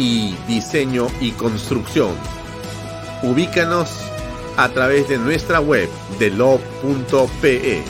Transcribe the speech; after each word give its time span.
Y 0.00 0.36
diseño 0.46 1.08
y 1.20 1.32
construcción. 1.32 2.14
Ubícanos 3.24 4.08
a 4.56 4.68
través 4.68 5.08
de 5.08 5.18
nuestra 5.18 5.58
web 5.58 5.88
delo.pe. 6.20 7.82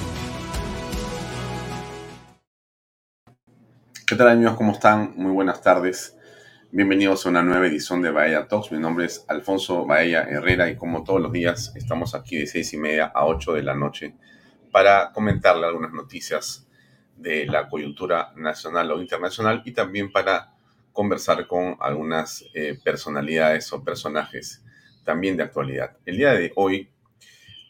¿Qué 4.07 4.17
tal 4.17 4.29
amigos? 4.29 4.57
¿Cómo 4.57 4.73
están? 4.73 5.13
Muy 5.17 5.33
buenas 5.33 5.61
tardes. 5.61 6.17
Bienvenidos 6.73 7.27
a 7.27 7.29
una 7.29 7.43
nueva 7.43 7.67
edición 7.67 8.01
de 8.01 8.11
Bahía 8.11 8.49
Talks. 8.49 8.73
Mi 8.73 8.79
nombre 8.79 9.05
es 9.05 9.27
Alfonso 9.29 9.85
Bahía 9.85 10.23
Herrera 10.23 10.71
y 10.71 10.77
como 10.77 11.05
todos 11.05 11.21
los 11.21 11.31
días 11.31 11.75
estamos 11.77 12.15
aquí 12.15 12.39
de 12.39 12.47
seis 12.47 12.73
y 12.73 12.79
media 12.79 13.13
a 13.15 13.27
8 13.27 13.53
de 13.53 13.63
la 13.63 13.75
noche 13.75 14.15
para 14.73 15.13
comentarle 15.13 15.67
algunas 15.67 15.93
noticias 15.93 16.67
de 17.19 17.45
la 17.45 17.69
coyuntura 17.69 18.33
nacional 18.37 18.93
o 18.93 19.03
internacional 19.03 19.61
y 19.67 19.73
también 19.73 20.11
para 20.11 20.55
conversar 20.99 21.47
con 21.47 21.77
algunas 21.79 22.45
eh, 22.55 22.77
personalidades 22.83 23.73
o 23.73 23.85
personajes 23.85 24.65
también 25.05 25.37
de 25.37 25.45
actualidad. 25.45 25.97
El 26.05 26.17
día 26.17 26.33
de 26.33 26.51
hoy 26.57 26.91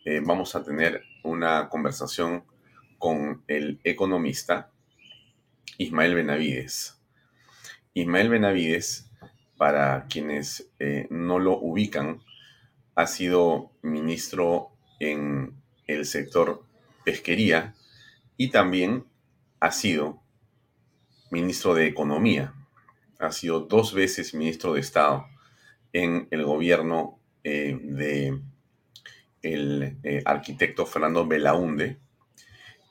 eh, 0.07 0.23
vamos 0.25 0.55
a 0.55 0.65
tener 0.65 1.03
una 1.23 1.69
conversación 1.69 2.45
con 2.97 3.45
el 3.47 3.81
economista 3.85 4.71
Ismael 5.77 6.15
Benavides. 6.15 6.99
Ismael 7.93 8.31
Benavides, 8.31 9.11
para 9.59 10.07
quienes 10.09 10.71
eh, 10.79 11.07
no 11.11 11.39
lo 11.39 11.59
ubican, 11.61 12.23
ha 12.95 13.07
sido 13.07 13.73
ministro 13.83 14.71
en 15.01 15.53
el 15.87 16.07
sector 16.07 16.65
pesquería 17.05 17.75
y 18.39 18.51
también 18.51 19.05
ha 19.61 19.71
sido 19.71 20.23
ministro 21.31 21.75
de 21.75 21.89
Economía. 21.89 22.55
Ha 23.19 23.33
sido 23.33 23.61
dos 23.61 23.95
veces 23.95 24.35
ministro 24.35 24.75
de 24.75 24.81
Estado 24.81 25.27
en 25.93 26.29
el 26.31 26.45
gobierno 26.45 27.19
eh, 27.45 27.79
de 27.81 28.41
el 29.43 29.99
eh, 30.03 30.23
arquitecto 30.25 30.85
Fernando 30.87 31.27
Belaunde 31.27 31.99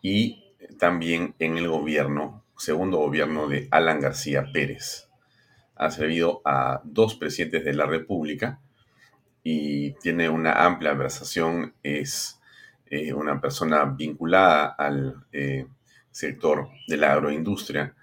y 0.01 0.43
también 0.77 1.35
en 1.39 1.57
el 1.57 1.67
gobierno 1.67 2.45
segundo 2.57 2.97
gobierno 2.97 3.47
de 3.47 3.67
Alan 3.71 4.01
García 4.01 4.45
Pérez. 4.51 5.09
Ha 5.75 5.91
servido 5.91 6.41
a 6.43 6.81
dos 6.83 7.15
presidentes 7.15 7.63
de 7.63 7.73
la 7.73 7.85
República 7.85 8.59
y 9.43 9.91
tiene 9.99 10.29
una 10.29 10.65
amplia 10.65 10.93
versación, 10.93 11.73
es 11.83 12.41
eh, 12.87 13.13
una 13.13 13.39
persona 13.39 13.85
vinculada 13.85 14.67
al 14.77 15.25
eh, 15.31 15.67
sector 16.09 16.69
de 16.87 16.97
la 16.97 17.13
agroindustria, 17.13 17.95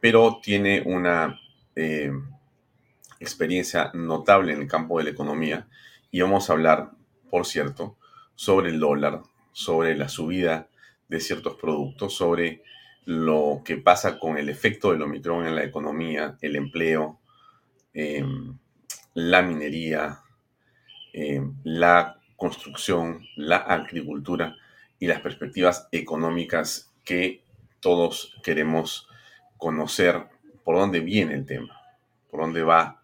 pero 0.00 0.40
tiene 0.42 0.82
una 0.84 1.38
eh, 1.76 2.10
experiencia 3.20 3.90
notable 3.94 4.52
en 4.52 4.62
el 4.62 4.68
campo 4.68 4.98
de 4.98 5.04
la 5.04 5.10
economía. 5.10 5.68
Y 6.10 6.20
vamos 6.22 6.48
a 6.48 6.54
hablar, 6.54 6.90
por 7.30 7.46
cierto, 7.46 7.96
sobre 8.34 8.70
el 8.70 8.80
dólar, 8.80 9.22
sobre 9.52 9.96
la 9.96 10.08
subida 10.08 10.68
de 11.08 11.20
ciertos 11.20 11.56
productos, 11.56 12.14
sobre 12.14 12.62
lo 13.04 13.62
que 13.64 13.76
pasa 13.76 14.18
con 14.18 14.38
el 14.38 14.48
efecto 14.48 14.92
del 14.92 15.02
Omicron 15.02 15.46
en 15.46 15.56
la 15.56 15.64
economía, 15.64 16.38
el 16.40 16.56
empleo, 16.56 17.20
em, 17.92 18.56
la 19.14 19.42
minería, 19.42 20.20
em, 21.12 21.54
la 21.64 22.20
construcción, 22.36 23.26
la 23.36 23.56
agricultura 23.56 24.56
y 24.98 25.06
las 25.06 25.20
perspectivas 25.20 25.88
económicas 25.92 26.92
que 27.04 27.42
todos 27.80 28.36
queremos 28.42 29.09
conocer 29.60 30.26
por 30.64 30.76
dónde 30.76 30.98
viene 30.98 31.34
el 31.34 31.46
tema, 31.46 31.80
por 32.28 32.40
dónde 32.40 32.64
va 32.64 33.00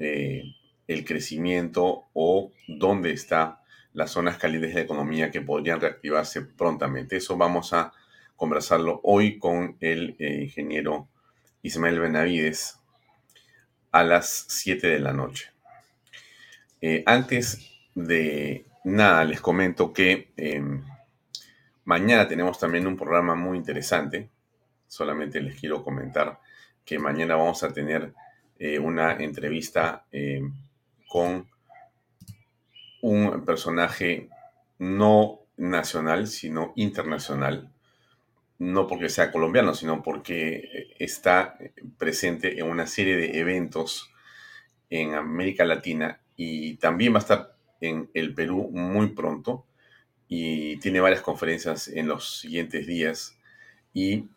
eh, 0.00 0.42
el 0.88 1.04
crecimiento 1.04 2.06
o 2.12 2.50
dónde 2.66 3.12
están 3.12 3.56
las 3.92 4.10
zonas 4.10 4.38
calientes 4.38 4.70
de 4.70 4.80
la 4.80 4.84
economía 4.84 5.30
que 5.30 5.40
podrían 5.40 5.80
reactivarse 5.80 6.42
prontamente. 6.42 7.16
Eso 7.16 7.36
vamos 7.36 7.72
a 7.72 7.92
conversarlo 8.34 9.00
hoy 9.04 9.38
con 9.38 9.76
el 9.80 10.16
eh, 10.18 10.42
ingeniero 10.42 11.08
Ismael 11.62 12.00
Benavides 12.00 12.80
a 13.92 14.02
las 14.02 14.46
7 14.48 14.88
de 14.88 14.98
la 14.98 15.12
noche. 15.12 15.52
Eh, 16.80 17.04
antes 17.06 17.70
de 17.94 18.66
nada, 18.82 19.24
les 19.24 19.40
comento 19.40 19.92
que 19.92 20.32
em, 20.36 20.82
mañana 21.84 22.26
tenemos 22.26 22.58
también 22.58 22.86
un 22.86 22.96
programa 22.96 23.34
muy 23.36 23.56
interesante. 23.56 24.28
Solamente 24.94 25.40
les 25.40 25.58
quiero 25.58 25.82
comentar 25.82 26.38
que 26.84 27.00
mañana 27.00 27.34
vamos 27.34 27.64
a 27.64 27.72
tener 27.72 28.14
eh, 28.60 28.78
una 28.78 29.16
entrevista 29.16 30.06
em, 30.12 30.54
con 31.08 31.48
un 33.02 33.44
personaje 33.44 34.28
no 34.78 35.40
nacional, 35.56 36.28
sino 36.28 36.72
internacional, 36.76 37.72
no 38.60 38.86
porque 38.86 39.08
sea 39.08 39.32
colombiano, 39.32 39.74
sino 39.74 40.00
porque 40.00 40.58
eh, 40.58 40.94
está 41.00 41.58
presente 41.98 42.60
en 42.60 42.70
una 42.70 42.86
serie 42.86 43.16
de 43.16 43.40
eventos 43.40 44.12
en 44.90 45.14
América 45.14 45.64
Latina 45.64 46.20
y 46.36 46.76
también 46.76 47.14
va 47.14 47.16
a 47.16 47.26
estar 47.26 47.56
en 47.80 48.08
el 48.14 48.32
Perú 48.32 48.70
muy 48.70 49.08
pronto 49.08 49.66
y 50.28 50.76
tiene 50.76 51.00
varias 51.00 51.22
conferencias 51.22 51.88
en 51.88 52.06
los 52.06 52.38
siguientes 52.38 52.86
días. 52.86 53.36
Y 53.92 54.28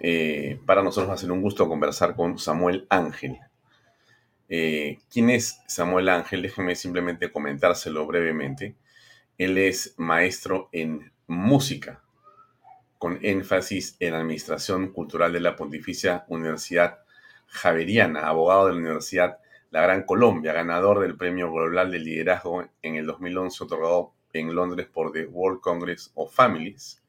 eh, 0.00 0.60
para 0.66 0.82
nosotros 0.82 1.10
va 1.10 1.14
a 1.14 1.18
ser 1.18 1.32
un 1.32 1.42
gusto 1.42 1.68
conversar 1.68 2.14
con 2.14 2.38
Samuel 2.38 2.86
Ángel. 2.88 3.38
Eh, 4.48 4.98
¿Quién 5.10 5.30
es 5.30 5.60
Samuel 5.66 6.08
Ángel? 6.08 6.42
Déjenme 6.42 6.74
simplemente 6.74 7.32
comentárselo 7.32 8.06
brevemente. 8.06 8.76
Él 9.38 9.58
es 9.58 9.94
maestro 9.96 10.68
en 10.72 11.12
música 11.26 12.02
con 12.98 13.18
énfasis 13.22 13.96
en 14.00 14.14
Administración 14.14 14.92
Cultural 14.92 15.32
de 15.32 15.40
la 15.40 15.56
Pontificia 15.56 16.24
Universidad 16.28 17.00
Javeriana, 17.46 18.26
abogado 18.26 18.66
de 18.66 18.72
la 18.72 18.78
Universidad 18.78 19.38
La 19.70 19.82
Gran 19.82 20.04
Colombia, 20.04 20.52
ganador 20.52 21.00
del 21.00 21.16
Premio 21.16 21.52
Global 21.52 21.90
de 21.90 21.98
Liderazgo 21.98 22.66
en 22.82 22.96
el 22.96 23.06
2011, 23.06 23.64
otorgado 23.64 24.12
en 24.32 24.54
Londres 24.54 24.86
por 24.86 25.12
The 25.12 25.26
World 25.26 25.60
Congress 25.60 26.10
of 26.14 26.34
Families, 26.34 27.02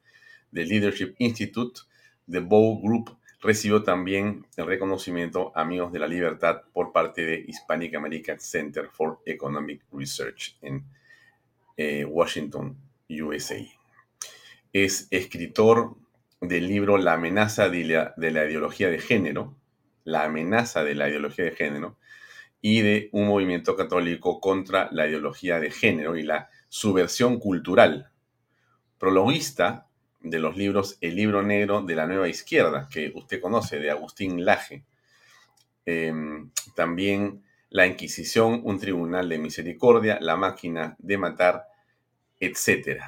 The 0.54 0.66
Leadership 0.66 1.16
Institute, 1.20 1.82
The 2.30 2.40
Bow 2.40 2.82
Group 2.82 3.18
recibió 3.42 3.84
también 3.84 4.46
el 4.58 4.66
reconocimiento 4.66 5.52
Amigos 5.56 5.92
de 5.92 6.00
la 6.00 6.08
Libertad 6.08 6.64
por 6.74 6.92
parte 6.92 7.24
de 7.24 7.46
Hispanic 7.48 7.96
American 7.96 8.40
Center 8.40 8.90
for 8.92 9.20
Economic 9.26 9.84
Research 9.92 10.58
en 10.62 10.84
eh, 11.78 12.04
Washington, 12.04 12.78
USA. 13.10 13.60
Es 14.74 15.08
escritor 15.12 15.96
del 16.42 16.68
libro 16.68 16.98
La 16.98 17.14
amenaza 17.14 17.70
de 17.70 17.86
la, 17.86 18.14
de 18.18 18.32
la 18.32 18.46
ideología 18.46 18.90
de 18.90 19.00
género, 19.00 19.56
la 20.04 20.26
amenaza 20.26 20.84
de 20.84 20.96
la 20.96 21.10
ideología 21.10 21.46
de 21.46 21.52
género, 21.52 21.98
y 22.62 22.82
de 22.82 23.10
un 23.12 23.28
movimiento 23.28 23.76
católico 23.76 24.42
contra 24.42 24.90
la 24.92 25.08
ideología 25.08 25.60
de 25.60 25.72
género 25.72 26.18
y 26.18 26.24
la 26.24 26.50
subversión 26.70 27.40
cultural. 27.40 28.12
Prologuista 28.98 29.87
de 30.30 30.40
los 30.40 30.58
libros 30.58 30.98
El 31.02 31.16
libro 31.16 31.44
negro 31.44 31.82
de 31.82 31.96
la 31.96 32.08
nueva 32.08 32.28
izquierda, 32.28 32.88
que 32.92 33.12
usted 33.16 33.42
conoce, 33.42 33.80
de 33.80 33.92
Agustín 33.92 34.46
Laje. 34.46 34.84
Em, 35.86 36.52
también 36.76 37.44
La 37.70 37.86
Inquisición, 37.86 38.62
un 38.64 38.80
tribunal 38.80 39.30
de 39.30 39.38
misericordia, 39.38 40.20
La 40.22 40.36
máquina 40.36 40.96
de 41.00 41.18
matar, 41.18 41.68
etc. 42.40 43.02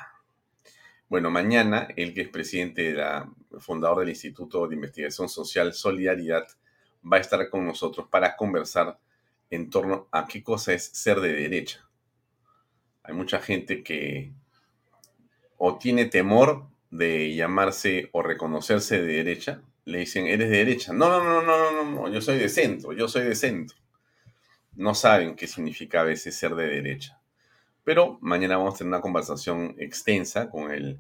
Bueno, 1.08 1.32
mañana, 1.32 1.88
el 1.96 2.14
que 2.14 2.22
es 2.22 2.30
presidente 2.30 2.84
de 2.84 2.94
la, 2.94 3.30
fundador 3.60 4.00
del 4.00 4.10
Instituto 4.10 4.68
de 4.68 4.76
Investigación 4.76 5.28
Social 5.28 5.74
Solidaridad, 5.74 6.48
va 7.04 7.18
a 7.18 7.20
estar 7.20 7.50
con 7.50 7.66
nosotros 7.66 8.08
para 8.10 8.36
conversar 8.36 9.00
en 9.50 9.70
torno 9.70 10.08
a 10.12 10.28
qué 10.28 10.44
cosa 10.44 10.74
es 10.74 10.86
ser 10.86 11.20
de 11.20 11.34
derecha. 11.34 11.90
Hay 13.04 13.16
mucha 13.16 13.40
gente 13.40 13.84
que 13.84 14.32
o 15.58 15.78
tiene 15.78 16.06
temor 16.06 16.69
de 16.90 17.36
llamarse 17.36 18.10
o 18.12 18.22
reconocerse 18.22 19.02
de 19.02 19.08
derecha, 19.08 19.62
le 19.86 20.00
dicen, 20.00 20.28
eres 20.28 20.50
de 20.50 20.58
derecha. 20.58 20.94
No, 20.94 21.10
no, 21.10 21.24
no, 21.24 21.42
no, 21.42 21.72
no, 21.72 21.84
no, 21.84 22.10
yo 22.10 22.22
soy 22.22 22.38
de 22.38 22.50
centro, 22.50 22.94
yo 22.94 23.08
soy 23.08 23.24
de 23.24 23.36
centro. 23.36 23.78
No 24.76 24.96
saben 24.96 25.36
qué 25.36 25.48
significa 25.48 26.02
a 26.02 26.04
veces 26.04 26.36
ser 26.36 26.56
de 26.56 26.68
derecha. 26.68 27.20
Pero 27.84 28.18
mañana 28.22 28.58
vamos 28.58 28.76
a 28.76 28.78
tener 28.80 28.90
una 28.90 29.02
conversación 29.02 29.76
extensa 29.80 30.50
con 30.50 30.72
el 30.72 31.00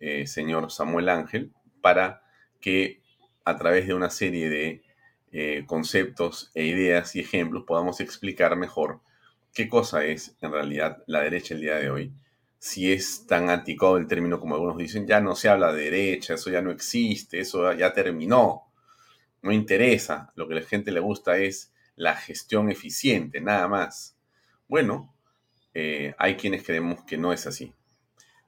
eh, 0.00 0.26
señor 0.26 0.70
Samuel 0.70 1.08
Ángel 1.08 1.52
para 1.80 2.22
que 2.60 3.00
a 3.44 3.56
través 3.56 3.86
de 3.86 3.94
una 3.94 4.10
serie 4.10 4.48
de 4.48 4.82
eh, 5.32 5.64
conceptos 5.66 6.50
e 6.54 6.64
ideas 6.64 7.14
y 7.16 7.20
ejemplos 7.20 7.64
podamos 7.66 8.00
explicar 8.00 8.56
mejor 8.56 9.00
qué 9.52 9.68
cosa 9.68 10.04
es 10.04 10.36
en 10.40 10.52
realidad 10.52 11.02
la 11.06 11.20
derecha 11.20 11.54
el 11.54 11.60
día 11.60 11.76
de 11.76 11.90
hoy 11.90 12.12
si 12.64 12.90
es 12.90 13.26
tan 13.26 13.50
anticuado 13.50 13.98
el 13.98 14.06
término 14.06 14.40
como 14.40 14.54
algunos 14.54 14.78
dicen, 14.78 15.06
ya 15.06 15.20
no 15.20 15.36
se 15.36 15.50
habla 15.50 15.70
de 15.70 15.82
derecha, 15.82 16.32
eso 16.32 16.50
ya 16.50 16.62
no 16.62 16.70
existe, 16.70 17.38
eso 17.38 17.70
ya 17.74 17.92
terminó, 17.92 18.72
no 19.42 19.52
interesa, 19.52 20.32
lo 20.34 20.48
que 20.48 20.54
a 20.54 20.60
la 20.60 20.66
gente 20.66 20.90
le 20.90 21.00
gusta 21.00 21.36
es 21.36 21.74
la 21.94 22.16
gestión 22.16 22.70
eficiente, 22.70 23.42
nada 23.42 23.68
más. 23.68 24.16
Bueno, 24.66 25.14
eh, 25.74 26.14
hay 26.16 26.36
quienes 26.36 26.64
creemos 26.64 27.04
que 27.04 27.18
no 27.18 27.34
es 27.34 27.46
así. 27.46 27.74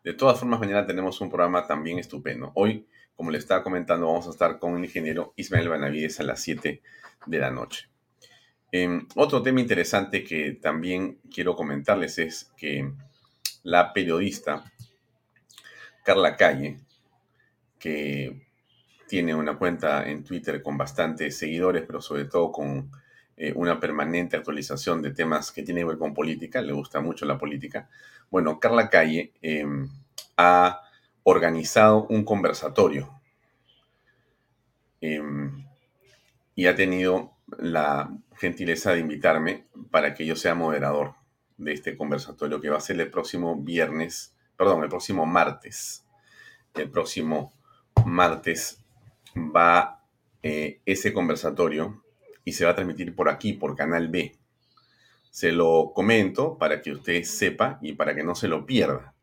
De 0.02 0.14
todas 0.14 0.40
formas, 0.40 0.60
mañana 0.60 0.86
tenemos 0.86 1.20
un 1.20 1.28
programa 1.28 1.66
también 1.66 1.98
estupendo. 1.98 2.52
Hoy, 2.54 2.86
como 3.16 3.30
le 3.30 3.36
estaba 3.36 3.62
comentando, 3.62 4.06
vamos 4.06 4.28
a 4.28 4.30
estar 4.30 4.58
con 4.58 4.78
el 4.78 4.84
ingeniero 4.86 5.34
Ismael 5.36 5.68
Benavides 5.68 6.20
a 6.20 6.22
las 6.22 6.40
7 6.40 6.80
de 7.26 7.38
la 7.38 7.50
noche. 7.50 7.90
Em, 8.72 9.06
otro 9.14 9.42
tema 9.42 9.60
interesante 9.60 10.24
que 10.24 10.52
también 10.52 11.18
quiero 11.30 11.54
comentarles 11.54 12.18
es 12.18 12.50
que 12.56 12.90
la 13.66 13.92
periodista 13.92 14.62
Carla 16.04 16.36
Calle, 16.36 16.78
que 17.80 18.46
tiene 19.08 19.34
una 19.34 19.58
cuenta 19.58 20.08
en 20.08 20.22
Twitter 20.22 20.62
con 20.62 20.78
bastantes 20.78 21.36
seguidores, 21.36 21.82
pero 21.84 22.00
sobre 22.00 22.26
todo 22.26 22.52
con 22.52 22.92
eh, 23.36 23.52
una 23.56 23.80
permanente 23.80 24.36
actualización 24.36 25.02
de 25.02 25.10
temas 25.10 25.50
que 25.50 25.64
tienen 25.64 25.82
que 25.82 25.88
ver 25.88 25.98
con 25.98 26.14
política, 26.14 26.62
le 26.62 26.72
gusta 26.72 27.00
mucho 27.00 27.26
la 27.26 27.38
política. 27.38 27.88
Bueno, 28.30 28.60
Carla 28.60 28.88
Calle 28.88 29.32
em, 29.42 29.90
ha 30.36 30.82
organizado 31.24 32.06
un 32.06 32.24
conversatorio 32.24 33.20
em, 35.00 35.66
y 36.54 36.66
ha 36.66 36.76
tenido 36.76 37.32
la 37.58 38.16
gentileza 38.36 38.92
de 38.92 39.00
invitarme 39.00 39.66
para 39.90 40.14
que 40.14 40.24
yo 40.24 40.36
sea 40.36 40.54
moderador 40.54 41.16
de 41.56 41.72
este 41.72 41.96
conversatorio 41.96 42.60
que 42.60 42.70
va 42.70 42.78
a 42.78 42.80
ser 42.80 43.00
el 43.00 43.10
próximo 43.10 43.56
viernes, 43.56 44.34
perdón, 44.56 44.82
el 44.82 44.88
próximo 44.88 45.26
martes. 45.26 46.04
El 46.74 46.90
próximo 46.90 47.54
martes 48.04 48.84
va 49.36 50.04
eh, 50.42 50.80
ese 50.84 51.12
conversatorio 51.12 52.02
y 52.44 52.52
se 52.52 52.64
va 52.64 52.72
a 52.72 52.74
transmitir 52.74 53.14
por 53.14 53.28
aquí, 53.28 53.54
por 53.54 53.74
Canal 53.74 54.08
B. 54.08 54.36
Se 55.30 55.52
lo 55.52 55.92
comento 55.94 56.56
para 56.58 56.80
que 56.80 56.92
usted 56.92 57.22
sepa 57.24 57.78
y 57.82 57.92
para 57.92 58.14
que 58.14 58.22
no 58.22 58.34
se 58.34 58.48
lo 58.48 58.64
pierda. 58.64 59.14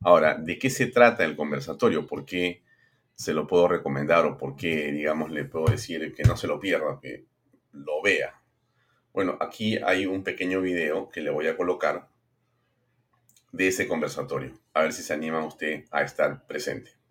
Ahora, 0.00 0.36
¿de 0.36 0.58
qué 0.58 0.70
se 0.70 0.86
trata 0.86 1.24
el 1.24 1.36
conversatorio? 1.36 2.06
¿Por 2.06 2.24
qué 2.24 2.62
se 3.14 3.34
lo 3.34 3.46
puedo 3.46 3.68
recomendar 3.68 4.24
o 4.26 4.36
por 4.36 4.56
qué, 4.56 4.90
digamos, 4.92 5.30
le 5.30 5.44
puedo 5.44 5.66
decir 5.66 6.14
que 6.14 6.24
no 6.24 6.36
se 6.36 6.46
lo 6.46 6.58
pierda, 6.58 6.98
que 7.00 7.24
lo 7.72 8.02
vea? 8.02 8.41
Bueno, 9.12 9.36
aquí 9.40 9.76
hay 9.76 10.06
un 10.06 10.22
pequeño 10.22 10.60
video 10.62 11.10
que 11.10 11.20
le 11.20 11.30
voy 11.30 11.46
a 11.46 11.56
colocar 11.56 12.08
de 13.52 13.68
ese 13.68 13.86
conversatorio. 13.86 14.54
A 14.72 14.82
ver 14.82 14.92
si 14.92 15.02
se 15.02 15.12
anima 15.12 15.44
usted 15.44 15.84
a 15.90 16.02
estar 16.02 16.46
presente. 16.46 17.01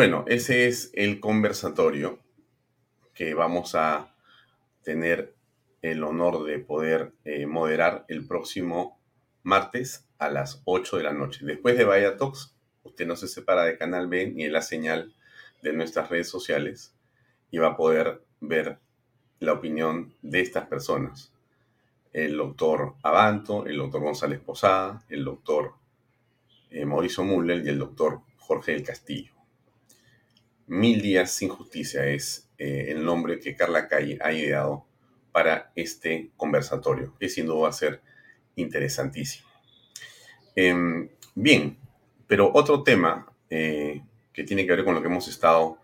Bueno, 0.00 0.24
ese 0.28 0.66
es 0.66 0.90
el 0.94 1.20
conversatorio 1.20 2.20
que 3.12 3.34
vamos 3.34 3.74
a 3.74 4.14
tener 4.82 5.34
el 5.82 6.02
honor 6.04 6.44
de 6.44 6.58
poder 6.58 7.12
eh, 7.26 7.44
moderar 7.44 8.06
el 8.08 8.26
próximo 8.26 8.98
martes 9.42 10.08
a 10.16 10.30
las 10.30 10.62
8 10.64 10.96
de 10.96 11.02
la 11.02 11.12
noche. 11.12 11.44
Después 11.44 11.76
de 11.76 11.84
Vaya 11.84 12.16
Talks, 12.16 12.56
usted 12.82 13.06
no 13.06 13.14
se 13.14 13.28
separa 13.28 13.64
de 13.64 13.76
Canal 13.76 14.08
B 14.08 14.28
ni 14.28 14.44
de 14.44 14.50
la 14.50 14.62
señal 14.62 15.14
de 15.60 15.74
nuestras 15.74 16.08
redes 16.08 16.30
sociales 16.30 16.94
y 17.50 17.58
va 17.58 17.66
a 17.66 17.76
poder 17.76 18.22
ver 18.40 18.78
la 19.38 19.52
opinión 19.52 20.14
de 20.22 20.40
estas 20.40 20.66
personas. 20.66 21.30
El 22.14 22.38
doctor 22.38 22.94
Abanto, 23.02 23.66
el 23.66 23.76
doctor 23.76 24.00
González 24.00 24.40
Posada, 24.40 25.04
el 25.10 25.26
doctor 25.26 25.74
eh, 26.70 26.86
Mauricio 26.86 27.22
Müller 27.22 27.62
y 27.62 27.68
el 27.68 27.78
doctor 27.78 28.22
Jorge 28.38 28.72
del 28.72 28.82
Castillo. 28.82 29.39
Mil 30.70 31.02
días 31.02 31.32
sin 31.32 31.48
justicia 31.48 32.06
es 32.06 32.48
eh, 32.56 32.86
el 32.90 33.04
nombre 33.04 33.40
que 33.40 33.56
Carla 33.56 33.88
Calle 33.88 34.20
ha 34.22 34.32
ideado 34.32 34.86
para 35.32 35.72
este 35.74 36.30
conversatorio, 36.36 37.12
que 37.18 37.28
sin 37.28 37.46
duda 37.46 37.62
va 37.62 37.68
a 37.70 37.72
ser 37.72 38.00
interesantísimo. 38.54 39.48
Em, 40.54 41.08
bien, 41.34 41.76
pero 42.28 42.52
otro 42.54 42.84
tema 42.84 43.26
eh, 43.50 44.00
que 44.32 44.44
tiene 44.44 44.64
que 44.64 44.70
ver 44.76 44.84
con 44.84 44.94
lo 44.94 45.00
que 45.00 45.08
hemos 45.08 45.26
estado 45.26 45.78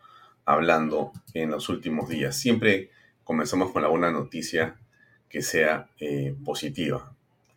hablando 0.44 1.10
en 1.34 1.50
los 1.50 1.68
últimos 1.68 2.08
días. 2.08 2.36
Siempre 2.36 2.90
comenzamos 3.24 3.72
con 3.72 3.82
alguna 3.82 4.12
noticia 4.12 4.78
que 5.28 5.42
sea 5.42 5.90
eh, 5.98 6.32
positiva. 6.44 7.12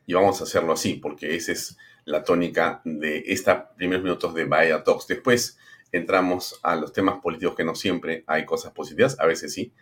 Y 0.08 0.16
vamos 0.16 0.42
a 0.42 0.46
hacerlo 0.46 0.74
así, 0.74 0.96
porque 0.96 1.36
esa 1.36 1.52
es 1.52 1.78
la 2.06 2.24
tónica 2.24 2.82
de 2.86 3.24
estos 3.28 3.56
primeros 3.78 4.04
minutos 4.04 4.34
de 4.34 4.46
Bahía 4.46 4.84
Talks. 4.84 5.06
Después 5.06 5.60
entramos 5.92 6.60
a 6.64 6.76
los 6.76 6.94
temas 6.94 7.20
políticos 7.22 7.56
que 7.56 7.64
no 7.64 7.76
siempre 7.76 8.24
hay 8.28 8.46
cosas 8.46 8.72
positivas, 8.74 9.20
a 9.20 9.26
veces 9.26 9.54
sí, 9.54 9.74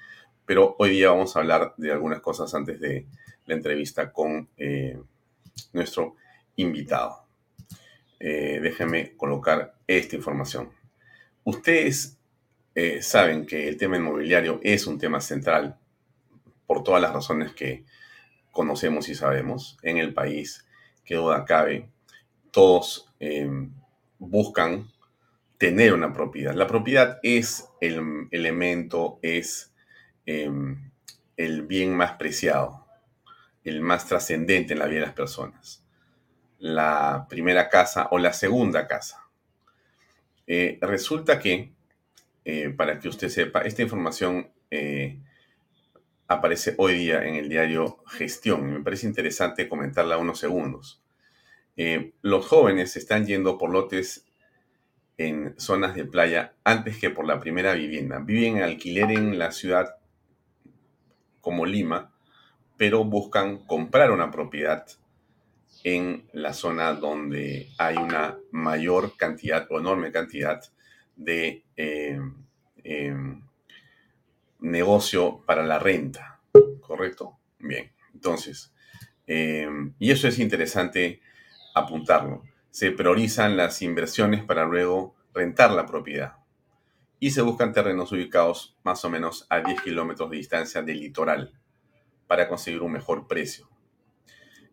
pero 0.46 0.76
hoy 0.80 0.92
día 0.92 1.10
vamos 1.10 1.36
a 1.36 1.40
hablar 1.40 1.74
de 1.78 1.92
algunas 1.92 2.22
cosas 2.22 2.54
antes 2.54 2.80
de 2.80 3.06
la 3.46 3.56
entrevista 3.56 4.12
con 4.12 4.50
eh, 4.58 5.00
nuestro 5.74 6.16
invitado. 6.56 7.26
Eh, 8.20 8.60
déjenme 8.62 9.16
colocar 9.16 9.76
esta 9.86 10.16
información. 10.16 10.72
Ustedes 11.44 12.18
eh, 12.76 13.02
saben 13.02 13.46
que 13.46 13.68
el 13.68 13.78
tema 13.78 13.98
inmobiliario 13.98 14.60
es 14.64 14.88
un 14.88 14.98
tema 14.98 15.22
central 15.22 15.78
por 16.66 16.84
todas 16.84 17.02
las 17.02 17.14
razones 17.14 17.54
que 17.54 17.86
conocemos 18.52 19.10
y 19.10 19.16
sabemos 19.16 19.78
en 19.82 19.98
el 19.98 20.14
país, 20.14 20.68
que 21.06 21.16
duda 21.16 21.46
cabe. 21.46 21.90
Todos 22.52 23.14
em, 23.20 23.72
buscan 24.20 24.88
tener 25.58 25.94
una 25.94 26.14
propiedad. 26.14 26.54
La 26.54 26.68
propiedad 26.68 27.20
es 27.24 27.68
el 27.82 28.28
elemento, 28.32 29.20
es 29.22 29.74
em, 30.26 30.92
el 31.36 31.64
bien 31.64 31.96
más 31.96 32.14
preciado, 32.14 32.86
el 33.64 33.82
más 33.82 34.08
trascendente 34.08 34.74
en 34.74 34.80
la 34.80 34.88
vida 34.88 35.02
de 35.02 35.06
las 35.08 35.16
personas 35.16 35.88
la 36.60 37.28
primera 37.30 37.70
casa 37.70 38.08
o 38.12 38.18
la 38.18 38.34
segunda 38.34 38.88
casa. 38.88 39.28
Eh, 40.48 40.78
resulta 40.82 41.40
que, 41.40 41.74
eh, 42.46 42.70
para 42.70 43.00
que 43.00 43.10
usted 43.10 43.30
sepa, 43.30 43.62
esta 43.62 43.82
información 43.82 44.50
eh, 44.72 45.20
aparece 46.28 46.76
hoy 46.78 46.96
día 46.96 47.24
en 47.26 47.36
el 47.36 47.50
diario 47.50 48.04
Gestión 48.08 48.72
me 48.72 48.82
parece 48.82 49.08
interesante 49.08 49.70
comentarla 49.70 50.18
unos 50.18 50.40
segundos. 50.40 51.02
los 52.24 52.48
jóvenes 52.48 52.98
están 52.98 53.28
yendo 53.28 53.60
por 53.60 53.70
lotes 53.70 54.27
en 55.18 55.60
zonas 55.60 55.96
de 55.96 56.06
playa 56.06 56.54
antes 56.64 56.98
que 56.98 57.10
por 57.10 57.26
la 57.26 57.40
primera 57.40 57.74
vivienda. 57.74 58.20
Viven 58.20 58.58
en 58.58 58.64
alquiler 58.64 59.12
en 59.12 59.40
la 59.40 59.52
ciudad 59.52 59.98
como 61.42 61.66
Lima, 61.66 62.12
pero 62.78 63.04
buscan 63.04 63.66
comprar 63.66 64.12
una 64.12 64.32
propiedad 64.32 64.86
en 65.84 66.28
la 66.34 66.54
zona 66.54 66.94
donde 66.94 67.70
hay 67.78 67.98
una 67.98 68.38
mayor 68.52 69.16
cantidad 69.16 69.66
o 69.70 69.80
enorme 69.80 70.12
cantidad 70.12 70.62
de 71.16 71.64
eh, 71.76 72.20
em, 72.84 73.42
negocio 74.60 75.44
para 75.46 75.66
la 75.66 75.80
renta, 75.80 76.40
¿correcto? 76.82 77.38
Bien, 77.60 77.92
entonces, 78.14 78.74
em, 79.26 79.94
y 80.00 80.12
eso 80.12 80.28
es 80.28 80.40
interesante 80.40 81.22
apuntarlo. 81.74 82.44
Se 82.78 82.92
priorizan 82.92 83.58
las 83.58 83.82
inversiones 83.82 84.44
para 84.44 84.64
luego 84.64 85.16
rentar 85.34 85.72
la 85.72 85.88
propiedad 85.88 86.36
y 87.20 87.32
se 87.32 87.42
buscan 87.42 87.74
terrenos 87.74 88.12
ubicados 88.12 88.78
más 88.84 89.04
o 89.04 89.10
menos 89.10 89.48
a 89.50 89.62
10 89.62 89.82
kilómetros 89.82 90.30
de 90.30 90.38
distancia 90.38 90.84
del 90.84 91.00
litoral 91.00 91.60
para 92.28 92.48
conseguir 92.48 92.84
un 92.84 92.92
mejor 92.92 93.28
precio. 93.28 93.68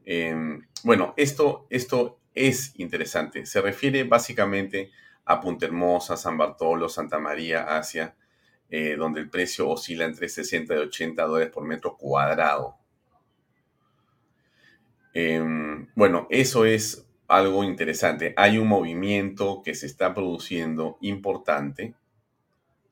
Em, 0.04 0.66
bueno, 0.82 1.14
esto, 1.16 1.66
esto 1.70 2.20
es 2.34 2.78
interesante. 2.78 3.46
Se 3.46 3.62
refiere 3.62 4.04
básicamente 4.04 4.90
a 5.24 5.40
Punta 5.40 5.64
Hermosa, 5.64 6.18
San 6.18 6.36
Bartolo, 6.36 6.90
Santa 6.90 7.18
María, 7.18 7.74
Asia, 7.74 8.16
eh, 8.68 8.96
donde 8.98 9.20
el 9.20 9.30
precio 9.30 9.70
oscila 9.70 10.04
entre 10.04 10.28
60 10.28 10.74
y 10.74 10.76
80 10.76 11.22
dólares 11.22 11.50
por 11.50 11.64
metro 11.64 11.96
cuadrado. 11.96 12.76
Em, 15.14 15.88
bueno, 15.94 16.26
eso 16.28 16.66
es 16.66 17.03
algo 17.28 17.64
interesante. 17.64 18.34
Hay 18.36 18.58
un 18.58 18.68
movimiento 18.68 19.62
que 19.64 19.74
se 19.74 19.86
está 19.86 20.14
produciendo 20.14 20.98
importante 21.00 21.94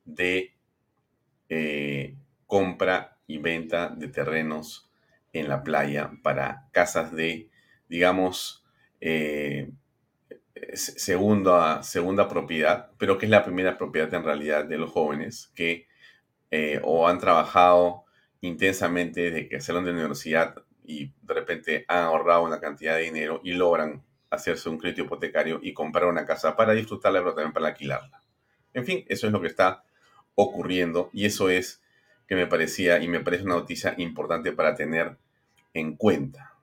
de 0.04 0.54
eh, 1.48 2.16
compra 2.46 3.18
y 3.26 3.38
venta 3.38 3.88
de 3.88 4.08
terrenos 4.08 4.90
en 5.32 5.48
la 5.48 5.62
playa 5.62 6.12
para 6.22 6.68
casas 6.72 7.12
de, 7.12 7.48
digamos, 7.88 8.64
eh, 9.00 9.70
segunda, 10.74 11.82
segunda 11.82 12.28
propiedad, 12.28 12.90
pero 12.98 13.18
que 13.18 13.26
es 13.26 13.30
la 13.30 13.44
primera 13.44 13.76
propiedad 13.78 14.12
en 14.14 14.24
realidad 14.24 14.64
de 14.64 14.78
los 14.78 14.90
jóvenes 14.90 15.50
que 15.54 15.86
eh, 16.50 16.80
o 16.84 17.08
han 17.08 17.18
trabajado 17.18 18.04
intensamente 18.40 19.30
desde 19.30 19.48
que 19.48 19.60
salieron 19.60 19.84
de 19.84 19.92
la 19.92 19.98
universidad 19.98 20.54
y 20.84 21.12
de 21.22 21.34
repente 21.34 21.84
han 21.88 22.04
ahorrado 22.04 22.44
una 22.44 22.60
cantidad 22.60 22.96
de 22.96 23.02
dinero 23.02 23.40
y 23.44 23.52
logran 23.52 24.02
hacerse 24.32 24.68
un 24.70 24.78
crédito 24.78 25.02
hipotecario 25.02 25.60
y 25.62 25.74
comprar 25.74 26.06
una 26.06 26.24
casa 26.24 26.56
para 26.56 26.72
disfrutarla, 26.72 27.20
pero 27.20 27.34
también 27.34 27.52
para 27.52 27.68
alquilarla. 27.68 28.22
En 28.72 28.86
fin, 28.86 29.04
eso 29.08 29.26
es 29.26 29.32
lo 29.32 29.40
que 29.40 29.46
está 29.46 29.84
ocurriendo 30.34 31.10
y 31.12 31.26
eso 31.26 31.50
es 31.50 31.82
que 32.26 32.34
me 32.34 32.46
parecía 32.46 32.98
y 33.02 33.08
me 33.08 33.20
parece 33.20 33.44
una 33.44 33.56
noticia 33.56 33.94
importante 33.98 34.52
para 34.52 34.74
tener 34.74 35.16
en 35.74 35.96
cuenta. 35.96 36.54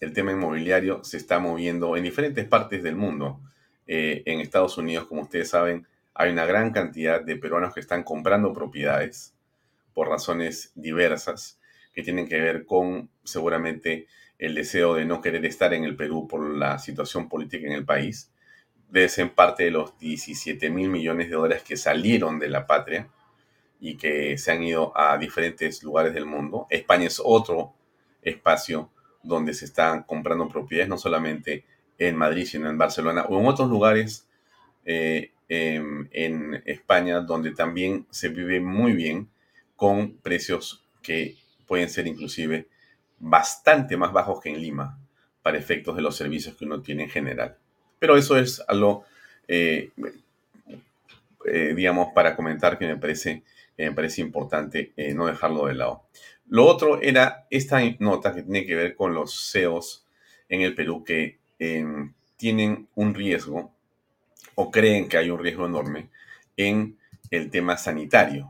El 0.00 0.14
tema 0.14 0.32
inmobiliario 0.32 1.04
se 1.04 1.18
está 1.18 1.38
moviendo 1.38 1.96
en 1.96 2.04
diferentes 2.04 2.46
partes 2.46 2.82
del 2.82 2.96
mundo. 2.96 3.38
Eh, 3.86 4.22
en 4.24 4.40
Estados 4.40 4.78
Unidos, 4.78 5.06
como 5.06 5.22
ustedes 5.22 5.50
saben, 5.50 5.86
hay 6.14 6.32
una 6.32 6.46
gran 6.46 6.72
cantidad 6.72 7.20
de 7.20 7.36
peruanos 7.36 7.74
que 7.74 7.80
están 7.80 8.02
comprando 8.02 8.52
propiedades 8.54 9.34
por 9.92 10.08
razones 10.08 10.72
diversas 10.74 11.58
que 11.92 12.02
tienen 12.02 12.26
que 12.26 12.40
ver 12.40 12.64
con 12.64 13.10
seguramente 13.24 14.06
el 14.44 14.54
deseo 14.54 14.94
de 14.94 15.04
no 15.04 15.20
querer 15.20 15.44
estar 15.46 15.72
en 15.74 15.84
el 15.84 15.96
Perú 15.96 16.28
por 16.28 16.48
la 16.48 16.78
situación 16.78 17.28
política 17.28 17.66
en 17.66 17.72
el 17.72 17.84
país. 17.84 18.30
Debe 18.90 19.08
ser 19.08 19.32
parte 19.32 19.64
de 19.64 19.70
los 19.70 19.98
17 19.98 20.70
mil 20.70 20.88
millones 20.88 21.28
de 21.28 21.36
dólares 21.36 21.62
que 21.62 21.76
salieron 21.76 22.38
de 22.38 22.48
la 22.48 22.66
patria 22.66 23.08
y 23.80 23.96
que 23.96 24.38
se 24.38 24.52
han 24.52 24.62
ido 24.62 24.96
a 24.96 25.16
diferentes 25.18 25.82
lugares 25.82 26.14
del 26.14 26.26
mundo. 26.26 26.66
España 26.70 27.06
es 27.06 27.20
otro 27.24 27.74
espacio 28.22 28.90
donde 29.22 29.54
se 29.54 29.64
están 29.64 30.02
comprando 30.02 30.48
propiedades, 30.48 30.88
no 30.88 30.98
solamente 30.98 31.64
en 31.98 32.16
Madrid, 32.16 32.46
sino 32.46 32.68
en 32.68 32.78
Barcelona 32.78 33.24
o 33.28 33.40
en 33.40 33.46
otros 33.46 33.68
lugares 33.68 34.28
eh, 34.84 35.32
em, 35.48 36.08
en 36.12 36.62
España, 36.66 37.20
donde 37.20 37.52
también 37.52 38.06
se 38.10 38.28
vive 38.28 38.60
muy 38.60 38.92
bien 38.92 39.28
con 39.76 40.18
precios 40.18 40.84
que 41.02 41.36
pueden 41.66 41.88
ser 41.88 42.06
inclusive 42.06 42.68
bastante 43.18 43.96
más 43.96 44.12
bajos 44.12 44.40
que 44.40 44.50
en 44.50 44.60
Lima 44.60 44.98
para 45.42 45.58
efectos 45.58 45.96
de 45.96 46.02
los 46.02 46.16
servicios 46.16 46.56
que 46.56 46.64
uno 46.64 46.80
tiene 46.80 47.04
en 47.04 47.10
general. 47.10 47.56
Pero 47.98 48.16
eso 48.16 48.36
es 48.36 48.62
algo, 48.68 49.04
eh, 49.48 49.90
eh, 51.46 51.74
digamos, 51.76 52.08
para 52.14 52.34
comentar 52.36 52.78
que 52.78 52.86
me 52.86 52.96
parece 52.96 53.42
me 53.76 53.92
parece 53.92 54.20
importante 54.20 54.92
eh, 54.96 55.14
no 55.14 55.26
dejarlo 55.26 55.66
de 55.66 55.74
lado. 55.74 56.04
Lo 56.48 56.66
otro 56.66 57.00
era 57.02 57.46
esta 57.50 57.80
nota 57.98 58.34
que 58.34 58.42
tiene 58.42 58.66
que 58.66 58.74
ver 58.74 58.96
con 58.96 59.14
los 59.14 59.50
CEOs 59.50 60.06
en 60.48 60.60
el 60.60 60.74
Perú 60.74 61.04
que 61.04 61.38
em, 61.58 62.12
tienen 62.36 62.88
un 62.94 63.14
riesgo 63.14 63.72
o 64.54 64.70
creen 64.70 65.08
que 65.08 65.16
hay 65.16 65.30
un 65.30 65.38
riesgo 65.38 65.66
enorme 65.66 66.10
en 66.56 66.98
el 67.30 67.50
tema 67.50 67.76
sanitario. 67.76 68.48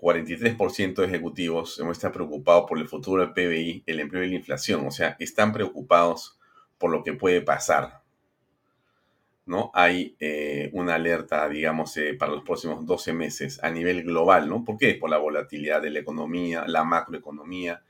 43% 0.00 0.94
de 0.94 1.06
ejecutivos 1.06 1.74
se 1.74 1.84
muestran 1.84 2.12
preocupados 2.12 2.66
por 2.68 2.78
el 2.78 2.88
futuro 2.88 3.22
del 3.22 3.32
PBI, 3.32 3.82
el 3.86 4.00
empleo 4.00 4.24
y 4.24 4.30
la 4.30 4.36
inflación. 4.36 4.86
O 4.86 4.90
sea, 4.90 5.16
están 5.18 5.52
preocupados 5.52 6.38
por 6.78 6.90
lo 6.90 7.02
que 7.02 7.14
puede 7.14 7.42
pasar. 7.42 8.02
¿no? 9.48 9.70
Hay 9.72 10.14
eh, 10.20 10.68
una 10.74 10.96
alerta, 10.96 11.48
digamos, 11.48 11.96
eh, 11.96 12.14
para 12.14 12.32
los 12.32 12.44
próximos 12.44 12.84
12 12.84 13.14
meses 13.14 13.64
a 13.64 13.70
nivel 13.70 14.02
global, 14.04 14.46
¿no? 14.46 14.62
¿Por 14.62 14.76
qué? 14.76 14.94
Por 14.94 15.08
la 15.08 15.16
volatilidad 15.16 15.80
de 15.80 15.88
la 15.88 16.00
economía, 16.00 16.64
la 16.66 16.84
macroeconomía, 16.84 17.82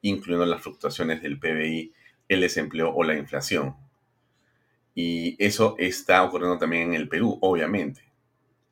incluyendo 0.00 0.46
las 0.46 0.62
fluctuaciones 0.62 1.20
del 1.20 1.38
PBI, 1.38 1.92
el 2.28 2.40
desempleo 2.40 2.94
o 2.94 3.04
la 3.04 3.14
inflación. 3.14 3.76
Y 4.94 5.36
eso 5.38 5.76
está 5.78 6.22
ocurriendo 6.22 6.56
también 6.56 6.88
en 6.88 6.94
el 6.94 7.08
Perú, 7.08 7.38
obviamente. 7.42 8.10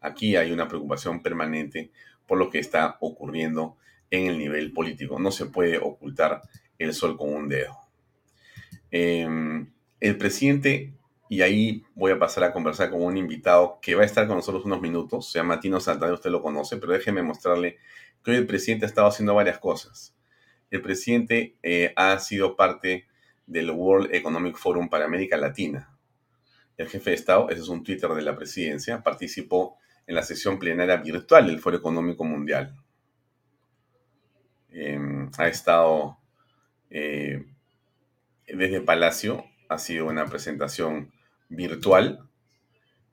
Aquí 0.01 0.35
hay 0.35 0.51
una 0.51 0.67
preocupación 0.67 1.23
permanente 1.23 1.91
por 2.31 2.39
lo 2.39 2.49
que 2.49 2.61
está 2.61 2.97
ocurriendo 3.01 3.77
en 4.09 4.29
el 4.29 4.39
nivel 4.39 4.73
político. 4.73 5.19
No 5.19 5.33
se 5.33 5.47
puede 5.47 5.79
ocultar 5.79 6.43
el 6.79 6.95
sol 6.95 7.17
con 7.17 7.35
un 7.35 7.49
dedo. 7.49 7.77
Em, 8.93 9.73
el 9.99 10.17
presidente 10.17 10.95
y 11.29 11.43
ahí 11.43 11.83
voy 11.97 12.13
a 12.13 12.21
pasar 12.21 12.45
a 12.45 12.53
conversar 12.53 12.93
con 12.93 13.03
un 13.03 13.17
invitado 13.17 13.81
que 13.83 13.97
va 13.97 14.03
a 14.03 14.07
estar 14.07 14.29
con 14.29 14.37
nosotros 14.37 14.65
unos 14.65 14.81
minutos. 14.81 15.33
Se 15.33 15.41
llama 15.41 15.59
Tino 15.59 15.81
Santander, 15.81 16.15
usted 16.15 16.31
lo 16.31 16.41
conoce, 16.41 16.77
pero 16.77 16.93
déjeme 16.93 17.21
mostrarle 17.25 17.79
que 18.23 18.31
hoy 18.31 18.37
el 18.37 18.47
presidente 18.47 18.87
ha 18.87 18.89
estado 18.89 19.09
haciendo 19.09 19.35
varias 19.35 19.59
cosas. 19.59 20.15
el 20.71 20.83
presidente 20.83 21.57
eh, 21.65 21.93
ha 21.97 22.17
sido 22.21 22.55
parte 22.55 23.09
del 23.45 23.73
World 23.73 24.15
Economic 24.15 24.57
Forum 24.57 24.89
para 24.89 25.05
América 25.05 25.37
Latina. 25.37 25.99
El 26.77 26.89
jefe 26.89 27.11
de 27.11 27.17
Estado, 27.17 27.51
ese 27.51 27.63
es 27.63 27.69
un 27.69 27.83
Twitter 27.83 28.11
de 28.11 28.23
la 28.23 28.37
presidencia, 28.37 29.03
participó 29.03 29.80
en 30.11 30.17
la 30.17 30.25
sesión 30.25 30.59
plenaria 30.59 30.97
virtual 30.97 31.47
del 31.47 31.61
Foro 31.61 31.77
Económico 31.77 32.25
Mundial. 32.25 32.75
Em, 34.73 35.31
ha 35.39 35.47
estado 35.47 36.19
eh, 36.91 37.47
desde 38.45 38.81
Palacio, 38.81 39.45
ha 39.69 39.79
sido 39.79 40.07
una 40.07 40.27
presentación 40.27 41.13
virtual. 41.49 42.29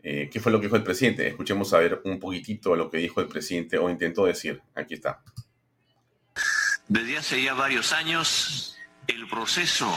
Eh, 0.01 0.27
¿Qué 0.33 0.39
fue 0.39 0.51
lo 0.51 0.59
que 0.59 0.65
dijo 0.65 0.75
el 0.75 0.83
presidente? 0.83 1.27
Escuchemos 1.27 1.71
a 1.75 1.77
ver 1.77 2.01
un 2.03 2.19
poquitito 2.19 2.75
lo 2.75 2.89
que 2.89 2.97
dijo 2.97 3.21
el 3.21 3.27
presidente 3.27 3.77
o 3.77 3.91
intentó 3.91 4.25
decir. 4.25 4.59
Aquí 4.73 4.95
está. 4.95 5.21
Desde 6.87 7.15
hace 7.15 7.43
ya 7.43 7.53
varios 7.53 7.93
años, 7.93 8.75
el 9.05 9.27
proceso 9.27 9.93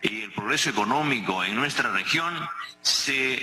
y 0.00 0.22
el 0.22 0.32
progreso 0.32 0.70
económico 0.70 1.42
en 1.42 1.56
nuestra 1.56 1.90
región 1.92 2.32
se, 2.82 3.36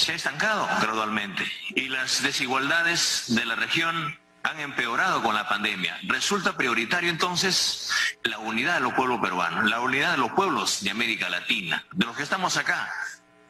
se 0.00 0.12
ha 0.12 0.14
estancado 0.14 0.66
gradualmente 0.80 1.44
y 1.74 1.88
las 1.88 2.22
desigualdades 2.22 3.24
de 3.28 3.44
la 3.44 3.54
región 3.54 4.18
han 4.42 4.58
empeorado 4.58 5.22
con 5.22 5.34
la 5.34 5.46
pandemia. 5.46 5.98
Resulta 6.04 6.56
prioritario 6.56 7.10
entonces 7.10 7.90
la 8.24 8.38
unidad 8.38 8.74
de 8.76 8.80
los 8.80 8.94
pueblos 8.94 9.20
peruanos, 9.20 9.68
la 9.68 9.80
unidad 9.80 10.12
de 10.12 10.16
los 10.16 10.32
pueblos 10.32 10.82
de 10.82 10.90
América 10.90 11.28
Latina, 11.28 11.84
de 11.92 12.06
los 12.06 12.16
que 12.16 12.22
estamos 12.22 12.56
acá 12.56 12.90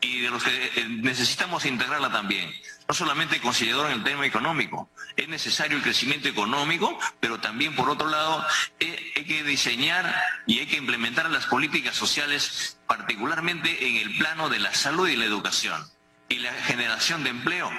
y 0.01 0.23
de 0.23 0.31
los 0.31 0.43
que 0.43 0.73
eh, 0.75 0.87
necesitamos 0.89 1.65
integrarla 1.67 2.11
también. 2.11 2.53
No 2.89 2.95
solamente 2.95 3.41
considerado 3.41 3.87
en 3.87 3.93
el 3.93 4.03
tema 4.03 4.27
económico, 4.27 4.91
es 5.17 5.29
necesario 5.29 5.77
el 5.77 5.85
crecimiento 5.85 6.29
económico, 6.29 6.99
pero 7.21 7.39
también 7.39 7.77
por 7.77 7.89
otro 7.89 8.09
lado 8.09 8.45
eh, 8.81 9.13
hay 9.15 9.25
que 9.25 9.45
diseñar 9.45 10.13
y 10.49 10.59
hay 10.59 10.67
que 10.67 10.79
implementar 10.79 11.31
las 11.31 11.47
políticas 11.47 11.95
sociales, 11.95 12.81
particularmente 12.89 13.87
en 13.87 13.99
el 13.99 14.19
plano 14.19 14.49
de 14.49 14.59
la 14.59 14.75
salud 14.75 15.07
y 15.07 15.15
la 15.15 15.27
educación 15.27 15.81
y 16.31 16.39
la 16.39 16.53
generación 16.53 17.23
de 17.23 17.31
empleo, 17.31 17.71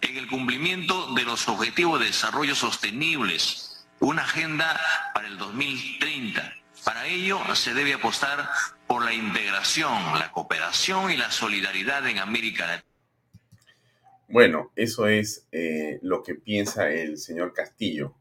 en 0.00 0.16
el 0.16 0.26
cumplimiento 0.26 1.14
de 1.14 1.22
los 1.22 1.48
objetivos 1.48 2.00
de 2.00 2.06
desarrollo 2.06 2.56
sostenibles, 2.56 3.86
una 4.00 4.22
agenda 4.22 4.80
para 5.14 5.28
el 5.28 5.38
2030 5.38 6.54
para 6.84 7.06
ello 7.06 7.38
se 7.54 7.74
debe 7.74 7.94
apostar 7.94 8.48
por 8.86 9.04
la 9.04 9.12
integración, 9.12 9.92
la 10.18 10.30
cooperación 10.32 11.10
y 11.10 11.16
la 11.16 11.30
solidaridad 11.30 12.06
en 12.08 12.18
América 12.18 12.66
Latina. 12.66 12.90
Bueno, 14.28 14.72
eso 14.76 15.06
es 15.06 15.46
eh, 15.52 15.98
lo 16.02 16.22
que 16.22 16.36
piensa 16.36 16.90
el 16.90 17.18
señor 17.18 17.52
Castillo. 17.52 18.14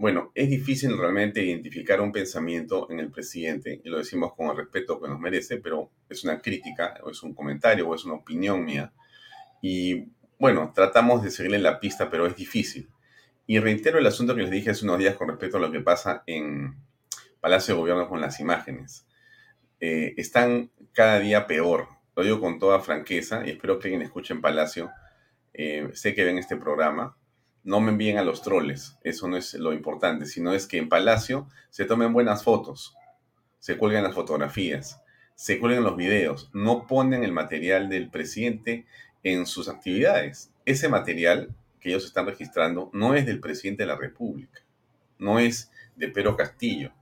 Bueno, 0.00 0.32
es 0.34 0.50
difícil 0.50 0.98
realmente 0.98 1.42
identificar 1.42 2.00
un 2.00 2.12
pensamiento 2.12 2.90
en 2.90 2.98
el 2.98 3.10
presidente, 3.10 3.80
y 3.82 3.88
lo 3.88 3.98
decimos 3.98 4.34
con 4.34 4.50
el 4.50 4.56
respeto 4.56 5.00
que 5.00 5.08
nos 5.08 5.20
merece, 5.20 5.58
pero 5.58 5.90
es 6.08 6.24
una 6.24 6.40
crítica, 6.40 6.94
o 7.04 7.10
es 7.10 7.22
un 7.22 7.32
comentario, 7.32 7.88
o 7.88 7.94
es 7.94 8.04
una 8.04 8.14
opinión 8.14 8.64
mía. 8.64 8.92
Y 9.66 10.12
bueno, 10.38 10.72
tratamos 10.74 11.22
de 11.22 11.30
seguirle 11.30 11.58
la 11.58 11.80
pista, 11.80 12.10
pero 12.10 12.26
es 12.26 12.36
difícil. 12.36 12.90
Y 13.46 13.60
reitero 13.60 13.98
el 13.98 14.06
asunto 14.06 14.34
que 14.34 14.42
les 14.42 14.50
dije 14.50 14.68
hace 14.68 14.84
unos 14.84 14.98
días 14.98 15.16
con 15.16 15.26
respecto 15.26 15.56
a 15.56 15.60
lo 15.60 15.72
que 15.72 15.80
pasa 15.80 16.22
en, 16.26 16.76
Palacio 17.40 17.72
de 17.72 17.80
Gobierno 17.80 18.06
con 18.06 18.20
las 18.20 18.40
imágenes. 18.40 19.06
Eh, 19.80 20.12
están 20.18 20.70
cada 20.92 21.18
día 21.18 21.46
peor. 21.46 21.88
Lo 22.14 22.22
digo 22.22 22.40
con 22.40 22.58
toda 22.58 22.80
franqueza 22.80 23.46
y 23.46 23.52
espero 23.52 23.78
que 23.78 23.88
alguien 23.88 24.02
escuche 24.02 24.34
en 24.34 24.42
Palacio. 24.42 24.90
Eh, 25.54 25.88
sé 25.94 26.14
que 26.14 26.24
ven 26.24 26.36
este 26.36 26.58
programa. 26.58 27.16
No 27.62 27.80
me 27.80 27.92
envíen 27.92 28.18
a 28.18 28.22
los 28.22 28.42
troles, 28.42 28.98
eso 29.02 29.28
no 29.28 29.38
es 29.38 29.54
lo 29.54 29.72
importante, 29.72 30.26
sino 30.26 30.52
es 30.52 30.66
que 30.66 30.76
en 30.76 30.90
Palacio 30.90 31.48
se 31.70 31.86
tomen 31.86 32.12
buenas 32.12 32.44
fotos, 32.44 32.94
se 33.60 33.78
cuelgan 33.78 34.04
las 34.04 34.14
fotografías, 34.14 35.02
se 35.34 35.58
cuelgan 35.58 35.84
los 35.84 35.96
videos, 35.96 36.50
no 36.52 36.86
ponen 36.86 37.24
el 37.24 37.32
material 37.32 37.88
del 37.88 38.10
presidente 38.10 38.86
en 39.24 39.46
sus 39.46 39.68
actividades. 39.68 40.52
Ese 40.64 40.88
material 40.88 41.52
que 41.80 41.88
ellos 41.88 42.04
están 42.04 42.26
registrando 42.26 42.90
no 42.92 43.14
es 43.14 43.26
del 43.26 43.40
presidente 43.40 43.82
de 43.82 43.88
la 43.88 43.96
República, 43.96 44.60
no 45.18 45.40
es 45.40 45.72
de 45.96 46.08
Pedro 46.08 46.36
Castillo, 46.36 46.92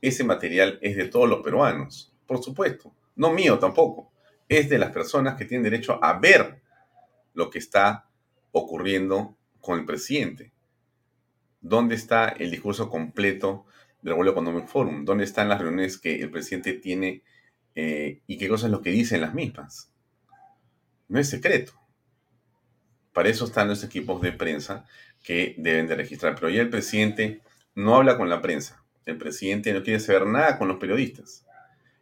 ese 0.00 0.22
material 0.22 0.78
es 0.82 0.96
de 0.96 1.08
todos 1.08 1.28
los 1.28 1.40
peruanos, 1.40 2.12
por 2.26 2.42
supuesto, 2.42 2.94
no 3.16 3.32
mío 3.32 3.58
tampoco, 3.58 4.12
es 4.48 4.68
de 4.68 4.78
las 4.78 4.92
personas 4.92 5.36
que 5.36 5.44
tienen 5.44 5.64
derecho 5.64 5.98
a 6.02 6.18
ver 6.18 6.60
lo 7.34 7.50
que 7.50 7.58
está 7.58 8.08
ocurriendo 8.52 9.36
con 9.60 9.80
el 9.80 9.84
presidente. 9.84 10.52
¿Dónde 11.60 11.96
está 11.96 12.28
el 12.28 12.50
discurso 12.50 12.88
completo 12.88 13.66
del 14.00 14.14
World 14.14 14.30
Economic 14.32 14.66
Forum? 14.66 15.04
¿Dónde 15.04 15.24
están 15.24 15.48
las 15.48 15.60
reuniones 15.60 15.98
que 15.98 16.20
el 16.20 16.30
presidente 16.30 16.74
tiene 16.74 17.22
eh, 17.74 18.20
y 18.26 18.38
qué 18.38 18.48
cosas 18.48 18.66
es 18.66 18.70
lo 18.70 18.82
que 18.82 18.90
dicen 18.90 19.20
las 19.20 19.34
mismas? 19.34 19.92
No 21.08 21.18
es 21.18 21.28
secreto. 21.28 21.72
Para 23.12 23.28
eso 23.28 23.46
están 23.46 23.68
los 23.68 23.82
equipos 23.82 24.20
de 24.22 24.32
prensa 24.32 24.84
que 25.22 25.54
deben 25.58 25.86
de 25.86 25.96
registrar. 25.96 26.34
Pero 26.34 26.50
ya 26.50 26.62
el 26.62 26.70
presidente 26.70 27.42
no 27.74 27.96
habla 27.96 28.16
con 28.16 28.28
la 28.28 28.40
prensa. 28.40 28.84
El 29.06 29.18
presidente 29.18 29.72
no 29.72 29.82
quiere 29.82 30.00
saber 30.00 30.26
nada 30.26 30.58
con 30.58 30.68
los 30.68 30.76
periodistas. 30.76 31.46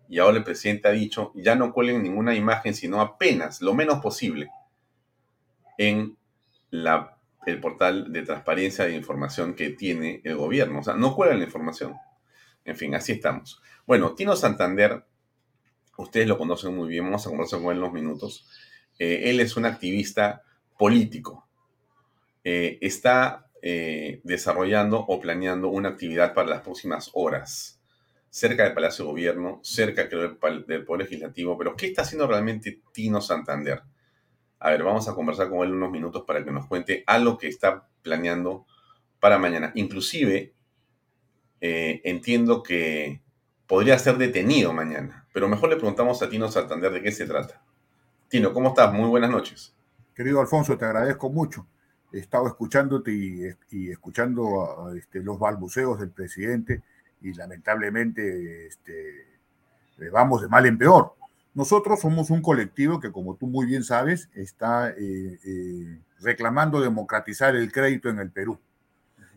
Y 0.08 0.18
ahora 0.18 0.38
el 0.38 0.44
presidente 0.44 0.88
ha 0.88 0.92
dicho, 0.92 1.32
ya 1.34 1.54
no 1.54 1.72
cuelguen 1.72 2.02
ninguna 2.02 2.34
imagen, 2.34 2.74
sino 2.74 3.00
apenas, 3.00 3.60
lo 3.60 3.74
menos 3.74 4.00
posible, 4.00 4.48
en 5.78 6.16
el 6.70 7.60
portal 7.60 8.12
de 8.12 8.22
transparencia 8.22 8.84
de 8.84 8.94
información 8.94 9.54
que 9.54 9.70
tiene 9.70 10.20
el 10.24 10.36
gobierno. 10.36 10.80
O 10.80 10.82
sea, 10.82 10.94
no 10.94 11.14
cuelgan 11.14 11.38
la 11.38 11.44
información. 11.44 11.94
En 12.64 12.76
fin, 12.76 12.94
así 12.94 13.12
estamos. 13.12 13.60
Bueno, 13.86 14.14
Tino 14.14 14.34
Santander, 14.36 15.04
ustedes 15.96 16.26
lo 16.26 16.38
conocen 16.38 16.74
muy 16.74 16.88
bien, 16.88 17.04
vamos 17.04 17.26
a 17.26 17.30
conversar 17.30 17.60
con 17.60 17.70
él 17.70 17.78
en 17.78 17.84
unos 17.84 17.94
minutos. 17.94 18.48
Eh, 18.98 19.30
él 19.30 19.40
es 19.40 19.56
un 19.56 19.66
activista 19.66 20.42
político. 20.78 21.46
Eh, 22.44 22.78
está 22.80 23.46
eh, 23.62 24.20
desarrollando 24.24 24.98
o 25.00 25.20
planeando 25.20 25.68
una 25.68 25.90
actividad 25.90 26.34
para 26.34 26.48
las 26.48 26.62
próximas 26.62 27.10
horas, 27.14 27.80
cerca 28.30 28.64
del 28.64 28.74
Palacio 28.74 29.04
de 29.04 29.10
Gobierno, 29.10 29.60
cerca 29.62 30.08
creo, 30.08 30.36
del 30.66 30.84
Poder 30.84 31.02
Legislativo. 31.04 31.56
Pero, 31.58 31.76
¿qué 31.76 31.86
está 31.86 32.02
haciendo 32.02 32.26
realmente 32.26 32.80
Tino 32.92 33.20
Santander? 33.20 33.82
A 34.58 34.70
ver, 34.70 34.82
vamos 34.82 35.08
a 35.08 35.14
conversar 35.14 35.48
con 35.48 35.66
él 35.66 35.74
unos 35.74 35.90
minutos 35.90 36.24
para 36.26 36.44
que 36.44 36.50
nos 36.50 36.66
cuente 36.66 37.04
algo 37.06 37.36
que 37.36 37.48
está 37.48 37.88
planeando 38.02 38.66
para 39.20 39.38
mañana. 39.38 39.72
Inclusive, 39.74 40.54
entiendo 41.60 42.62
que 42.62 43.20
podría 43.66 43.98
ser 43.98 44.16
detenido 44.18 44.72
mañana, 44.72 45.26
pero 45.32 45.48
mejor 45.48 45.70
le 45.70 45.76
preguntamos 45.76 46.22
a 46.22 46.28
Tino 46.28 46.50
Santander 46.50 46.92
de 46.92 47.02
qué 47.02 47.10
se 47.10 47.26
trata. 47.26 47.62
Tino, 48.36 48.52
¿cómo 48.52 48.68
estás? 48.68 48.92
Muy 48.92 49.08
buenas 49.08 49.30
noches. 49.30 49.74
Querido 50.14 50.42
Alfonso, 50.42 50.76
te 50.76 50.84
agradezco 50.84 51.30
mucho 51.30 51.66
he 52.12 52.18
estado 52.18 52.46
escuchándote 52.48 53.10
y, 53.70 53.90
escuchando 53.90 54.92
este, 54.94 55.22
los 55.22 55.38
balbuceos 55.38 55.98
del 55.98 56.10
presidente 56.10 56.82
y 57.22 57.32
lamentablemente 57.32 58.66
este, 58.66 59.20
eh, 59.22 60.10
vamos 60.12 60.42
de 60.42 60.48
mal 60.48 60.66
en 60.66 60.76
peor. 60.76 61.14
Nosotros 61.54 61.98
somos 61.98 62.28
un 62.28 62.42
colectivo 62.42 63.00
que, 63.00 63.10
como 63.10 63.36
tú 63.36 63.46
muy 63.46 63.64
bien 63.64 63.84
sabes, 63.84 64.28
está 64.34 64.90
eh, 64.90 65.38
eh, 65.42 65.98
reclamando 66.20 66.82
democratizar 66.82 67.56
el 67.56 67.72
crédito 67.72 68.10
en 68.10 68.18
el 68.18 68.30
Perú. 68.30 68.60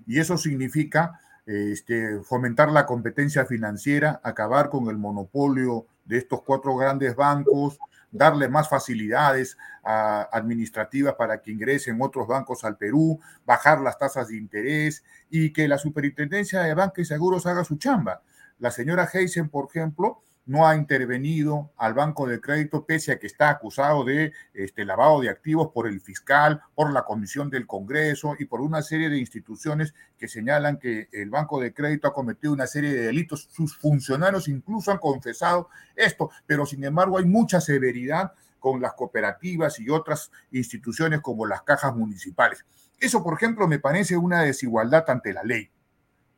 Y 0.07 0.19
eso 0.19 0.37
significa 0.37 1.21
este, 1.45 2.19
fomentar 2.19 2.69
la 2.69 2.85
competencia 2.85 3.45
financiera, 3.45 4.19
acabar 4.25 4.69
con 4.69 4.89
el 4.89 4.97
monopolio 4.97 5.85
de 6.03 6.17
estos 6.17 6.41
cuatro 6.41 6.75
grandes 6.75 7.15
bancos, 7.15 7.79
darle 8.11 8.49
más 8.49 8.69
facilidades 8.69 9.57
administrativas 9.83 11.15
para 11.15 11.41
que 11.41 11.51
ingresen 11.51 12.01
otros 12.01 12.27
bancos 12.27 12.63
al 12.63 12.77
Perú, 12.77 13.19
bajar 13.45 13.81
las 13.81 13.97
tasas 13.97 14.27
de 14.27 14.37
interés 14.37 15.03
y 15.29 15.51
que 15.51 15.67
la 15.67 15.77
Superintendencia 15.77 16.61
de 16.61 16.73
Banca 16.73 17.01
y 17.01 17.05
Seguros 17.05 17.45
haga 17.45 17.63
su 17.63 17.77
chamba. 17.77 18.21
La 18.59 18.71
señora 18.71 19.09
Heisen, 19.11 19.49
por 19.49 19.67
ejemplo, 19.69 20.21
no 20.49 20.67
ha 20.67 20.75
intervenido 20.75 21.71
al 21.77 21.93
Banco 21.93 22.25
de 22.25 22.41
Crédito, 22.41 22.83
pese 22.83 23.11
a 23.11 23.19
que 23.19 23.27
está 23.27 23.51
acusado 23.51 24.03
de 24.03 24.33
este, 24.55 24.83
lavado 24.83 25.21
de 25.21 25.29
activos 25.29 25.69
por 25.71 25.87
el 25.87 26.01
fiscal, 26.01 26.59
por 26.73 26.91
la 26.91 27.03
Comisión 27.03 27.51
del 27.51 27.67
Congreso 27.67 28.35
y 28.39 28.45
por 28.45 28.59
una 28.59 28.81
serie 28.81 29.11
de 29.11 29.19
instituciones 29.19 29.93
que 30.17 30.27
señalan 30.27 30.79
que 30.79 31.07
el 31.11 31.29
Banco 31.29 31.61
de 31.61 31.71
Crédito 31.71 32.07
ha 32.07 32.15
cometido 32.15 32.51
una 32.51 32.65
serie 32.65 32.91
de 32.91 33.01
delitos. 33.01 33.47
Sus 33.51 33.77
funcionarios 33.77 34.47
incluso 34.47 34.91
han 34.91 34.97
confesado 34.97 35.69
esto, 35.95 36.31
pero 36.47 36.65
sin 36.65 36.83
embargo 36.83 37.19
hay 37.19 37.25
mucha 37.25 37.61
severidad 37.61 38.31
con 38.57 38.81
las 38.81 38.93
cooperativas 38.93 39.79
y 39.79 39.91
otras 39.91 40.31
instituciones 40.49 41.21
como 41.21 41.45
las 41.45 41.61
cajas 41.61 41.95
municipales. 41.95 42.65
Eso, 42.99 43.23
por 43.23 43.35
ejemplo, 43.35 43.67
me 43.67 43.77
parece 43.77 44.17
una 44.17 44.41
desigualdad 44.41 45.07
ante 45.11 45.31
la 45.31 45.43
ley. 45.43 45.69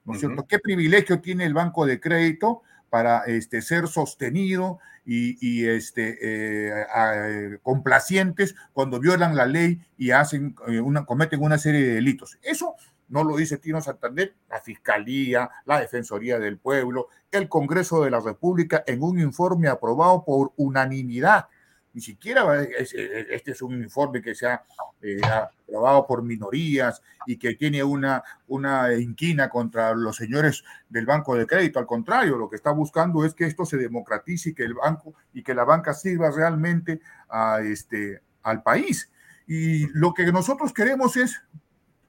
¿No 0.04 0.15
es 0.15 0.19
cierto? 0.19 0.45
¿Qué 0.45 0.60
privilegio 0.60 1.21
tiene 1.21 1.45
el 1.45 1.54
Banco 1.54 1.86
de 1.86 2.02
Crédito 2.02 2.63
para 2.91 3.23
este, 3.23 3.62
ser 3.62 3.88
sostenido 3.88 4.80
y, 5.06 5.65
este, 5.65 6.17
eh, 6.21 7.58
complacientes 7.63 8.54
cuando 8.73 8.99
violan 8.99 9.36
la 9.36 9.45
ley 9.45 9.80
y 9.97 10.12
hacen 10.12 10.56
eh, 10.67 10.82
una, 10.82 11.06
cometen 11.06 11.41
una 11.41 11.58
serie 11.58 11.82
de 11.82 11.93
delitos. 11.95 12.38
Eso 12.43 12.75
no 13.08 13.23
lo 13.23 13.38
dice 13.38 13.58
Tino 13.58 13.82
Santander, 13.82 14.36
la 14.49 14.60
Fiscalía, 14.60 15.49
la 15.65 15.80
Defensoría 15.80 16.38
del 16.38 16.58
Pueblo, 16.58 17.08
el 17.32 17.47
Congreso 17.47 18.04
de 18.04 18.12
la 18.12 18.19
República 18.19 18.84
en 18.86 19.01
un 19.04 19.19
informe 19.19 19.69
aprobado 19.69 20.25
por 20.25 20.51
unanimidad 20.58 21.47
ni 21.93 22.01
siquiera 22.01 22.63
este 22.63 23.51
es 23.51 23.62
un 23.62 23.82
informe 23.82 24.21
que 24.21 24.34
se 24.34 24.47
ha 24.47 24.63
eh, 25.01 25.19
aprobado 25.23 26.08
por 26.08 26.23
minorías 26.23 27.01
y 27.25 27.38
que 27.38 27.56
tiene 27.56 27.84
una, 27.84 28.23
una 28.47 28.93
inquina 28.93 29.49
contra 29.49 29.93
los 29.93 30.15
señores 30.15 30.63
del 30.89 31.06
Banco 31.06 31.36
de 31.36 31.45
Crédito. 31.45 31.80
Al 31.80 31.86
contrario, 31.86 32.38
lo 32.38 32.49
que 32.49 32.56
está 32.56 32.71
buscando 32.71 33.25
es 33.25 33.34
que 33.34 33.45
esto 33.45 33.65
se 33.65 33.77
democratice 33.77 34.49
y 34.49 34.54
que 34.54 34.63
el 34.63 34.73
banco 34.73 35.13
y 35.34 35.43
que 35.43 35.54
la 35.54 35.63
banca 35.63 35.93
sirva 35.93 36.32
realmente 36.32 37.01
a 37.30 37.60
este, 37.62 38.21
al 38.43 38.63
país. 38.63 39.12
Y 39.47 39.88
lo 39.88 40.13
que 40.13 40.32
nosotros 40.32 40.73
queremos 40.73 41.17
es 41.17 41.41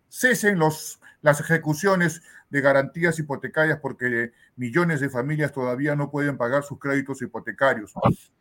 cesen 0.08 0.58
los, 0.58 1.00
las 1.22 1.40
ejecuciones 1.40 2.22
de 2.50 2.60
garantías 2.60 3.18
hipotecarias 3.18 3.78
porque 3.80 4.32
millones 4.56 5.00
de 5.00 5.08
familias 5.08 5.52
todavía 5.52 5.96
no 5.96 6.10
pueden 6.10 6.36
pagar 6.36 6.64
sus 6.64 6.78
créditos 6.78 7.22
hipotecarios. 7.22 7.94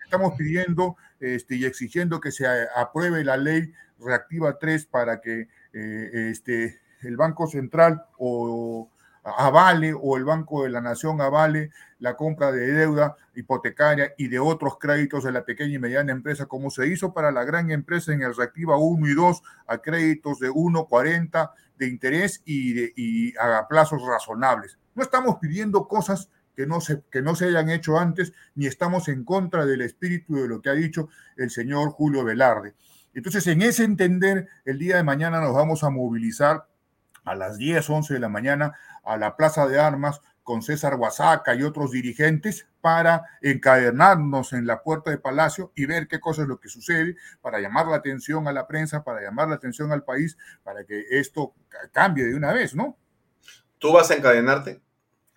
Estamos 0.04 0.34
pidiendo 0.38 0.98
este, 1.20 1.56
y 1.56 1.66
exigiendo 1.66 2.20
que 2.20 2.32
se 2.32 2.46
apruebe 2.76 3.24
la 3.24 3.38
ley 3.38 3.72
reactiva 4.00 4.58
3 4.60 4.88
para 4.88 5.22
que 5.22 5.48
eh, 5.74 6.30
este, 6.32 6.82
el 7.02 7.16
Banco 7.16 7.48
Central 7.48 8.04
o 8.18 8.90
avale 9.24 9.94
o 9.94 10.18
el 10.18 10.26
Banco 10.26 10.64
de 10.64 10.70
la 10.70 10.82
Nación 10.82 11.22
avale 11.22 11.72
la 12.00 12.16
compra 12.16 12.52
de 12.52 12.66
deuda 12.72 13.16
hipotecaria 13.36 14.14
y 14.18 14.28
de 14.28 14.40
otros 14.40 14.78
créditos 14.80 15.24
de 15.24 15.32
la 15.32 15.46
pequeña 15.46 15.76
y 15.76 15.80
mediana 15.80 16.12
empresa, 16.12 16.48
como 16.48 16.72
se 16.72 16.88
hizo 16.88 17.14
para 17.14 17.32
la 17.32 17.44
gran 17.44 17.70
empresa 17.72 18.14
en 18.14 18.24
el 18.24 18.36
reactiva 18.36 18.78
1 18.78 19.08
y 19.08 19.14
2 19.14 19.42
a 19.68 19.78
créditos 19.78 20.40
de 20.40 20.50
1,40 20.50 21.52
de 21.78 21.88
interés 21.88 22.42
y, 22.46 22.74
de, 22.74 23.34
a 23.40 23.68
plazos 23.68 24.02
razonables. 24.04 24.78
No 24.96 25.04
estamos 25.04 25.38
pidiendo 25.40 25.88
cosas 25.88 26.30
que 26.56 26.66
no, 26.66 26.82
se, 26.82 27.02
que 27.12 27.22
no 27.22 27.36
se 27.36 27.46
hayan 27.46 27.70
hecho 27.70 27.98
antes, 27.98 28.34
ni 28.56 28.68
estamos 28.68 29.08
en 29.08 29.24
contra 29.24 29.66
del 29.66 29.82
espíritu 29.82 30.36
de 30.36 30.48
lo 30.48 30.62
que 30.62 30.70
ha 30.70 30.74
dicho 30.74 31.10
el 31.38 31.50
señor 31.50 31.92
Julio 31.92 32.24
Velarde. 32.24 32.74
Entonces, 33.14 33.46
en 33.48 33.62
ese 33.62 33.84
entender, 33.84 34.48
el 34.66 34.80
día 34.80 34.98
de 34.98 35.04
mañana 35.04 35.42
nos 35.42 35.54
vamos 35.54 35.84
a 35.84 35.90
movilizar 35.90 36.66
a 37.24 37.36
las 37.36 37.58
10, 37.58 37.90
11 37.90 38.14
de 38.14 38.20
la 38.20 38.30
mañana 38.30 38.74
a 39.04 39.18
la 39.18 39.36
Plaza 39.36 39.68
de 39.68 39.80
Armas 39.80 40.22
con 40.44 40.62
César 40.62 40.98
Guasaca 40.98 41.56
y 41.56 41.64
otros 41.64 41.92
dirigentes 41.92 42.68
para 42.82 43.24
encadernarnos 43.42 44.54
en 44.54 44.66
la 44.66 44.82
puerta 44.82 45.12
de 45.12 45.18
Palacio 45.18 45.72
y 45.76 45.86
ver 45.86 46.08
qué 46.08 46.20
cosa 46.20 46.42
es 46.42 46.48
lo 46.48 46.60
que 46.60 46.68
sucede, 46.68 47.16
para 47.42 47.60
llamar 47.60 47.88
la 47.88 47.98
atención 47.98 48.48
a 48.48 48.52
la 48.52 48.68
prensa, 48.68 49.04
para 49.04 49.22
llamar 49.22 49.50
la 49.50 49.56
atención 49.56 49.92
al 49.92 50.04
país, 50.04 50.38
para 50.64 50.84
que 50.84 51.06
esto 51.12 51.54
cambie 51.92 52.26
de 52.26 52.36
una 52.36 52.54
vez, 52.54 52.76
¿no? 52.76 52.98
¿Tú 53.78 53.94
vas 53.94 54.10
a 54.12 54.16
encadenarte? 54.16 54.82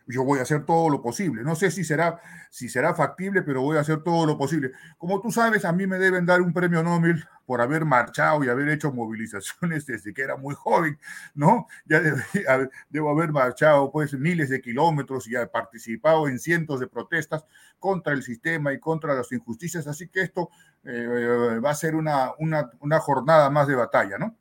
Yo 0.06 0.24
voy 0.24 0.38
a 0.38 0.42
hacer 0.42 0.64
todo 0.64 0.90
lo 0.90 1.02
posible. 1.02 1.42
No 1.42 1.54
sé 1.54 1.70
si 1.70 1.84
será, 1.84 2.20
si 2.50 2.68
será 2.68 2.94
factible, 2.94 3.42
pero 3.42 3.62
voy 3.62 3.76
a 3.76 3.80
hacer 3.80 4.02
todo 4.02 4.26
lo 4.26 4.36
posible. 4.36 4.72
Como 4.98 5.20
tú 5.20 5.30
sabes, 5.30 5.64
a 5.64 5.72
mí 5.72 5.86
me 5.86 5.98
deben 5.98 6.26
dar 6.26 6.40
un 6.40 6.52
premio 6.52 6.82
Nobel 6.82 7.24
por 7.46 7.60
haber 7.60 7.84
marchado 7.84 8.42
y 8.44 8.48
haber 8.48 8.68
hecho 8.68 8.92
movilizaciones 8.92 9.86
desde 9.86 10.14
que 10.14 10.22
era 10.22 10.36
muy 10.36 10.54
joven, 10.54 10.98
¿no? 11.34 11.66
Ya 11.84 12.00
debo 12.88 13.10
haber 13.10 13.32
marchado 13.32 13.90
pues 13.90 14.14
miles 14.14 14.48
de 14.48 14.60
kilómetros 14.60 15.26
y 15.28 15.36
he 15.36 15.46
participado 15.46 16.28
en 16.28 16.38
cientos 16.38 16.80
de 16.80 16.86
protestas 16.86 17.44
contra 17.78 18.12
el 18.14 18.22
sistema 18.22 18.72
y 18.72 18.80
contra 18.80 19.14
las 19.14 19.30
injusticias, 19.32 19.86
así 19.86 20.08
que 20.08 20.22
esto 20.22 20.48
eh, 20.84 21.60
va 21.62 21.70
a 21.70 21.74
ser 21.74 21.94
una, 21.94 22.30
una, 22.38 22.70
una 22.80 22.98
jornada 22.98 23.50
más 23.50 23.68
de 23.68 23.74
batalla, 23.74 24.16
¿no? 24.16 24.36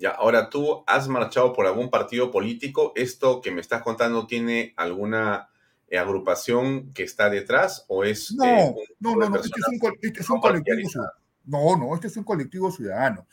Ya, 0.00 0.12
ahora 0.12 0.48
tú 0.48 0.82
has 0.86 1.08
marchado 1.08 1.52
por 1.52 1.66
algún 1.66 1.90
partido 1.90 2.30
político. 2.30 2.94
¿Esto 2.96 3.42
que 3.42 3.50
me 3.50 3.60
estás 3.60 3.82
contando 3.82 4.26
tiene 4.26 4.72
alguna 4.78 5.50
eh, 5.88 5.98
agrupación 5.98 6.90
que 6.94 7.02
está 7.02 7.28
detrás 7.28 7.84
o 7.86 8.02
es... 8.02 8.32
No, 8.32 8.44
eh, 8.46 8.74
no, 8.98 9.14
no, 9.14 9.28
no, 9.28 9.36
este 9.36 9.48
es 9.48 9.68
un, 9.68 9.98
este 10.00 10.20
es 10.20 10.30
un 10.30 10.40
colectivo 10.40 10.88
ciudadano. 10.88 11.12
No, 11.44 11.76
no, 11.76 11.94
este 11.94 12.06
es 12.06 12.16
un 12.16 12.24
colectivo 12.24 12.72
ciudadano. 12.72 13.26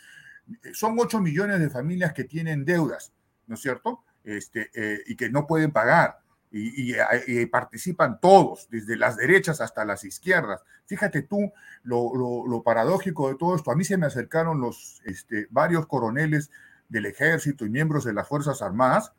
Son 0.73 0.97
8 0.99 1.21
millones 1.21 1.61
de 1.61 1.69
familias 1.69 2.11
que 2.11 2.25
tienen 2.25 2.65
deudas, 2.65 3.13
¿no 3.45 3.55
es 3.55 3.61
cierto? 3.61 4.03
Este, 4.25 4.69
eh, 4.75 4.99
y 5.05 5.15
que 5.15 5.29
no 5.29 5.47
pueden 5.47 5.71
pagar 5.71 6.19
y, 6.51 7.45
participan 7.47 8.19
todos, 8.19 8.67
desde 8.69 8.95
las 8.95 9.17
derechas 9.17 9.61
hasta 9.61 9.85
las 9.85 10.03
izquierdas. 10.03 10.61
Fíjate 10.85 11.23
tú 11.23 11.51
lo, 11.83 12.61
paradójico 12.63 13.29
de 13.29 13.35
todo 13.35 13.55
esto. 13.55 13.71
A 13.71 13.75
mí 13.75 13.83
se 13.83 13.97
me 13.97 14.05
acercaron 14.05 14.61
los 14.61 15.01
este, 15.05 15.47
varios 15.49 15.87
coroneles 15.87 16.49
del 16.89 17.05
ejército 17.05 17.65
y 17.65 17.69
miembros 17.69 18.05
de 18.05 18.13
las 18.13 18.27
Fuerzas 18.27 18.61
Armadas 18.61 19.11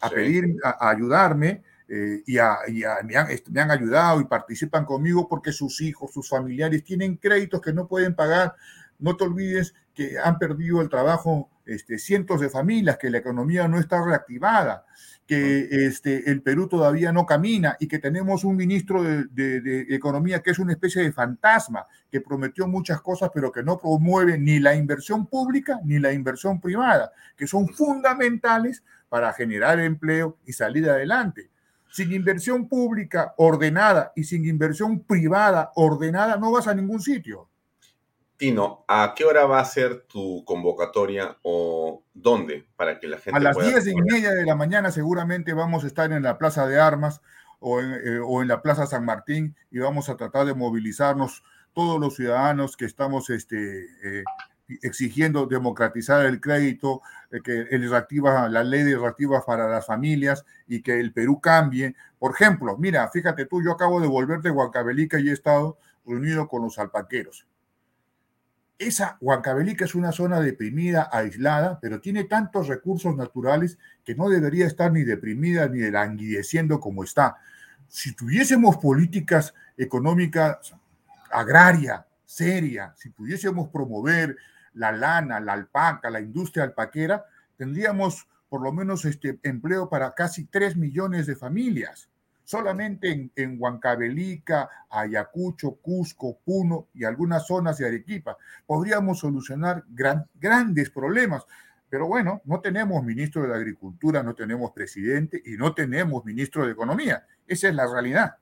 a 0.00 0.10
pedir, 0.10 0.56
a, 0.62 0.90
ayudarme. 0.90 1.62
Eh, 1.88 2.22
y, 2.26 2.34
me, 3.04 3.16
han, 3.16 3.30
este, 3.30 3.50
me, 3.50 3.60
han, 3.60 3.70
ayudado 3.70 4.20
y 4.20 4.24
participan 4.24 4.84
conmigo 4.84 5.28
porque 5.28 5.52
sus 5.52 5.80
hijos, 5.80 6.12
sus 6.12 6.28
familiares 6.28 6.82
tienen 6.84 7.16
créditos 7.16 7.60
que 7.60 7.72
no 7.72 7.86
pueden 7.86 8.14
pagar. 8.14 8.54
No 8.98 9.16
te 9.16 9.24
olvides 9.24 9.74
que 9.96 10.16
han 10.22 10.38
perdido 10.38 10.80
el 10.80 10.88
trabajo 10.88 11.50
este, 11.64 11.98
cientos 11.98 12.40
de 12.40 12.50
familias, 12.50 12.98
que 12.98 13.10
la 13.10 13.18
economía 13.18 13.66
no 13.66 13.80
está 13.80 14.04
reactivada 14.04 14.84
que 15.26 15.86
este, 15.86 16.30
el 16.30 16.40
Perú 16.40 16.68
todavía 16.68 17.12
no 17.12 17.26
camina 17.26 17.76
y 17.80 17.88
que 17.88 17.98
tenemos 17.98 18.44
un 18.44 18.56
ministro 18.56 19.02
de, 19.02 19.86
Economía 19.88 20.40
que 20.40 20.50
es 20.50 20.58
una 20.58 20.72
especie 20.72 21.02
de 21.02 21.12
fantasma, 21.12 21.86
que 22.10 22.20
prometió 22.20 22.68
muchas 22.68 23.00
cosas, 23.00 23.30
pero 23.34 23.50
que 23.50 23.62
no 23.62 23.78
promueve 23.78 24.38
ni 24.38 24.60
la 24.60 24.74
inversión 24.74 25.26
pública 25.26 25.80
ni 25.84 25.98
la 25.98 26.12
inversión 26.12 26.60
privada, 26.60 27.12
que 27.36 27.46
son 27.46 27.68
fundamentales 27.68 28.82
para 29.08 29.32
generar 29.32 29.80
empleo 29.80 30.36
y 30.46 30.52
salir 30.52 30.88
adelante. 30.88 31.50
Sin 31.90 32.12
inversión 32.12 32.68
pública 32.68 33.34
ordenada 33.36 34.12
y 34.14 34.24
sin 34.24 34.44
inversión 34.44 35.00
privada 35.00 35.72
ordenada 35.74 36.36
no 36.36 36.52
vas 36.52 36.68
a 36.68 36.74
ningún 36.74 37.00
sitio. 37.00 37.48
Tino, 38.36 38.84
¿a 38.86 39.14
qué 39.16 39.24
hora 39.24 39.46
va 39.46 39.60
a 39.60 39.64
ser 39.64 40.02
tu 40.02 40.44
convocatoria 40.44 41.38
o 41.42 42.02
dónde 42.12 42.66
para 42.76 42.98
que 42.98 43.06
la 43.06 43.18
gente 43.18 43.38
A 43.38 43.40
las 43.40 43.56
diez 43.56 43.86
y 43.86 43.94
media 43.94 44.32
de 44.32 44.44
la 44.44 44.54
mañana 44.54 44.90
seguramente 44.90 45.54
vamos 45.54 45.84
a 45.84 45.86
estar 45.86 46.12
en 46.12 46.22
la 46.22 46.36
Plaza 46.36 46.66
de 46.66 46.78
Armas 46.78 47.22
o 47.60 47.80
en, 47.80 47.92
eh, 47.94 48.46
la 48.46 48.60
Plaza 48.60 48.86
San 48.86 49.04
Martín 49.04 49.56
y 49.70 49.78
vamos 49.78 50.08
a 50.08 50.16
tratar 50.16 50.46
de 50.46 50.54
movilizarnos 50.54 51.42
todos 51.72 51.98
los 51.98 52.16
ciudadanos 52.16 52.76
que 52.76 52.84
estamos 52.84 53.30
este, 53.30 53.84
eh, 54.04 54.24
exigiendo 54.82 55.46
democratizar 55.46 56.26
el 56.26 56.40
crédito, 56.40 57.00
eh, 57.30 57.40
que 57.42 57.66
el 57.70 57.90
la 57.90 58.64
ley 58.64 58.82
de 58.82 58.98
reactiva 58.98 59.44
para 59.46 59.68
las 59.68 59.86
familias 59.86 60.44
y 60.66 60.82
que 60.82 61.00
el 61.00 61.12
Perú 61.12 61.40
cambie. 61.40 61.94
Por 62.18 62.32
ejemplo, 62.32 62.76
mira, 62.76 63.08
fíjate 63.08 63.46
tú, 63.46 63.62
yo 63.62 63.72
acabo 63.72 64.00
de 64.00 64.08
volver 64.08 64.40
de 64.40 64.50
Huancavelica 64.50 65.18
y 65.18 65.30
he 65.30 65.32
estado 65.32 65.78
reunido 66.04 66.48
con 66.48 66.62
los 66.62 66.78
alpaqueros 66.78 67.46
esa 68.78 69.16
Huancavelica 69.20 69.84
es 69.84 69.94
una 69.94 70.12
zona 70.12 70.40
deprimida, 70.40 71.08
aislada, 71.12 71.78
pero 71.80 72.00
tiene 72.00 72.24
tantos 72.24 72.68
recursos 72.68 73.16
naturales 73.16 73.78
que 74.04 74.14
no 74.14 74.28
debería 74.28 74.66
estar 74.66 74.92
ni 74.92 75.02
deprimida 75.02 75.68
ni 75.68 75.90
languideciendo 75.90 76.78
como 76.78 77.02
está. 77.02 77.36
Si 77.88 78.14
tuviésemos 78.14 78.76
políticas 78.76 79.54
económicas 79.76 80.74
agraria, 81.30 82.06
seria, 82.24 82.92
si 82.96 83.10
pudiésemos 83.10 83.68
promover 83.68 84.36
la 84.74 84.92
lana, 84.92 85.40
la 85.40 85.54
alpaca, 85.54 86.10
la 86.10 86.20
industria 86.20 86.64
alpaquera, 86.64 87.24
tendríamos 87.56 88.28
por 88.48 88.62
lo 88.62 88.72
menos 88.72 89.04
este 89.04 89.38
empleo 89.42 89.88
para 89.88 90.14
casi 90.14 90.44
3 90.44 90.76
millones 90.76 91.26
de 91.26 91.36
familias 91.36 92.08
solamente 92.46 93.30
en, 93.34 93.56
Huancavelica, 93.58 94.70
Ayacucho, 94.88 95.72
Cusco, 95.82 96.38
Puno 96.44 96.88
y 96.94 97.04
algunas 97.04 97.46
zonas 97.46 97.76
de 97.76 97.88
Arequipa. 97.88 98.38
Podríamos 98.64 99.18
solucionar 99.18 99.84
grandes 99.88 100.90
problemas. 100.90 101.44
Pero 101.90 102.06
bueno, 102.06 102.40
no 102.44 102.60
tenemos 102.60 103.02
ministro 103.04 103.46
de 103.46 103.54
Agricultura, 103.54 104.22
no 104.22 104.34
tenemos 104.34 104.70
presidente 104.70 105.42
y 105.44 105.56
no 105.56 105.74
tenemos 105.74 106.24
ministro 106.24 106.64
de 106.64 106.72
Economía. 106.72 107.26
Esa 107.46 107.68
es 107.68 107.74
la 107.74 107.92
realidad. 107.92 108.36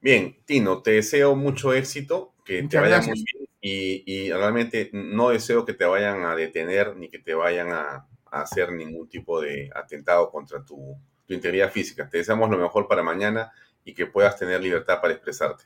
Bien, 0.00 0.36
Tino, 0.44 0.82
te 0.82 0.92
deseo 0.92 1.34
mucho 1.34 1.72
éxito, 1.72 2.34
que 2.44 2.62
te 2.62 2.78
vaya 2.78 3.00
muy 3.00 3.24
bien 3.24 3.48
y, 3.60 4.32
realmente 4.32 4.90
no 4.92 5.30
deseo 5.30 5.64
que 5.64 5.74
te 5.74 5.84
vayan 5.84 6.24
a 6.24 6.34
detener 6.36 6.96
ni 6.96 7.08
que 7.08 7.18
te 7.18 7.34
vayan 7.34 7.72
a 7.72 8.06
hacer 8.30 8.72
ningún 8.72 9.08
tipo 9.08 9.40
de 9.40 9.70
atentado 9.74 10.30
contra 10.30 10.64
tu 10.64 10.96
tu 11.40 11.70
física. 11.70 12.08
Te 12.08 12.18
deseamos 12.18 12.50
lo 12.50 12.58
mejor 12.58 12.88
para 12.88 13.02
mañana 13.02 13.52
y 13.84 13.94
que 13.94 14.06
puedas 14.06 14.36
tener 14.38 14.60
libertad 14.60 15.00
para 15.00 15.14
expresarte. 15.14 15.64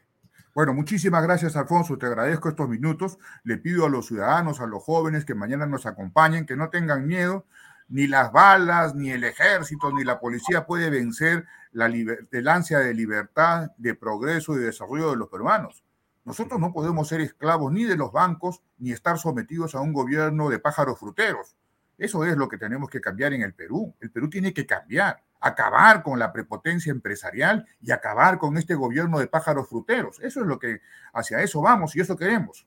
Bueno, 0.54 0.72
muchísimas 0.72 1.22
gracias, 1.22 1.54
Alfonso. 1.54 1.98
Te 1.98 2.06
agradezco 2.06 2.48
estos 2.48 2.68
minutos. 2.68 3.18
Le 3.44 3.58
pido 3.58 3.84
a 3.84 3.90
los 3.90 4.06
ciudadanos, 4.06 4.60
a 4.60 4.66
los 4.66 4.82
jóvenes 4.82 5.24
que 5.24 5.34
mañana 5.34 5.66
nos 5.66 5.84
acompañen, 5.84 6.46
que 6.46 6.56
no 6.56 6.70
tengan 6.70 7.06
miedo. 7.06 7.44
Ni 7.88 8.06
las 8.06 8.32
balas, 8.32 8.94
ni 8.94 9.10
el 9.10 9.22
ejército, 9.22 9.92
ni 9.92 10.02
la 10.02 10.18
policía 10.18 10.66
puede 10.66 10.90
vencer 10.90 11.44
la 11.72 11.86
el 11.86 12.24
de 12.30 12.94
libertad, 12.94 13.70
de 13.76 13.94
progreso 13.94 14.54
y 14.54 14.60
de 14.60 14.64
desarrollo 14.64 15.10
de 15.10 15.16
los 15.16 15.28
peruanos. 15.28 15.84
Nosotros 16.24 16.58
no 16.58 16.72
podemos 16.72 17.06
ser 17.06 17.20
esclavos 17.20 17.70
ni 17.70 17.84
de 17.84 17.96
los 17.96 18.10
bancos, 18.10 18.62
ni 18.78 18.92
estar 18.92 19.18
sometidos 19.18 19.74
a 19.74 19.80
un 19.80 19.92
gobierno 19.92 20.48
de 20.48 20.58
pájaros 20.58 20.98
fruteros. 20.98 21.54
Eso 21.98 22.24
es 22.24 22.36
lo 22.36 22.48
que 22.48 22.58
tenemos 22.58 22.90
que 22.90 23.00
cambiar 23.00 23.32
en 23.34 23.42
el 23.42 23.54
Perú. 23.54 23.94
El 24.00 24.10
Perú 24.10 24.28
tiene 24.28 24.52
que 24.52 24.66
cambiar, 24.66 25.22
acabar 25.40 26.02
con 26.02 26.18
la 26.18 26.32
prepotencia 26.32 26.90
empresarial 26.90 27.66
y 27.80 27.90
acabar 27.92 28.38
con 28.38 28.56
este 28.56 28.74
gobierno 28.74 29.18
de 29.18 29.26
pájaros 29.26 29.68
fruteros. 29.68 30.20
Eso 30.20 30.40
es 30.40 30.46
lo 30.46 30.58
que, 30.58 30.80
hacia 31.12 31.42
eso 31.42 31.60
vamos 31.60 31.94
y 31.96 32.00
eso 32.00 32.16
queremos. 32.16 32.66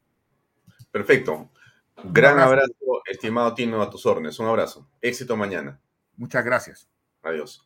Perfecto. 0.91 1.49
Gran 2.03 2.39
abrazo. 2.39 2.73
estimado 3.05 3.53
Tino, 3.53 3.81
a 3.81 3.89
tus 3.89 4.05
órdenes. 4.05 4.39
Un 4.39 4.47
abrazo. 4.47 4.87
Éxito 5.01 5.35
mañana. 5.35 5.79
Muchas 6.15 6.43
gracias. 6.45 6.89
Adiós. 7.21 7.65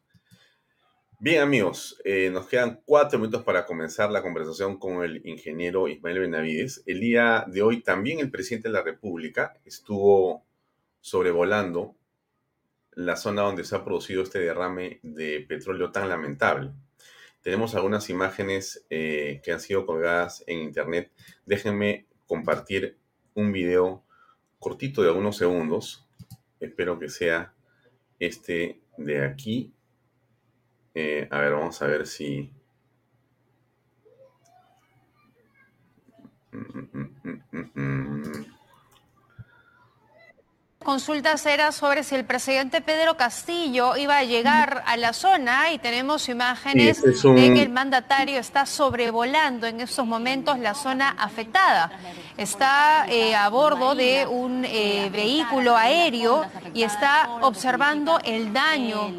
Bien, 1.19 1.41
amigos, 1.41 2.01
eh, 2.03 2.29
nos 2.31 2.47
quedan 2.47 2.81
cuatro 2.85 3.17
minutos 3.17 3.43
para 3.43 3.65
comenzar 3.65 4.11
la 4.11 4.21
conversación 4.21 4.77
con 4.77 5.03
el 5.03 5.25
ingeniero 5.25 5.87
Ismael 5.87 6.19
Benavides. 6.19 6.83
El 6.85 6.99
día 6.99 7.45
de 7.47 7.61
hoy 7.61 7.81
también 7.81 8.19
el 8.19 8.29
presidente 8.29 8.67
de 8.67 8.73
la 8.73 8.81
República 8.81 9.53
estuvo 9.63 10.43
sobrevolando 10.99 11.95
la 12.95 13.15
zona 13.15 13.43
donde 13.43 13.63
se 13.63 13.75
ha 13.75 13.83
producido 13.83 14.23
este 14.23 14.39
derrame 14.39 14.99
de 15.03 15.45
petróleo 15.47 15.91
tan 15.91 16.09
lamentable. 16.09 16.71
Tenemos 17.41 17.75
algunas 17.75 18.09
imágenes 18.09 18.85
eh, 18.89 19.41
que 19.43 19.51
han 19.51 19.59
sido 19.59 19.85
colgadas 19.85 20.43
en 20.47 20.59
internet. 20.59 21.11
Déjenme 21.45 22.05
compartir 22.25 22.97
un 23.33 23.51
video 23.51 24.03
cortito 24.59 25.01
de 25.01 25.09
algunos 25.09 25.37
segundos. 25.37 26.07
Espero 26.59 26.97
que 26.97 27.09
sea 27.09 27.53
este 28.19 28.79
de 28.97 29.25
aquí. 29.25 29.73
Eh, 30.95 31.27
a 31.29 31.39
ver, 31.39 31.51
vamos 31.51 31.81
a 31.81 31.87
ver 31.87 32.07
si... 32.07 32.51
Consultas 40.83 41.45
era 41.45 41.71
sobre 41.71 42.03
si 42.03 42.15
el 42.15 42.25
presidente 42.25 42.81
Pedro 42.81 43.15
Castillo 43.15 43.95
iba 43.95 44.17
a 44.17 44.23
llegar 44.23 44.83
a 44.85 44.97
la 44.97 45.13
zona 45.13 45.71
y 45.71 45.79
tenemos 45.79 46.27
imágenes 46.29 47.01
de 47.01 47.53
que 47.53 47.61
el 47.61 47.69
mandatario 47.69 48.37
está 48.39 48.65
sobrevolando 48.65 49.65
en 49.65 49.81
estos 49.81 50.05
momentos 50.05 50.59
la 50.59 50.73
zona 50.73 51.15
afectada. 51.17 51.91
Está 52.37 53.05
eh, 53.07 53.35
a 53.35 53.49
bordo 53.49 53.95
de 53.95 54.27
un 54.27 54.65
eh, 54.65 55.09
vehículo 55.11 55.75
aéreo 55.75 56.45
y 56.73 56.83
está 56.83 57.29
observando 57.41 58.19
el 58.23 58.51
daño, 58.51 59.11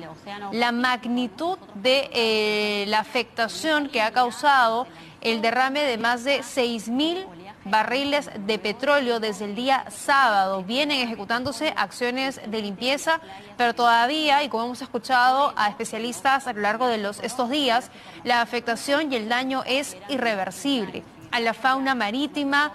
la 0.53 0.73
magnitud 0.73 1.59
de 1.75 2.11
eh, 2.13 2.85
la 2.89 3.01
afectación 3.01 3.89
que 3.89 4.03
ha 4.03 4.13
causado 4.13 4.87
el 5.21 5.41
derrame 5.41 5.83
de 5.83 5.97
más 5.99 6.25
de 6.25 6.41
6.000 6.41 7.25
barriles 7.65 8.31
de 8.47 8.59
petróleo 8.59 9.21
desde 9.21 9.47
el 9.47 9.55
día 9.55 9.85
sábado. 9.91 10.63
Vienen 10.63 11.01
ejecutándose 11.01 11.73
acciones 11.77 12.41
de 12.47 12.63
limpieza, 12.63 13.21
pero 13.57 13.75
todavía, 13.75 14.43
y 14.43 14.49
como 14.49 14.65
hemos 14.65 14.83
escuchado 14.83 15.53
a 15.57 15.69
especialistas 15.69 16.47
a 16.47 16.53
lo 16.53 16.61
largo 16.61 16.87
de 16.87 16.99
los, 16.99 17.21
estos 17.21 17.51
días, 17.51 17.91
la 18.25 18.41
afectación 18.41 19.13
y 19.13 19.17
el 19.17 19.29
daño 19.29 19.63
es 19.67 19.97
irreversible 20.09 21.03
a 21.35 21.41
la 21.41 21.53
fauna 21.53 21.97
marítima, 21.97 22.71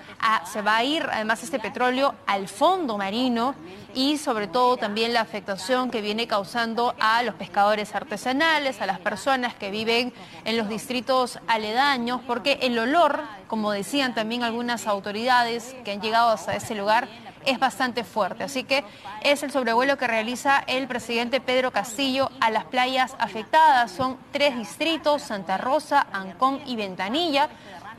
se 0.52 0.62
va 0.62 0.76
a 0.76 0.84
ir 0.84 1.08
además 1.10 1.42
este 1.42 1.60
petróleo 1.60 2.14
al 2.28 2.50
fondo 2.50 2.98
marino 2.98 3.56
y 3.96 4.18
sobre 4.18 4.48
todo 4.48 4.76
también 4.76 5.14
la 5.14 5.22
afectación 5.22 5.90
que 5.90 6.02
viene 6.02 6.28
causando 6.28 6.94
a 7.00 7.24
los 7.24 7.36
pescadores 7.36 7.96
artesanales, 7.96 8.82
a 8.82 8.86
las 8.86 9.00
personas 9.00 9.56
que 9.56 9.72
viven 9.72 10.12
en 10.44 10.58
los 10.58 10.68
distritos 10.68 11.40
aledaños, 11.48 12.20
porque 12.28 12.60
el 12.62 12.78
olor, 12.78 13.22
como 13.48 13.72
decían 13.72 14.14
también 14.14 14.44
algunas 14.44 14.88
autoridades 14.88 15.74
que 15.86 15.92
han 15.94 16.02
llegado 16.02 16.28
hasta 16.28 16.54
ese 16.54 16.76
lugar, 16.76 17.08
es 17.46 17.60
bastante 17.60 18.04
fuerte. 18.04 18.44
Así 18.44 18.66
que 18.66 18.84
es 19.22 19.44
el 19.44 19.52
sobrevuelo 19.52 19.98
que 19.98 20.08
realiza 20.08 20.64
el 20.68 20.88
presidente 20.88 21.42
Pedro 21.42 21.72
Castillo 21.72 22.30
a 22.42 22.52
las 22.52 22.66
playas 22.66 23.16
afectadas. 23.20 23.92
Son 23.92 24.18
tres 24.32 24.58
distritos, 24.58 25.22
Santa 25.22 25.58
Rosa, 25.58 26.08
Ancón 26.12 26.62
y 26.66 26.76
Ventanilla. 26.76 27.50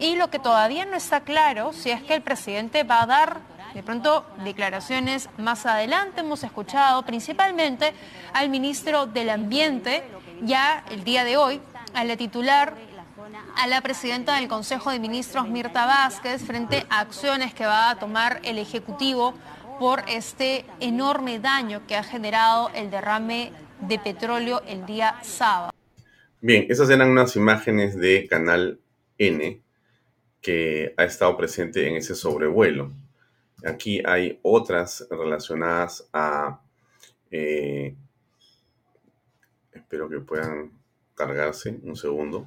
Y 0.00 0.16
lo 0.16 0.30
que 0.30 0.38
todavía 0.38 0.86
no 0.86 0.96
está 0.96 1.20
claro 1.20 1.72
si 1.72 1.90
es 1.90 2.02
que 2.02 2.14
el 2.14 2.22
presidente 2.22 2.84
va 2.84 3.02
a 3.02 3.06
dar 3.06 3.40
de 3.74 3.82
pronto 3.82 4.26
declaraciones 4.42 5.28
más 5.36 5.66
adelante. 5.66 6.22
Hemos 6.22 6.42
escuchado 6.42 7.04
principalmente 7.04 7.92
al 8.32 8.48
ministro 8.48 9.06
del 9.06 9.30
Ambiente 9.30 10.02
ya 10.42 10.84
el 10.90 11.04
día 11.04 11.24
de 11.24 11.36
hoy, 11.36 11.60
a 11.92 12.04
la 12.04 12.16
titular 12.16 12.74
a 13.56 13.66
la 13.66 13.80
presidenta 13.82 14.36
del 14.36 14.48
Consejo 14.48 14.90
de 14.90 14.98
Ministros, 14.98 15.48
Mirta 15.48 15.84
Vázquez, 15.86 16.42
frente 16.42 16.86
a 16.88 17.00
acciones 17.00 17.52
que 17.52 17.66
va 17.66 17.90
a 17.90 17.98
tomar 17.98 18.40
el 18.44 18.58
Ejecutivo 18.58 19.34
por 19.78 20.02
este 20.08 20.64
enorme 20.80 21.38
daño 21.38 21.82
que 21.86 21.96
ha 21.96 22.02
generado 22.02 22.70
el 22.74 22.90
derrame 22.90 23.52
de 23.80 23.98
petróleo 23.98 24.62
el 24.66 24.86
día 24.86 25.16
sábado. 25.22 25.72
Bien, 26.40 26.66
esas 26.70 26.88
eran 26.90 27.10
unas 27.10 27.36
imágenes 27.36 27.96
de 27.96 28.26
Canal 28.28 28.80
N, 29.18 29.60
que 30.40 30.94
ha 30.96 31.04
estado 31.04 31.36
presente 31.36 31.86
en 31.86 31.96
ese 31.96 32.14
sobrevuelo. 32.14 32.92
Aquí 33.64 34.02
hay 34.04 34.38
otras 34.42 35.06
relacionadas 35.10 36.08
a... 36.12 36.60
Eh, 37.30 37.94
espero 39.72 40.08
que 40.08 40.20
puedan 40.20 40.72
cargarse 41.14 41.78
un 41.82 41.96
segundo. 41.96 42.46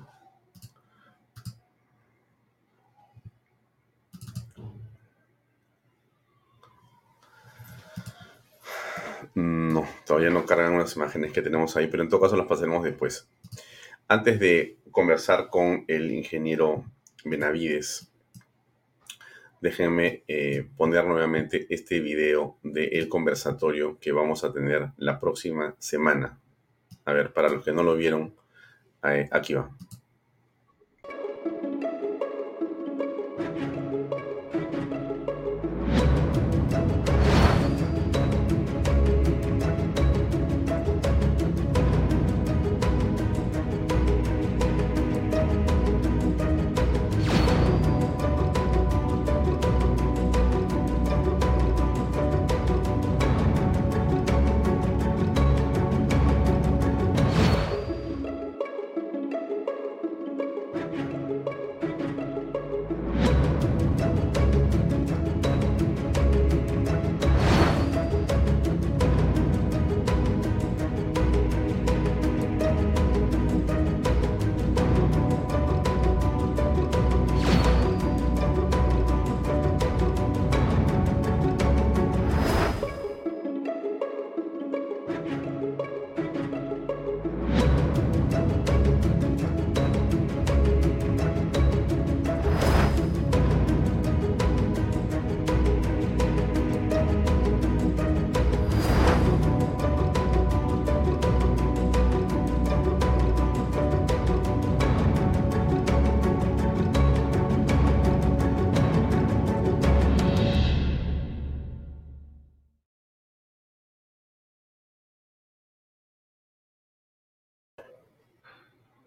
No, 9.36 9.88
todavía 10.06 10.30
no 10.30 10.46
cargan 10.46 10.74
unas 10.74 10.96
imágenes 10.96 11.32
que 11.34 11.42
tenemos 11.42 11.76
ahí, 11.76 11.88
pero 11.88 12.04
en 12.04 12.10
todo 12.10 12.22
caso 12.22 12.36
las 12.36 12.46
pasaremos 12.46 12.84
después. 12.84 13.28
Antes 14.08 14.40
de 14.40 14.78
conversar 14.92 15.50
con 15.50 15.86
el 15.88 16.12
ingeniero 16.12 16.86
Benavides, 17.24 18.12
déjenme 19.62 20.24
eh, 20.28 20.68
poner 20.76 21.06
nuevamente 21.06 21.68
este 21.70 22.00
video 22.00 22.58
del 22.64 23.08
conversatorio 23.08 23.98
que 24.00 24.12
vamos 24.12 24.44
a 24.44 24.52
tener 24.52 24.90
la 24.98 25.20
próxima 25.20 25.76
semana. 25.80 26.40
A 27.06 27.14
ver, 27.14 27.34
para 27.34 27.50
los 27.50 27.64
que 27.64 27.72
no 27.72 27.84
lo 27.84 27.96
vieron, 27.96 28.36
aquí 29.32 29.54
va. 29.54 29.70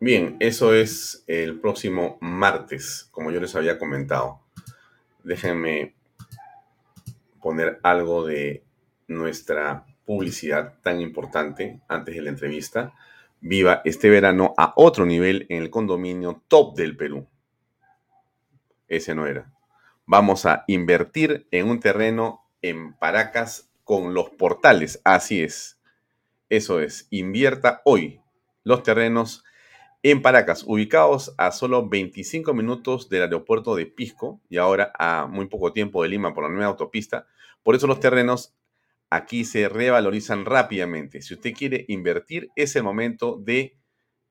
Bien, 0.07 0.37
eso 0.39 0.73
es 0.73 1.25
el 1.27 1.59
próximo 1.59 2.17
martes, 2.21 3.09
como 3.11 3.33
yo 3.33 3.41
les 3.41 3.57
había 3.57 3.77
comentado. 3.77 4.41
Déjenme 5.25 5.97
poner 7.43 7.81
algo 7.83 8.25
de 8.25 8.63
nuestra 9.09 9.85
publicidad 10.05 10.75
tan 10.81 11.01
importante 11.01 11.81
antes 11.89 12.15
de 12.15 12.23
la 12.23 12.31
entrevista, 12.31 12.95
viva 13.41 13.83
este 13.85 14.09
verano 14.09 14.55
a 14.57 14.75
otro 14.77 15.07
nivel 15.07 15.45
en 15.49 15.61
el 15.61 15.71
condominio 15.71 16.41
top 16.47 16.77
del 16.77 16.97
Perú. 16.97 17.27
Ese 18.87 19.13
no 19.13 19.27
era. 19.27 19.53
Vamos 20.07 20.47
a 20.47 20.63
invertir 20.69 21.49
en 21.51 21.69
un 21.69 21.81
terreno 21.81 22.47
en 22.63 22.95
Paracas 22.95 23.73
con 23.83 24.15
los 24.15 24.31
portales. 24.31 25.01
Así 25.03 25.43
es. 25.43 25.81
Eso 26.49 26.79
es. 26.79 27.09
Invierta 27.11 27.83
hoy 27.85 28.21
los 28.63 28.85
terrenos 28.85 29.43
en 30.11 30.23
Paracas, 30.23 30.63
ubicados 30.65 31.35
a 31.37 31.51
solo 31.51 31.89
25 31.89 32.55
minutos 32.55 33.09
del 33.09 33.23
aeropuerto 33.23 33.75
de 33.75 33.87
Pisco 33.87 34.41
y 34.49 34.59
ahora 34.59 34.93
a 34.97 35.27
muy 35.27 35.47
poco 35.47 35.73
tiempo 35.73 36.03
de 36.03 36.09
Lima 36.09 36.33
por 36.33 36.45
la 36.45 36.51
nueva 36.51 36.67
autopista. 36.67 37.27
Por 37.65 37.75
eso 37.75 37.89
los 37.89 37.99
terrenos 37.99 38.55
aquí 39.11 39.45
se 39.45 39.69
revalorizan 39.69 40.45
rápidamente. 40.45 41.23
Si 41.23 41.35
usted 41.35 41.53
quiere 41.55 41.87
invertir, 41.89 42.51
es 42.55 42.77
el 42.77 42.85
momento 42.85 43.37
de 43.37 43.77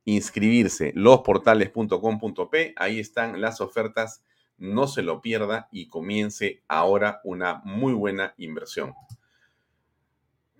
inscribirse. 0.05 0.93
Losportales.com.p, 0.95 2.73
ahí 2.77 2.99
están 2.99 3.41
las 3.41 3.59
ofertas. 3.59 4.23
No 4.57 4.87
se 4.87 5.01
lo 5.01 5.21
pierda 5.21 5.67
y 5.73 5.89
comience 5.89 6.63
ahora 6.69 7.19
una 7.25 7.61
muy 7.65 7.91
buena 7.91 8.33
inversión. 8.37 8.93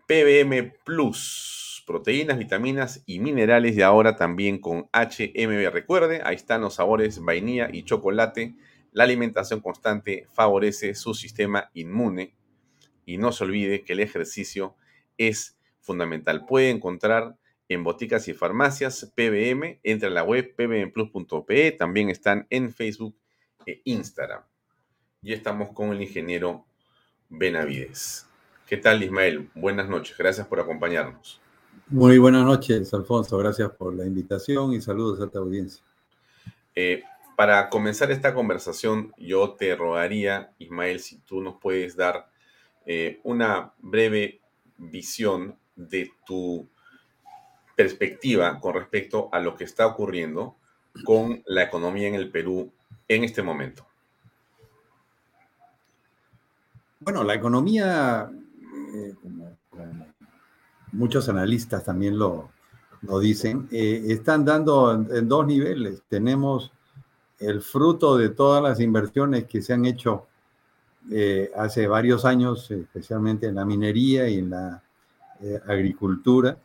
PBM 0.07 0.73
Plus, 0.83 1.74
proteínas, 1.85 2.37
vitaminas 2.37 3.03
y 3.05 3.19
minerales 3.19 3.77
y 3.77 3.81
ahora 3.81 4.15
también 4.15 4.59
con 4.59 4.89
HMB. 4.91 5.71
Recuerde, 5.71 6.21
ahí 6.23 6.35
están 6.35 6.61
los 6.61 6.75
sabores 6.75 7.19
vainilla 7.19 7.69
y 7.71 7.83
chocolate. 7.83 8.55
La 8.91 9.03
alimentación 9.03 9.61
constante 9.61 10.27
favorece 10.33 10.95
su 10.95 11.13
sistema 11.13 11.69
inmune 11.73 12.33
y 13.05 13.17
no 13.17 13.31
se 13.31 13.43
olvide 13.43 13.83
que 13.83 13.93
el 13.93 13.99
ejercicio 13.99 14.75
es 15.17 15.57
fundamental. 15.79 16.45
Puede 16.45 16.71
encontrar 16.71 17.37
en 17.69 17.83
boticas 17.83 18.27
y 18.27 18.33
farmacias 18.33 19.11
PBM, 19.15 19.79
entra 19.83 20.09
a 20.09 20.11
la 20.11 20.23
web 20.23 20.55
pbmplus.pe, 20.55 21.71
también 21.71 22.09
están 22.09 22.47
en 22.49 22.71
Facebook 22.71 23.15
e 23.65 23.81
Instagram. 23.85 24.43
Y 25.21 25.33
estamos 25.33 25.71
con 25.73 25.91
el 25.91 26.01
ingeniero 26.01 26.65
Benavides. 27.29 28.27
¿Qué 28.67 28.77
tal, 28.77 29.03
Ismael? 29.03 29.49
Buenas 29.55 29.89
noches, 29.89 30.17
gracias 30.17 30.47
por 30.47 30.59
acompañarnos. 30.59 31.41
Muy 31.87 32.17
buenas 32.17 32.43
noches, 32.43 32.91
Alfonso, 32.95 33.37
gracias 33.37 33.69
por 33.69 33.93
la 33.93 34.07
invitación 34.07 34.73
y 34.73 34.81
saludos 34.81 35.21
a 35.21 35.27
tu 35.27 35.37
audiencia. 35.37 35.83
Eh, 36.73 37.03
para 37.35 37.69
comenzar 37.69 38.09
esta 38.09 38.33
conversación, 38.33 39.13
yo 39.19 39.51
te 39.51 39.75
rogaría, 39.75 40.51
Ismael, 40.57 40.99
si 40.99 41.19
tú 41.19 41.41
nos 41.41 41.57
puedes 41.61 41.95
dar 41.95 42.27
eh, 42.87 43.19
una 43.23 43.71
breve 43.77 44.41
visión 44.79 45.55
de 45.75 46.11
tu 46.25 46.67
perspectiva 47.75 48.59
con 48.59 48.73
respecto 48.73 49.29
a 49.31 49.39
lo 49.39 49.55
que 49.55 49.65
está 49.65 49.85
ocurriendo 49.85 50.55
con 51.03 51.43
la 51.45 51.61
economía 51.61 52.07
en 52.07 52.15
el 52.15 52.31
Perú 52.31 52.71
en 53.07 53.23
este 53.23 53.43
momento. 53.43 53.85
Bueno, 56.99 57.23
la 57.23 57.35
economía, 57.35 58.27
eh, 58.95 59.13
como, 59.21 59.55
muchos 60.95 61.29
analistas 61.29 61.83
también 61.83 62.17
lo, 62.17 62.49
dicen, 63.21 63.67
eh, 63.71 64.05
están 64.07 64.45
dando 64.45 64.91
en, 64.93 65.27
dos 65.27 65.45
niveles. 65.45 66.01
Tenemos 66.07 66.71
el 67.39 67.61
fruto 67.61 68.17
de 68.17 68.29
todas 68.29 68.63
las 68.63 68.79
inversiones 68.79 69.45
que 69.45 69.61
se 69.61 69.73
han 69.73 69.85
hecho 69.85 70.25
eh, 71.11 71.51
hace 71.55 71.87
varios 71.87 72.25
años, 72.25 72.71
especialmente 72.71 73.47
en 73.47 73.55
la 73.55 73.65
minería 73.65 74.27
y 74.27 74.39
en 74.39 74.49
la 74.49 74.83
eh, 75.41 75.59
agricultura, 75.67 76.57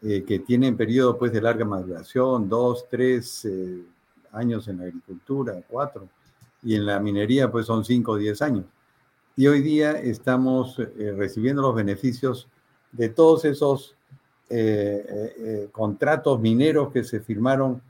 eh, 0.00 0.24
que 0.24 0.38
tienen 0.38 0.76
periodos 0.76 1.16
pues, 1.18 1.32
de 1.32 1.42
larga 1.42 1.64
maduración, 1.64 2.48
dos, 2.48 2.86
tres 2.88 3.46
años 4.32 4.68
en 4.68 4.78
la 4.78 4.84
agricultura, 4.84 5.60
cuatro, 5.68 6.08
y 6.62 6.76
en 6.76 6.86
la 6.86 6.98
minería 7.00 7.50
pues 7.50 7.66
son 7.66 7.84
cinco 7.84 8.12
o 8.12 8.16
diez 8.16 8.40
años. 8.40 8.64
Y 9.36 9.46
hoy 9.46 9.60
día 9.62 9.92
estamos 9.92 10.76
recibiendo 10.96 11.62
los 11.62 11.74
beneficios 11.74 12.48
de 12.92 13.08
todos 13.08 13.44
esos 13.44 13.94
contratos 15.72 16.40
mineros 16.40 16.90
que 16.90 17.04
se 17.04 17.20
firmaron 17.20 17.82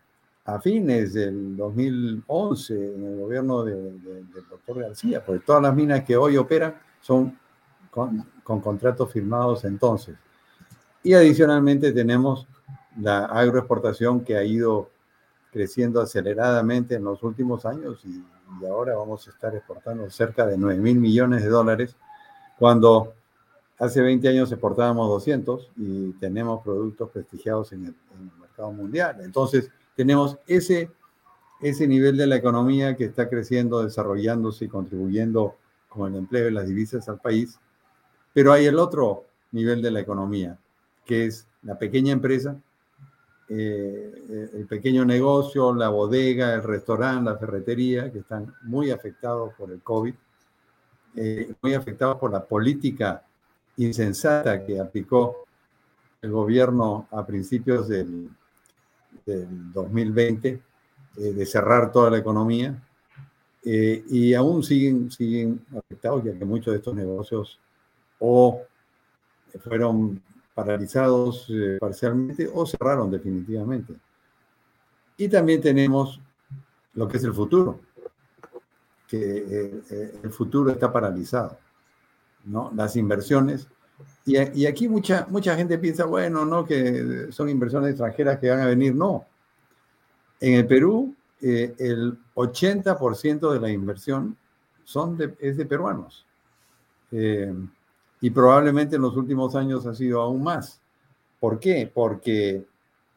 a 0.48 0.58
fines 0.60 1.12
del 1.12 1.56
2011 1.58 2.72
en 2.72 3.04
el 3.04 3.18
gobierno 3.18 3.64
del 3.64 4.00
doctor 4.48 4.80
García, 4.80 5.22
porque 5.22 5.44
todas 5.44 5.60
las 5.60 5.74
minas 5.74 6.04
que 6.04 6.16
hoy 6.16 6.38
operan 6.38 6.74
son 7.02 7.38
con, 7.90 8.24
contratos 8.42 9.12
firmados 9.12 9.66
entonces. 9.66 10.16
Y 11.02 11.12
adicionalmente 11.12 11.92
tenemos 11.92 12.46
la 12.98 13.26
agroexportación 13.26 14.24
que 14.24 14.38
ha 14.38 14.42
ido 14.42 14.88
creciendo 15.52 16.00
aceleradamente 16.00 16.94
en 16.94 17.04
los 17.04 17.22
últimos 17.22 17.66
años 17.66 18.02
y, 18.06 18.24
ahora 18.66 18.96
vamos 18.96 19.28
a 19.28 19.30
estar 19.30 19.54
exportando 19.54 20.08
cerca 20.08 20.46
de 20.46 20.56
9 20.56 20.80
mil 20.80 20.98
millones 20.98 21.42
de 21.42 21.50
dólares, 21.50 21.94
cuando 22.58 23.12
hace 23.78 24.02
20 24.02 24.28
años 24.28 24.50
exportábamos 24.50 25.08
200 25.08 25.70
y 25.76 26.12
tenemos 26.14 26.62
productos 26.62 27.10
prestigiados 27.10 27.72
en 27.72 27.86
el, 27.86 27.94
en 28.14 28.28
el 28.28 28.40
mercado 28.40 28.72
mundial. 28.72 29.18
Entonces, 29.22 29.70
tenemos 29.96 30.36
ese, 30.46 30.90
ese 31.60 31.86
nivel 31.86 32.16
de 32.16 32.26
la 32.26 32.36
economía 32.36 32.96
que 32.96 33.04
está 33.04 33.28
creciendo, 33.28 33.82
desarrollándose 33.82 34.64
y 34.66 34.68
contribuyendo 34.68 35.56
con 35.88 36.12
el 36.12 36.18
empleo 36.18 36.48
y 36.48 36.52
las 36.52 36.66
divisas 36.66 37.08
al 37.08 37.20
país. 37.20 37.58
Pero 38.32 38.52
hay 38.52 38.66
el 38.66 38.78
otro 38.78 39.24
nivel 39.52 39.80
de 39.80 39.90
la 39.90 40.00
economía, 40.00 40.58
que 41.04 41.26
es 41.26 41.46
la 41.62 41.78
pequeña 41.78 42.12
empresa, 42.12 42.60
eh, 43.48 44.50
el 44.54 44.66
pequeño 44.66 45.04
negocio, 45.04 45.74
la 45.74 45.88
bodega, 45.88 46.52
el 46.54 46.62
restaurante, 46.62 47.30
la 47.30 47.38
ferretería, 47.38 48.12
que 48.12 48.18
están 48.18 48.54
muy 48.62 48.90
afectados 48.90 49.54
por 49.54 49.70
el 49.70 49.80
COVID, 49.80 50.14
eh, 51.16 51.54
muy 51.62 51.74
afectados 51.74 52.18
por 52.18 52.30
la 52.30 52.44
política 52.44 53.24
insensata 53.78 54.64
que 54.64 54.78
aplicó 54.78 55.44
el 56.20 56.32
gobierno 56.32 57.06
a 57.10 57.24
principios 57.24 57.88
del, 57.88 58.28
del 59.24 59.72
2020, 59.72 60.48
eh, 60.48 60.60
de 61.32 61.46
cerrar 61.46 61.92
toda 61.92 62.10
la 62.10 62.18
economía, 62.18 62.82
eh, 63.64 64.04
y 64.08 64.34
aún 64.34 64.62
siguen, 64.62 65.10
siguen 65.10 65.64
afectados, 65.76 66.24
ya 66.24 66.36
que 66.36 66.44
muchos 66.44 66.72
de 66.72 66.78
estos 66.78 66.94
negocios 66.94 67.60
o 68.18 68.62
fueron 69.62 70.22
paralizados 70.54 71.46
eh, 71.50 71.78
parcialmente 71.80 72.48
o 72.52 72.66
cerraron 72.66 73.10
definitivamente. 73.10 73.94
Y 75.16 75.28
también 75.28 75.60
tenemos 75.60 76.20
lo 76.94 77.06
que 77.08 77.16
es 77.16 77.24
el 77.24 77.32
futuro, 77.32 77.80
que 79.06 79.82
el 80.22 80.30
futuro 80.30 80.70
está 80.70 80.92
paralizado. 80.92 81.58
¿No? 82.48 82.72
Las 82.74 82.96
inversiones 82.96 83.68
y, 84.28 84.66
aquí 84.66 84.88
mucha, 84.88 85.26
mucha 85.30 85.56
gente 85.56 85.78
piensa, 85.78 86.04
bueno, 86.04 86.44
no, 86.44 86.64
que 86.66 87.28
son 87.30 87.48
inversiones 87.48 87.90
extranjeras 87.90 88.38
que 88.38 88.50
van 88.50 88.60
a 88.60 88.66
venir. 88.66 88.94
No. 88.94 89.24
En 90.38 90.54
el 90.54 90.66
Perú, 90.66 91.14
eh, 91.40 91.74
el 91.78 92.18
80% 92.34 93.52
de 93.52 93.60
la 93.60 93.70
inversión 93.70 94.36
son 94.84 95.16
de, 95.16 95.34
es 95.40 95.56
de 95.56 95.64
peruanos. 95.64 96.26
Eh, 97.10 97.54
y 98.20 98.30
probablemente 98.30 98.96
en 98.96 99.02
los 99.02 99.16
últimos 99.16 99.54
años 99.54 99.86
ha 99.86 99.94
sido 99.94 100.20
aún 100.20 100.42
más. 100.42 100.80
¿Por 101.40 101.58
qué? 101.58 101.90
Porque 101.92 102.66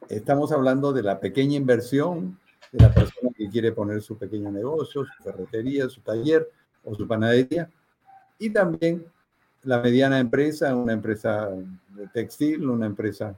estamos 0.08 0.54
hablando 0.54 0.94
de 0.94 1.04
la 1.04 1.20
pequeña 1.20 1.58
inversión 1.58 2.40
de 2.72 2.80
la 2.86 2.94
persona 2.94 3.32
que 3.36 3.50
quiere 3.50 3.74
poner 3.74 4.02
su 4.02 4.18
pequeño 4.18 4.50
negocio, 4.50 5.04
su 5.04 5.24
ferretería, 5.24 5.90
su 5.90 6.00
taller 6.00 6.50
o 6.86 6.96
su 6.96 7.06
panadería. 7.06 7.70
Y 8.40 8.50
también 8.50 9.06
la 9.64 9.80
mediana 9.82 10.20
empresa, 10.20 10.76
una 10.76 10.94
empresa 10.94 11.50
de 11.50 12.08
textil, 12.08 12.68
una 12.70 12.86
empresa 12.86 13.36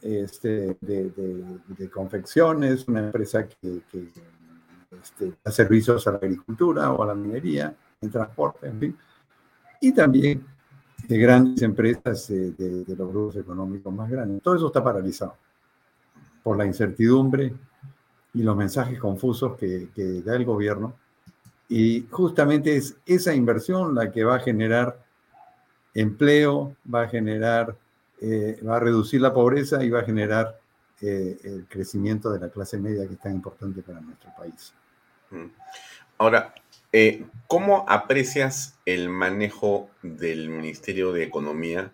este, 0.00 0.76
de, 0.80 1.90
confecciones, 1.92 2.86
una 2.88 3.00
empresa 3.00 3.46
que, 3.46 3.82
este, 5.00 5.32
da 5.44 5.50
servicios 5.50 6.06
a 6.06 6.12
la 6.12 6.18
agricultura 6.18 6.92
o 6.92 7.02
a 7.02 7.06
la 7.06 7.14
minería, 7.14 7.74
en 8.00 8.10
transporte, 8.10 8.66
en 8.66 8.80
fin. 8.80 8.96
Y 9.80 9.92
también 9.92 10.44
de 11.06 11.18
grandes 11.18 11.62
empresas 11.62 12.28
de, 12.28 12.84
los 12.86 13.08
grupos 13.08 13.36
económicos 13.36 13.92
más 13.92 14.10
grandes. 14.10 14.42
Todo 14.42 14.56
eso 14.56 14.66
está 14.68 14.82
paralizado 14.82 15.36
por 16.42 16.56
la 16.56 16.66
incertidumbre 16.66 17.52
y 18.32 18.42
los 18.42 18.56
mensajes 18.56 18.98
confusos 18.98 19.56
que, 19.56 19.88
que 19.94 20.22
da 20.22 20.36
el 20.36 20.44
gobierno. 20.44 20.94
Y 21.68 22.06
justamente 22.10 22.76
es 22.76 22.96
esa 23.06 23.34
inversión 23.34 23.94
la 23.94 24.10
que 24.10 24.24
va 24.24 24.36
a 24.36 24.40
generar 24.40 25.09
empleo, 25.94 26.76
va 26.92 27.02
a 27.02 27.08
generar, 27.08 27.76
eh, 28.20 28.60
va 28.66 28.76
a 28.76 28.80
reducir 28.80 29.20
la 29.20 29.32
pobreza 29.32 29.82
y 29.82 29.90
va 29.90 30.00
a 30.00 30.04
generar 30.04 30.58
eh, 31.00 31.38
el 31.44 31.66
crecimiento 31.68 32.30
de 32.30 32.40
la 32.40 32.50
clase 32.50 32.78
media 32.78 33.06
que 33.06 33.14
es 33.14 33.20
tan 33.20 33.32
importante 33.32 33.82
para 33.82 34.00
nuestro 34.00 34.30
país. 34.36 34.74
Mm. 35.30 35.46
Ahora, 36.18 36.54
eh, 36.92 37.24
¿cómo 37.46 37.84
aprecias 37.88 38.78
el 38.84 39.08
manejo 39.08 39.88
del 40.02 40.50
Ministerio 40.50 41.12
de 41.12 41.24
Economía 41.24 41.92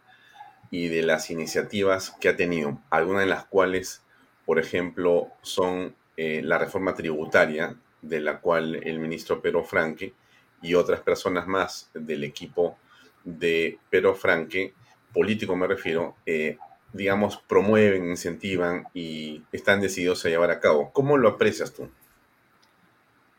y 0.70 0.88
de 0.88 1.02
las 1.02 1.30
iniciativas 1.30 2.10
que 2.20 2.28
ha 2.28 2.36
tenido, 2.36 2.80
algunas 2.90 3.22
de 3.22 3.28
las 3.28 3.44
cuales, 3.44 4.02
por 4.44 4.58
ejemplo, 4.58 5.28
son 5.42 5.94
la 6.16 6.56
reforma 6.56 6.94
tributaria, 6.94 7.76
de 8.00 8.20
la 8.20 8.40
cual 8.40 8.76
el 8.76 8.98
ministro 8.98 9.42
Pedro 9.42 9.62
Franque 9.62 10.14
y 10.62 10.74
otras 10.74 11.00
personas 11.00 11.46
más 11.46 11.90
del 11.92 12.24
equipo 12.24 12.78
de 13.26 13.78
Pedro 13.90 14.14
Franque, 14.14 14.72
político 15.12 15.54
me 15.56 15.66
refiero, 15.66 16.14
eh, 16.24 16.56
digamos, 16.92 17.36
promueven, 17.46 18.08
incentivan 18.08 18.86
y 18.94 19.42
están 19.52 19.80
decididos 19.80 20.24
a 20.24 20.28
llevar 20.28 20.50
a 20.50 20.60
cabo. 20.60 20.90
¿Cómo 20.92 21.18
lo 21.18 21.28
aprecias 21.28 21.74
tú? 21.74 21.88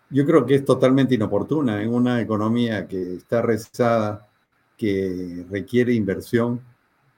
Yo 0.09 0.25
creo 0.25 0.45
que 0.45 0.55
es 0.55 0.65
totalmente 0.65 1.15
inoportuna 1.15 1.81
en 1.81 1.93
una 1.93 2.21
economía 2.21 2.88
que 2.88 3.15
está 3.15 3.41
rezada, 3.41 4.27
que 4.77 5.45
requiere 5.49 5.93
inversión. 5.93 6.61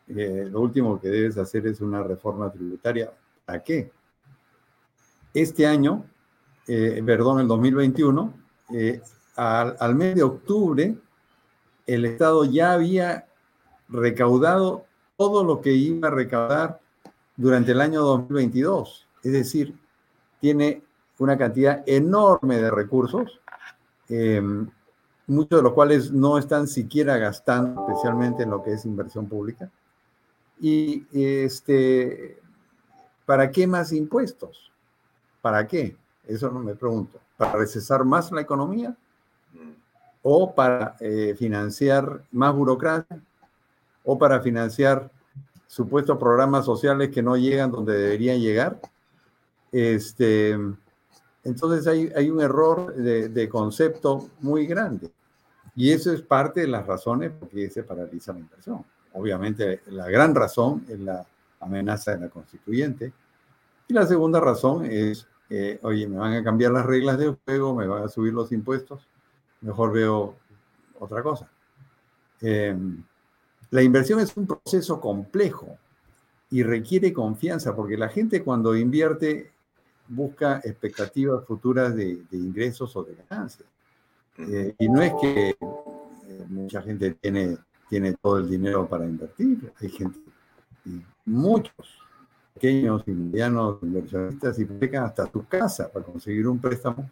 Eh, 0.08 0.48
lo 0.50 0.62
último 0.62 1.00
que 1.00 1.10
debes 1.10 1.38
hacer 1.38 1.68
es 1.68 1.82
una 1.82 2.04
reforma 2.04 2.52
tributaria. 2.52 3.12
¿A 3.48 3.60
qué? 3.60 3.92
Este 5.34 5.68
año, 5.68 6.06
eh, 6.68 7.02
perdón, 7.06 7.42
el 7.42 7.48
2021, 7.48 8.34
eh, 8.74 9.02
al, 9.36 9.76
al 9.80 9.96
mes 9.96 10.16
de 10.16 10.24
octubre, 10.24 10.96
el 11.90 12.06
Estado 12.06 12.46
ya 12.46 12.74
había 12.74 13.28
recaudado 13.88 14.86
todo 15.18 15.44
lo 15.44 15.60
que 15.60 15.74
iba 15.74 16.08
a 16.08 16.12
recaudar 16.12 16.80
durante 17.36 17.72
el 17.72 17.82
año 17.82 18.02
2022. 18.02 19.08
Es 19.24 19.32
decir, 19.32 19.76
tiene 20.40 20.84
una 21.18 21.38
cantidad 21.38 21.84
enorme 21.88 22.58
de 22.58 22.70
recursos, 22.70 23.42
eh, 24.08 24.42
muchos 25.26 25.60
de 25.60 25.64
los 25.64 25.74
cuales 25.74 26.12
no 26.12 26.38
están 26.38 26.68
siquiera 26.68 27.18
gastando, 27.18 27.88
especialmente 27.88 28.44
en 28.44 28.52
lo 28.52 28.62
que 28.62 28.74
es 28.74 28.86
inversión 28.86 29.28
pública. 29.28 29.72
Y 30.60 31.06
este, 31.12 32.40
¿para 33.26 33.50
qué 33.50 33.66
más 33.66 33.92
impuestos? 33.94 34.72
¿Para 35.42 35.66
qué? 35.66 35.98
Eso 36.28 36.52
no 36.52 36.60
me 36.60 36.76
pregunto. 36.76 37.20
¿Para 37.36 37.54
recesar 37.54 38.06
más 38.06 38.32
la 38.32 38.42
economía? 38.42 38.96
¿O 40.22 40.54
para 40.54 40.96
eh, 41.00 41.36
financiar 41.38 42.24
más 42.32 42.54
burocracia? 42.54 43.22
¿O 44.04 44.18
para 44.18 44.42
financiar 44.42 45.10
supuestos 45.68 46.18
programas 46.18 46.66
sociales 46.66 47.10
que 47.10 47.22
no 47.22 47.38
llegan 47.38 47.72
donde 47.72 47.98
deberían 47.98 48.40
llegar? 48.40 48.80
Este, 49.72 50.58
entonces 51.44 51.88
hay, 51.88 52.30
un 52.30 52.42
error 52.42 52.94
de, 52.94 53.50
concepto 53.50 54.30
muy 54.42 54.66
grande. 54.66 55.12
Y 55.76 55.92
eso 55.92 56.12
es 56.12 56.22
parte 56.22 56.62
de 56.62 56.68
las 56.68 56.86
razones 56.86 57.32
por 57.32 57.50
qué 57.50 57.70
se 57.70 57.84
paraliza 57.84 58.34
la 58.34 58.40
inversión. 58.40 58.84
Obviamente 59.14 59.82
la 59.88 60.10
gran 60.10 60.36
razón 60.36 60.86
es 60.90 61.00
la 61.00 61.26
amenaza 61.60 62.12
de 62.12 62.20
la 62.20 62.30
constituyente. 62.30 63.14
Y 63.88 63.94
la 63.94 64.06
segunda 64.06 64.40
razón 64.40 64.86
es, 64.86 65.28
oye, 65.82 66.08
me 66.08 66.18
van 66.18 66.34
a 66.34 66.44
cambiar 66.44 66.72
las 66.72 66.86
reglas 66.86 67.18
de 67.18 67.36
juego, 67.46 67.74
me 67.74 67.88
van 67.88 68.04
a 68.04 68.10
subir 68.10 68.34
los 68.34 68.52
impuestos, 68.52 69.08
mejor 69.62 69.94
veo 69.94 70.36
otra 71.00 71.24
cosa. 71.24 71.50
Em, 72.42 73.04
la 73.72 73.84
inversión 73.84 74.20
es 74.20 74.36
un 74.36 74.48
proceso 74.48 75.00
complejo 75.00 75.78
y 76.50 76.64
requiere 76.64 77.14
confianza, 77.14 77.76
porque 77.76 77.98
la 77.98 78.10
gente 78.10 78.44
cuando 78.44 78.76
invierte 78.76 79.52
busca 80.08 80.60
expectativas 80.64 81.46
futuras 81.46 81.96
de, 81.96 82.20
ingresos 82.32 82.96
o 82.96 83.04
de 83.04 83.16
ganancias. 83.16 83.68
Eh, 84.38 84.74
y 84.80 84.90
no 84.90 85.02
es 85.02 85.14
que 85.22 85.50
eh, 85.50 86.46
mucha 86.48 86.82
gente 86.82 87.12
tiene, 87.12 87.58
tiene 87.90 88.14
todo 88.14 88.38
el 88.38 88.50
dinero 88.50 88.88
para 88.88 89.06
invertir, 89.06 89.72
hay 89.80 89.90
gente, 89.90 90.20
y 90.86 91.02
muchos 91.26 92.00
pequeños 92.54 93.04
y 93.06 93.12
medianos 93.12 93.78
inversionistas 93.84 94.58
hipotecan 94.60 95.04
hasta 95.04 95.30
su 95.32 95.46
casa 95.46 95.92
para 95.92 96.06
conseguir 96.06 96.48
un 96.48 96.60
préstamo 96.60 97.10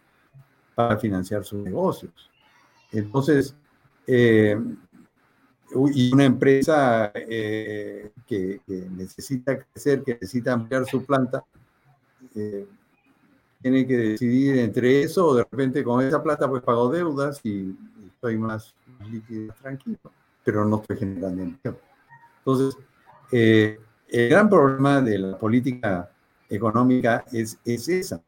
para 0.74 0.96
financiar 0.96 1.44
sus 1.44 1.62
negocios. 1.62 2.30
Entonces, 2.92 3.54
eh, 4.06 4.58
una 5.74 6.24
empresa 6.24 7.12
que, 7.12 8.10
que, 8.26 8.60
necesita 8.90 9.58
crecer, 9.58 10.02
que 10.02 10.14
necesita 10.14 10.54
ampliar 10.54 10.86
su 10.86 11.04
planta, 11.04 11.44
tiene 13.60 13.86
que 13.86 13.96
decidir 13.96 14.58
entre 14.58 15.02
eso 15.02 15.26
o 15.26 15.34
de 15.34 15.42
repente 15.42 15.82
con 15.82 16.04
esa 16.04 16.22
plata 16.22 16.48
pues 16.48 16.62
pago 16.62 16.88
deudas 16.90 17.40
y, 17.44 17.76
estoy 18.06 18.36
más, 18.36 18.74
líquido, 19.10 19.54
tranquilo, 19.60 19.98
pero 20.44 20.64
no 20.64 20.80
estoy 20.80 20.96
generando 20.96 21.42
empleo. 21.42 21.78
Entonces, 22.38 22.76
eh, 23.30 23.78
el 24.08 24.28
gran 24.28 24.48
problema 24.48 25.00
de 25.00 25.18
la 25.18 25.38
política 25.38 26.10
económica 26.48 27.24
es, 27.30 27.58
es 27.64 27.88
esa, 27.88 28.20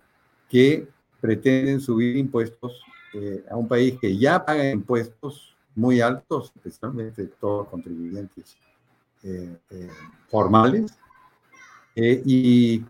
que 0.49 0.87
pretenden 1.21 1.81
subir 1.81 2.17
impuestos 2.17 2.83
eh, 3.15 3.45
a 3.51 3.57
un 3.57 3.69
país 3.69 3.99
que 4.01 4.17
ya 4.17 4.45
paga 4.45 4.71
impuestos 4.71 5.55
muy 5.75 6.01
altos, 6.01 6.53
especialmente 6.57 7.27
todos 7.41 7.69
contribuyentes 7.69 8.57
eh, 9.23 9.57
formales, 10.29 10.93
y 11.95 12.83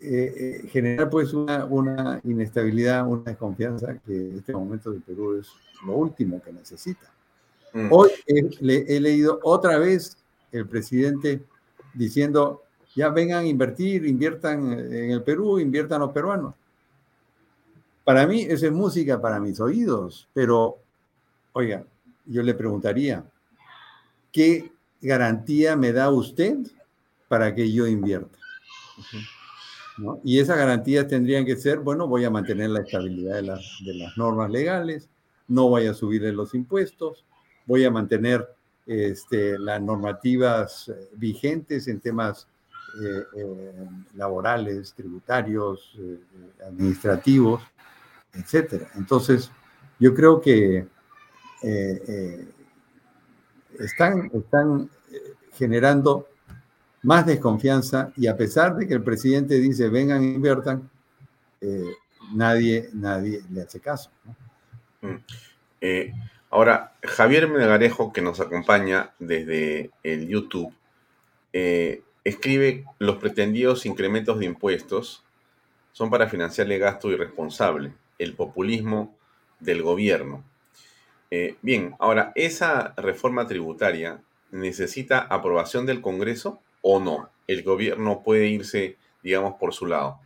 eh, 0.00 0.60
eh, 0.64 0.68
generar 0.68 1.10
pues 1.10 1.32
una, 1.32 1.64
una, 1.64 2.20
inestabilidad, 2.22 3.04
una 3.04 3.22
desconfianza 3.24 3.98
que 4.06 4.14
en 4.14 4.38
este 4.38 4.52
momento 4.52 4.92
de 4.92 5.00
Perú 5.00 5.40
es 5.40 5.48
lo 5.84 5.94
último 5.94 6.40
que 6.40 6.52
necesita. 6.52 7.12
Mm. 7.72 7.88
Hoy 7.90 8.10
he, 8.26 9.00
leído 9.00 9.40
otra 9.42 9.76
vez 9.78 10.16
el 10.52 10.68
presidente 10.68 11.42
diciendo, 11.94 12.62
ya 12.94 13.08
vengan 13.08 13.44
a 13.44 13.48
invertir, 13.48 14.06
inviertan 14.06 14.72
en 14.72 15.10
el 15.10 15.22
Perú, 15.24 15.58
inviertan 15.58 16.00
los 16.00 16.12
peruanos. 16.12 16.54
Para 18.08 18.26
mí, 18.26 18.40
eso 18.40 18.64
es 18.64 18.72
música 18.72 19.20
para 19.20 19.38
mis 19.38 19.60
oídos, 19.60 20.30
pero, 20.32 20.78
oiga, 21.52 21.84
yo 22.24 22.42
le 22.42 22.54
preguntaría, 22.54 23.22
¿qué 24.32 24.72
garantía 25.02 25.76
me 25.76 25.92
da 25.92 26.08
usted 26.08 26.56
para 27.28 27.54
que 27.54 27.70
yo 27.70 27.86
invierta? 27.86 28.38
Y 30.24 30.40
esas 30.40 30.56
garantías 30.56 31.06
tendrían 31.06 31.44
que 31.44 31.56
ser, 31.56 31.80
bueno, 31.80 32.08
voy 32.08 32.24
a 32.24 32.30
mantener 32.30 32.70
la 32.70 32.80
estabilidad 32.80 33.34
de 33.34 33.42
las, 33.42 33.76
de 33.84 33.92
las 33.92 34.16
normas 34.16 34.50
legales, 34.50 35.10
no 35.46 35.68
voy 35.68 35.86
a 35.86 35.92
subirle 35.92 36.32
los 36.32 36.54
impuestos, 36.54 37.26
voy 37.66 37.84
a 37.84 37.90
mantener 37.90 38.48
este, 38.86 39.58
las 39.58 39.82
normativas 39.82 40.88
eh, 40.88 41.10
vigentes 41.12 41.88
en 41.88 42.00
temas 42.00 42.48
eh, 43.02 43.22
eh, 43.36 43.86
laborales, 44.14 44.94
tributarios, 44.94 45.94
administrativos, 46.66 47.60
etcétera. 48.34 48.88
Entonces, 48.94 49.50
yo 49.98 50.14
creo 50.14 50.40
que 50.40 50.86
están, 53.78 54.30
están 54.32 54.90
generando 55.54 56.28
más 57.02 57.26
desconfianza 57.26 58.12
y 58.16 58.26
a 58.26 58.36
pesar 58.36 58.76
de 58.76 58.86
que 58.86 58.94
el 58.94 59.02
presidente 59.02 59.58
dice 59.58 59.88
vengan 59.88 60.22
e 60.22 60.26
inviertan, 60.26 60.90
eh, 61.60 61.94
nadie, 62.32 62.88
nadie 62.92 63.42
le 63.50 63.62
hace 63.62 63.80
caso. 63.80 64.10
Mm. 65.00 65.14
Eh, 65.80 66.12
ahora, 66.50 66.94
Javier 67.02 67.48
Melgarejo, 67.48 68.12
que 68.12 68.22
nos 68.22 68.40
acompaña 68.40 69.12
desde 69.18 69.90
el 70.02 70.28
YouTube, 70.28 70.72
eh, 71.52 72.02
escribe 72.24 72.84
los 72.98 73.16
pretendidos 73.16 73.86
incrementos 73.86 74.38
de 74.38 74.46
impuestos 74.46 75.24
son 75.92 76.10
para 76.10 76.28
financiar 76.28 76.70
el 76.70 76.78
gasto 76.78 77.10
irresponsable, 77.10 77.92
el 78.18 78.34
populismo 78.34 79.16
del 79.60 79.82
gobierno. 79.82 80.44
bien, 81.62 81.94
ahora, 81.98 82.32
¿esa 82.34 82.94
reforma 82.96 83.46
tributaria 83.46 84.22
necesita 84.50 85.20
aprobación 85.20 85.86
del 85.86 86.00
Congreso 86.00 86.60
o 86.82 87.00
no? 87.00 87.28
¿El 87.46 87.62
gobierno 87.62 88.22
puede 88.22 88.48
irse, 88.48 88.96
digamos, 89.22 89.54
por 89.54 89.74
su 89.74 89.86
lado? 89.86 90.18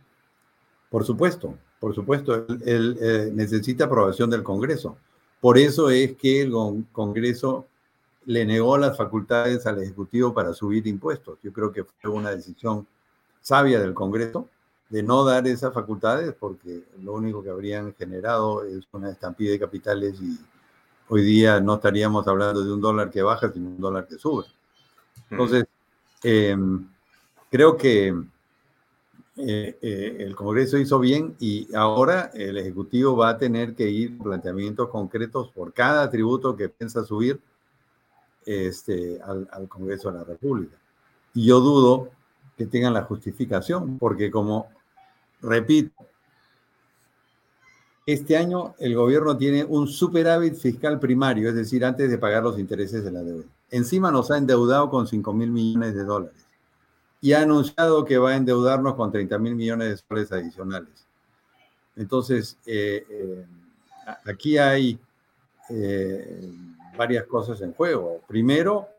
Por 0.89 1.03
supuesto, 1.05 1.57
por 1.83 1.93
supuesto, 1.93 2.45
él, 2.65 2.97
eh, 3.01 3.29
necesita 3.33 3.83
aprobación 3.83 4.29
del 4.29 4.41
Congreso. 4.41 4.95
Por 5.41 5.57
eso 5.57 5.89
es 5.89 6.15
que 6.15 6.43
el 6.43 6.53
Congreso 6.93 7.67
le 8.25 8.45
negó 8.45 8.77
las 8.77 8.95
facultades 8.95 9.65
al 9.65 9.83
Ejecutivo 9.83 10.33
para 10.33 10.53
subir 10.53 10.87
impuestos. 10.87 11.39
Yo 11.43 11.51
creo 11.51 11.73
que 11.73 11.83
fue 11.83 12.09
una 12.09 12.31
decisión 12.31 12.87
sabia 13.41 13.81
del 13.81 13.93
Congreso 13.93 14.47
de 14.93 15.01
no 15.01 15.25
dar 15.25 15.47
esas 15.47 15.73
facultades 15.73 16.35
porque 16.39 16.83
lo 17.01 17.13
único 17.13 17.43
que 17.43 17.49
habrían 17.49 17.93
generado 17.95 18.63
es 18.63 18.87
una 18.91 19.09
estampida 19.09 19.51
de 19.51 19.59
capitales 19.59 20.21
y 20.21 20.37
hoy 21.09 21.23
día 21.23 21.59
no 21.59 21.75
estaríamos 21.75 22.27
hablando 22.27 22.63
de 22.63 22.71
un 22.71 22.81
dólar 22.81 23.09
que 23.09 23.23
baja, 23.23 23.51
sino 23.51 23.69
un 23.69 23.81
dólar 23.81 24.07
que 24.07 24.17
sube. 24.17 24.45
Entonces, 25.31 25.65
Em, 26.23 26.87
creo 27.51 27.75
que 27.75 28.07
eh, 29.35 29.77
eh, 29.81 30.17
el 30.19 30.35
Congreso 30.35 30.77
hizo 30.77 30.99
bien 30.99 31.35
y 31.37 31.67
ahora 31.75 32.31
el 32.33 32.57
Ejecutivo 32.57 33.17
va 33.17 33.29
a 33.29 33.37
tener 33.37 33.75
que 33.75 33.89
ir 33.89 34.17
planteamientos 34.17 34.89
concretos 34.89 35.49
por 35.49 35.73
cada 35.73 36.09
tributo 36.09 36.55
que 36.55 36.69
piensa 36.69 37.03
subir 37.03 37.41
este, 38.45 39.21
al, 39.21 39.49
al 39.51 39.67
Congreso 39.67 40.11
de 40.11 40.19
la 40.19 40.23
República. 40.23 40.77
Y 41.33 41.47
yo 41.47 41.59
dudo 41.59 42.09
que 42.55 42.67
tengan 42.67 42.93
la 42.93 43.03
justificación, 43.03 43.97
porque 43.97 44.31
como, 44.31 44.69
repito, 45.43 45.93
este 48.05 48.35
año 48.35 48.75
el 48.79 48.95
gobierno 48.95 49.37
tiene 49.37 49.63
un 49.63 49.87
superávit 49.87 50.55
fiscal 50.55 50.99
primario, 50.99 51.49
es 51.49 51.55
decir, 51.55 51.85
antes 51.85 52.09
de 52.09 52.17
pagar 52.17 52.43
los 52.43 52.59
intereses 52.59 53.03
de 53.03 53.11
la 53.11 53.23
deuda. 53.23 53.45
Encima 53.69 54.11
nos 54.11 54.31
ha 54.31 54.37
endeudado 54.37 54.89
con 54.89 55.07
5 55.07 55.33
mil 55.33 55.51
millones 55.51 55.95
de 55.95 56.03
dólares 56.03 56.45
y 57.21 57.31
ha 57.31 57.41
anunciado 57.41 58.03
que 58.03 58.17
va 58.17 58.31
a 58.31 58.35
endeudarnos 58.35 58.95
con 58.95 59.11
30 59.11 59.37
mil 59.39 59.55
millones 59.55 59.89
de 59.89 59.97
soles 59.97 60.31
adicionales. 60.33 61.07
Entonces, 61.95 62.57
eh, 62.65 63.05
eh, 63.09 63.45
aquí 64.25 64.57
hay 64.57 64.99
eh, 65.69 66.51
varias 66.97 67.25
cosas 67.25 67.61
en 67.61 67.73
juego. 67.73 68.19
Primero, 68.27 68.89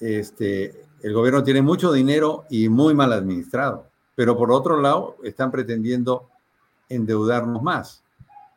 este, 0.00 0.84
el 1.02 1.12
gobierno 1.12 1.44
tiene 1.44 1.62
mucho 1.62 1.92
dinero 1.92 2.44
y 2.50 2.68
muy 2.68 2.92
mal 2.92 3.12
administrado, 3.12 3.86
pero 4.14 4.36
por 4.36 4.52
otro 4.52 4.80
lado, 4.80 5.16
están 5.24 5.50
pretendiendo 5.50 6.28
endeudarnos 6.88 7.62
más. 7.62 8.02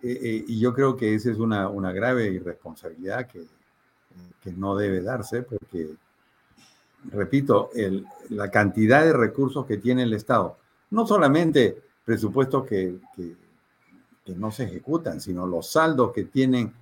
y 0.02 0.60
yo 0.60 0.74
creo 0.74 0.96
que 0.96 1.16
esa 1.16 1.32
es 1.32 1.38
una, 1.38 1.70
una 1.70 1.92
grave 1.92 2.28
irresponsabilidad 2.28 3.28
que, 3.28 3.44
que 4.42 4.52
no 4.52 4.76
debe 4.76 5.02
darse, 5.02 5.42
porque 5.42 5.96
repito, 7.12 7.70
la 8.30 8.50
cantidad 8.52 9.04
de 9.04 9.14
recursos 9.14 9.66
que 9.66 9.78
tiene 9.78 10.04
el 10.04 10.14
Estado, 10.14 10.58
no 10.92 11.06
solamente 11.06 11.82
presupuestos 12.06 12.66
que, 12.66 12.96
no 14.36 14.52
se 14.52 14.66
ejecutan, 14.66 15.22
sino 15.22 15.48
los 15.48 15.72
saldos 15.72 16.12
que 16.12 16.26
tienen 16.26 16.74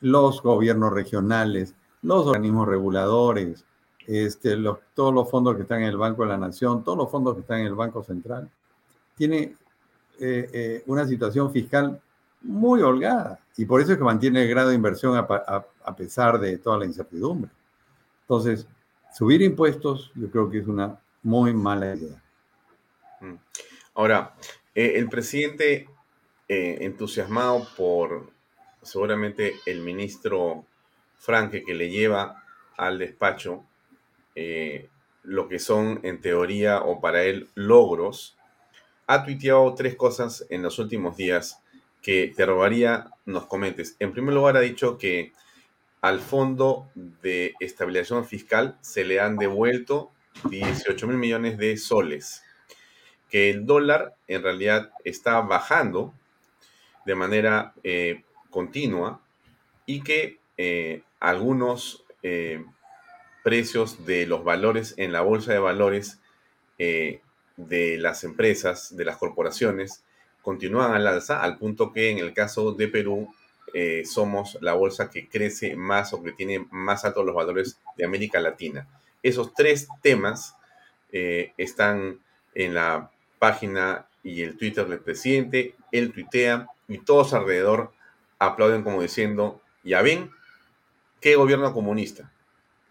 los 0.00 0.42
gobiernos 0.42 0.92
regionales, 0.92 1.74
los 2.02 2.26
organismos 2.26 2.68
reguladores, 2.68 3.64
este, 4.06 4.56
todos 4.94 5.14
los 5.14 5.30
fondos 5.30 5.56
que 5.56 5.62
están 5.62 5.82
en 5.82 5.88
el 5.88 5.96
Banco 5.96 6.22
de 6.22 6.28
la 6.28 6.38
Nación, 6.38 6.82
todos 6.84 6.98
los 6.98 7.10
fondos 7.10 7.34
que 7.34 7.40
están 7.40 7.60
en 7.60 7.66
el 7.66 7.74
Banco 7.74 8.02
Central, 8.02 8.50
tiene 9.16 9.56
eh, 10.18 10.50
eh, 10.52 10.82
una 10.86 11.06
situación 11.06 11.52
fiscal 11.52 12.00
muy 12.42 12.82
holgada 12.82 13.38
y 13.56 13.64
por 13.64 13.80
eso 13.80 13.92
es 13.92 13.98
que 13.98 14.04
mantiene 14.04 14.42
el 14.42 14.48
grado 14.48 14.70
de 14.70 14.74
inversión 14.74 15.16
a 15.16 15.96
pesar 15.96 16.38
de 16.40 16.58
toda 16.58 16.78
la 16.78 16.86
incertidumbre. 16.86 17.50
Entonces, 18.22 18.66
subir 19.12 19.42
impuestos 19.42 20.10
yo 20.14 20.30
creo 20.30 20.50
que 20.50 20.58
es 20.58 20.66
una 20.66 20.98
muy 21.22 21.52
mala 21.54 21.94
idea. 21.94 22.22
Mm. 23.20 23.34
Ahora, 23.94 24.34
eh, 24.74 24.94
el 24.96 25.08
presidente 25.08 25.88
entusiasmado 26.48 27.66
por 27.78 28.30
seguramente 28.82 29.54
el 29.64 29.80
ministro 29.80 30.66
Franke 31.16 31.64
que 31.64 31.72
le 31.72 31.88
lleva 31.88 32.44
al 32.76 32.98
despacho 32.98 33.64
eh, 34.34 34.88
lo 35.22 35.48
que 35.48 35.58
son 35.58 36.00
en 36.02 36.20
teoría 36.20 36.82
o 36.82 37.00
para 37.00 37.24
él 37.24 37.48
logros, 37.54 38.36
ha 39.06 39.24
tuiteado 39.24 39.74
tres 39.74 39.94
cosas 39.96 40.46
en 40.50 40.62
los 40.62 40.78
últimos 40.78 41.16
días 41.16 41.60
que 42.02 42.32
te 42.36 42.46
robaría 42.46 43.10
nos 43.24 43.46
comentes. 43.46 43.96
En 44.00 44.12
primer 44.12 44.34
lugar, 44.34 44.56
ha 44.56 44.60
dicho 44.60 44.98
que 44.98 45.32
al 46.00 46.20
Fondo 46.20 46.88
de 46.94 47.54
Estabilización 47.60 48.24
Fiscal 48.24 48.76
se 48.80 49.04
le 49.04 49.20
han 49.20 49.36
devuelto 49.36 50.10
18 50.50 51.06
mil 51.06 51.16
millones 51.16 51.58
de 51.58 51.76
soles, 51.76 52.42
que 53.30 53.50
el 53.50 53.66
dólar 53.66 54.16
en 54.26 54.42
realidad 54.42 54.90
está 55.04 55.40
bajando 55.40 56.12
de 57.06 57.14
manera 57.14 57.72
eh, 57.84 58.24
continua 58.50 59.20
y 59.86 60.02
que 60.02 60.38
eh, 60.56 61.02
algunos 61.20 62.04
precios 63.42 64.06
de 64.06 64.26
los 64.26 64.44
valores 64.44 64.94
en 64.96 65.12
la 65.12 65.20
bolsa 65.20 65.52
de 65.52 65.58
valores 65.58 66.18
de 67.56 67.98
las 67.98 68.24
empresas, 68.24 68.96
de 68.96 69.04
las 69.04 69.16
corporaciones, 69.16 70.02
continúan 70.42 70.92
al 70.92 71.06
alza, 71.06 71.42
al 71.42 71.56
punto 71.58 71.92
que 71.92 72.10
en 72.10 72.18
el 72.18 72.34
caso 72.34 72.72
de 72.72 72.88
Perú 72.88 73.32
eh, 73.72 74.02
somos 74.04 74.58
la 74.60 74.74
bolsa 74.74 75.08
que 75.08 75.28
crece 75.28 75.76
más 75.76 76.12
o 76.12 76.22
que 76.22 76.32
tiene 76.32 76.66
más 76.70 77.04
altos 77.04 77.24
los 77.24 77.34
valores 77.34 77.78
de 77.96 78.04
América 78.04 78.40
Latina. 78.40 78.86
Esos 79.22 79.54
tres 79.54 79.88
temas 80.02 80.56
eh, 81.12 81.52
están 81.56 82.18
en 82.54 82.74
la 82.74 83.10
página 83.38 84.06
y 84.22 84.42
el 84.42 84.58
Twitter 84.58 84.86
del 84.86 84.98
presidente. 84.98 85.74
Él 85.92 86.12
tuitea 86.12 86.66
y 86.88 86.98
todos 86.98 87.32
alrededor 87.32 87.92
aplauden 88.38 88.82
como 88.82 89.00
diciendo, 89.00 89.62
ya 89.84 90.02
ven, 90.02 90.30
qué 91.20 91.36
gobierno 91.36 91.72
comunista. 91.72 92.32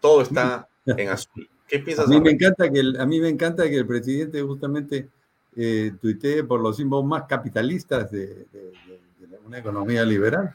Todo 0.02 0.20
está 0.20 0.68
en 0.84 1.08
azul. 1.08 1.48
¿Qué 1.66 1.78
piensas? 1.78 2.04
A 2.04 2.08
mí, 2.10 2.20
me 2.20 2.32
encanta 2.32 2.70
que 2.70 2.80
el, 2.80 3.00
a 3.00 3.06
mí 3.06 3.18
me 3.18 3.30
encanta 3.30 3.64
que 3.70 3.78
el 3.78 3.86
presidente 3.86 4.42
justamente 4.42 5.08
eh, 5.56 5.92
tuitee 5.98 6.44
por 6.44 6.60
los 6.60 6.76
símbolos 6.76 7.06
más 7.06 7.22
capitalistas 7.26 8.10
de 8.10 8.46
una 9.46 9.58
economía 9.58 10.04
liberal 10.04 10.54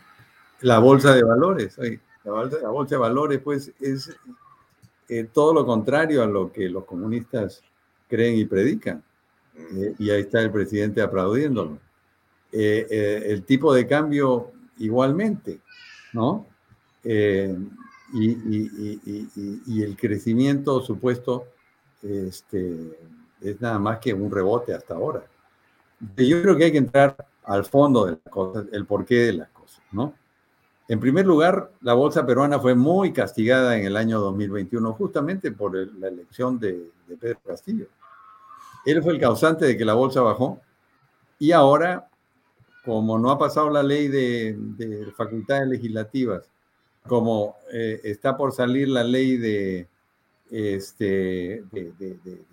la 0.62 0.80
bolsa 0.80 1.14
de 1.16 1.24
valores. 1.24 1.78
La 2.24 2.32
bolsa, 2.70 2.96
de 2.96 2.98
valores, 2.98 3.40
pues, 3.44 3.72
es 3.80 4.16
eh, 5.08 5.28
todo 5.32 5.54
lo 5.54 5.66
contrario 5.66 6.24
a 6.24 6.28
lo 6.28 6.52
que 6.52 6.68
los 6.68 6.86
comunistas 6.86 7.64
creen 8.10 8.38
y 8.38 8.46
predican. 8.46 9.04
Eh, 9.56 9.96
y 9.98 10.10
ahí 10.10 10.22
está 10.22 10.42
el 10.42 10.52
presidente 10.52 11.02
aplaudiéndolo. 11.02 11.80
Eh, 12.52 13.24
el 13.28 13.44
tipo 13.44 13.74
de 13.74 13.88
cambio 13.88 14.52
igualmente, 14.78 15.60
¿no? 16.14 16.46
Y, 18.14 18.30
y, 19.66 19.84
el 19.84 19.98
crecimiento 19.98 20.82
supuesto 20.82 21.48
este, 22.02 22.98
es 23.42 23.60
nada 23.60 23.80
más 23.80 24.00
que 24.00 24.14
un 24.14 24.32
rebote 24.32 24.74
hasta 24.74 24.94
ahora. 24.94 25.26
Yo 26.16 26.42
creo 26.42 26.56
que 26.56 26.66
hay 26.66 26.72
que 26.72 26.78
entrar 26.78 27.18
al 27.44 27.66
fondo 27.66 28.06
de 28.06 28.12
las 28.12 28.32
cosas, 28.32 28.66
el 28.72 28.86
porqué 28.86 29.16
de 29.16 29.34
las 29.34 29.50
cosas, 29.50 29.82
¿no? 29.92 30.14
En 30.90 31.02
primer 31.02 31.26
lugar, 31.26 31.72
la 31.82 31.94
bolsa 31.94 32.26
peruana 32.26 32.60
fue 32.60 32.74
muy 32.74 33.12
castigada 33.12 33.78
en 33.78 33.86
el 33.86 33.98
año 33.98 34.22
2021 34.22 34.94
justamente 34.94 35.52
por 35.52 35.76
la 35.76 36.08
elección 36.08 36.60
de, 36.60 36.92
Pedro 37.20 37.40
Castillo. 37.46 37.88
Él 38.86 39.04
fue 39.04 39.14
el 39.14 39.20
causante 39.20 39.66
de 39.66 39.78
que 39.78 39.84
la 39.84 39.96
bolsa 39.96 40.22
bajó 40.22 40.62
y 41.40 41.52
ahora, 41.52 42.10
como 42.86 43.20
no 43.20 43.32
ha 43.32 43.38
pasado 43.38 43.70
la 43.70 43.84
ley 43.84 44.08
de, 44.08 45.12
facultades 45.16 45.68
legislativas, 45.68 46.50
como 47.08 47.56
eh, 47.72 48.02
está 48.04 48.38
por 48.38 48.52
salir 48.52 48.90
la 48.90 49.04
ley 49.04 49.38
de, 49.38 49.88
este, 50.52 51.64
de, 51.72 52.46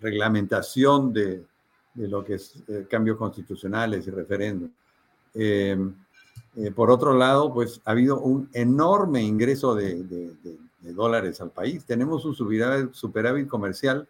reglamentación 0.00 1.12
de, 1.12 1.44
lo 1.94 2.24
que 2.24 2.34
es 2.34 2.54
eh, 2.68 2.86
cambios 2.88 3.16
constitucionales 3.16 4.06
y 4.06 4.10
referéndum, 4.10 4.70
eh, 5.34 5.76
eh, 6.56 6.72
por 6.72 6.90
otro 6.90 7.14
lado, 7.14 7.52
pues 7.52 7.80
ha 7.84 7.92
habido 7.92 8.20
un 8.20 8.50
enorme 8.52 9.22
ingreso 9.22 9.74
de, 9.74 10.34
dólares 10.80 11.40
al 11.40 11.50
país. 11.50 11.84
Tenemos 11.84 12.24
un 12.24 12.34
superávit, 12.34 13.48
comercial 13.48 14.08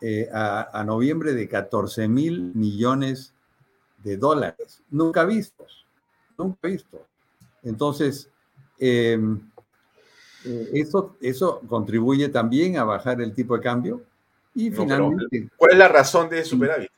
eh, 0.00 0.28
a, 0.32 0.82
noviembre 0.84 1.32
de 1.32 1.48
14 1.48 2.08
mil 2.08 2.52
millones 2.54 3.32
de 4.02 4.16
dólares. 4.18 4.82
Nunca 4.90 5.24
vistos, 5.24 5.86
nunca 6.36 6.68
vistos. 6.68 7.00
Entonces, 7.62 8.28
em, 8.28 8.35
eh, 8.78 9.18
eso, 10.72 11.16
eso 11.20 11.60
contribuye 11.68 12.28
también 12.28 12.78
a 12.78 12.84
bajar 12.84 13.20
el 13.20 13.34
tipo 13.34 13.56
de 13.56 13.62
cambio. 13.62 14.02
Y 14.54 14.70
finalmente... 14.70 15.50
¿Cuál 15.56 15.72
es 15.72 15.78
la 15.78 15.88
razón 15.88 16.28
de 16.28 16.44
superávit? 16.44 16.90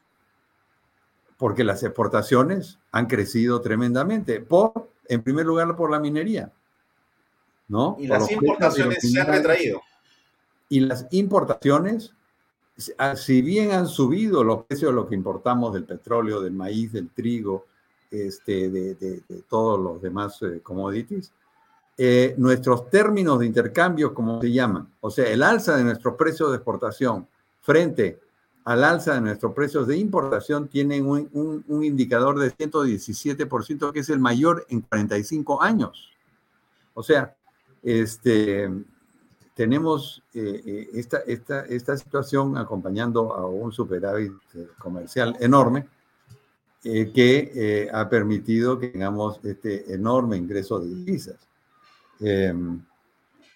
porque 1.38 1.62
las 1.64 1.82
exportaciones 1.84 2.78
han 2.90 3.06
crecido 3.06 3.60
tremendamente, 3.60 4.40
por, 4.40 4.90
en 5.06 5.22
primer 5.22 5.46
lugar, 5.46 5.74
por 5.76 5.90
la 5.90 6.00
minería. 6.00 6.52
¿no? 7.68 7.96
Y 7.98 8.08
las 8.08 8.30
importaciones 8.30 8.98
se 9.00 9.20
han 9.20 9.28
retraído. 9.28 9.80
Y 10.68 10.80
las 10.80 11.06
importaciones, 11.12 12.12
si 13.14 13.40
bien 13.40 13.70
han 13.70 13.86
subido 13.86 14.42
los 14.42 14.64
precios 14.64 14.90
de 14.90 14.96
lo 14.96 15.06
que 15.06 15.14
importamos 15.14 15.72
del 15.72 15.84
petróleo, 15.84 16.40
del 16.40 16.52
maíz, 16.52 16.92
del 16.92 17.08
trigo, 17.10 17.66
este, 18.10 18.68
de, 18.68 19.22
todos 19.48 19.78
los 19.78 20.02
demás 20.02 20.42
eh, 20.42 20.60
commodities, 20.62 21.32
eh, 22.00 22.36
nuestros 22.38 22.88
términos 22.90 23.40
de 23.40 23.46
intercambio, 23.46 24.14
como 24.14 24.40
se 24.40 24.52
llaman, 24.52 24.88
o 25.00 25.10
sea, 25.10 25.28
el 25.28 25.42
alza 25.42 25.76
de 25.76 25.82
nuestros 25.82 26.14
precios 26.14 26.50
de 26.50 26.58
exportación 26.58 27.26
frente 27.60 28.20
al 28.64 28.84
alza 28.84 29.14
de 29.14 29.20
nuestros 29.20 29.52
precios 29.52 29.88
de 29.88 29.96
importación 29.96 30.68
tienen 30.68 31.06
un, 31.06 31.64
indicador 31.82 32.38
de 32.38 32.54
117%, 32.54 33.92
que 33.92 33.98
es 33.98 34.10
el 34.10 34.20
mayor 34.20 34.64
en 34.68 34.82
45 34.82 35.60
años. 35.60 36.12
O 36.94 37.02
sea, 37.02 37.34
este, 37.82 38.70
tenemos 39.54 40.22
eh, 40.34 40.62
eh, 40.64 40.90
esta, 40.94 41.18
esta, 41.26 41.62
esta, 41.62 41.96
situación 41.96 42.56
acompañando 42.56 43.34
a 43.34 43.44
un 43.48 43.72
superávit 43.72 44.34
comercial 44.78 45.36
enorme 45.40 45.88
que 46.80 47.90
ha 47.92 48.08
permitido 48.08 48.78
que 48.78 48.86
tengamos 48.86 49.40
este 49.42 49.92
enorme 49.92 50.36
ingreso 50.36 50.78
de 50.78 50.94
divisas. 50.94 51.47
Em, 52.20 52.82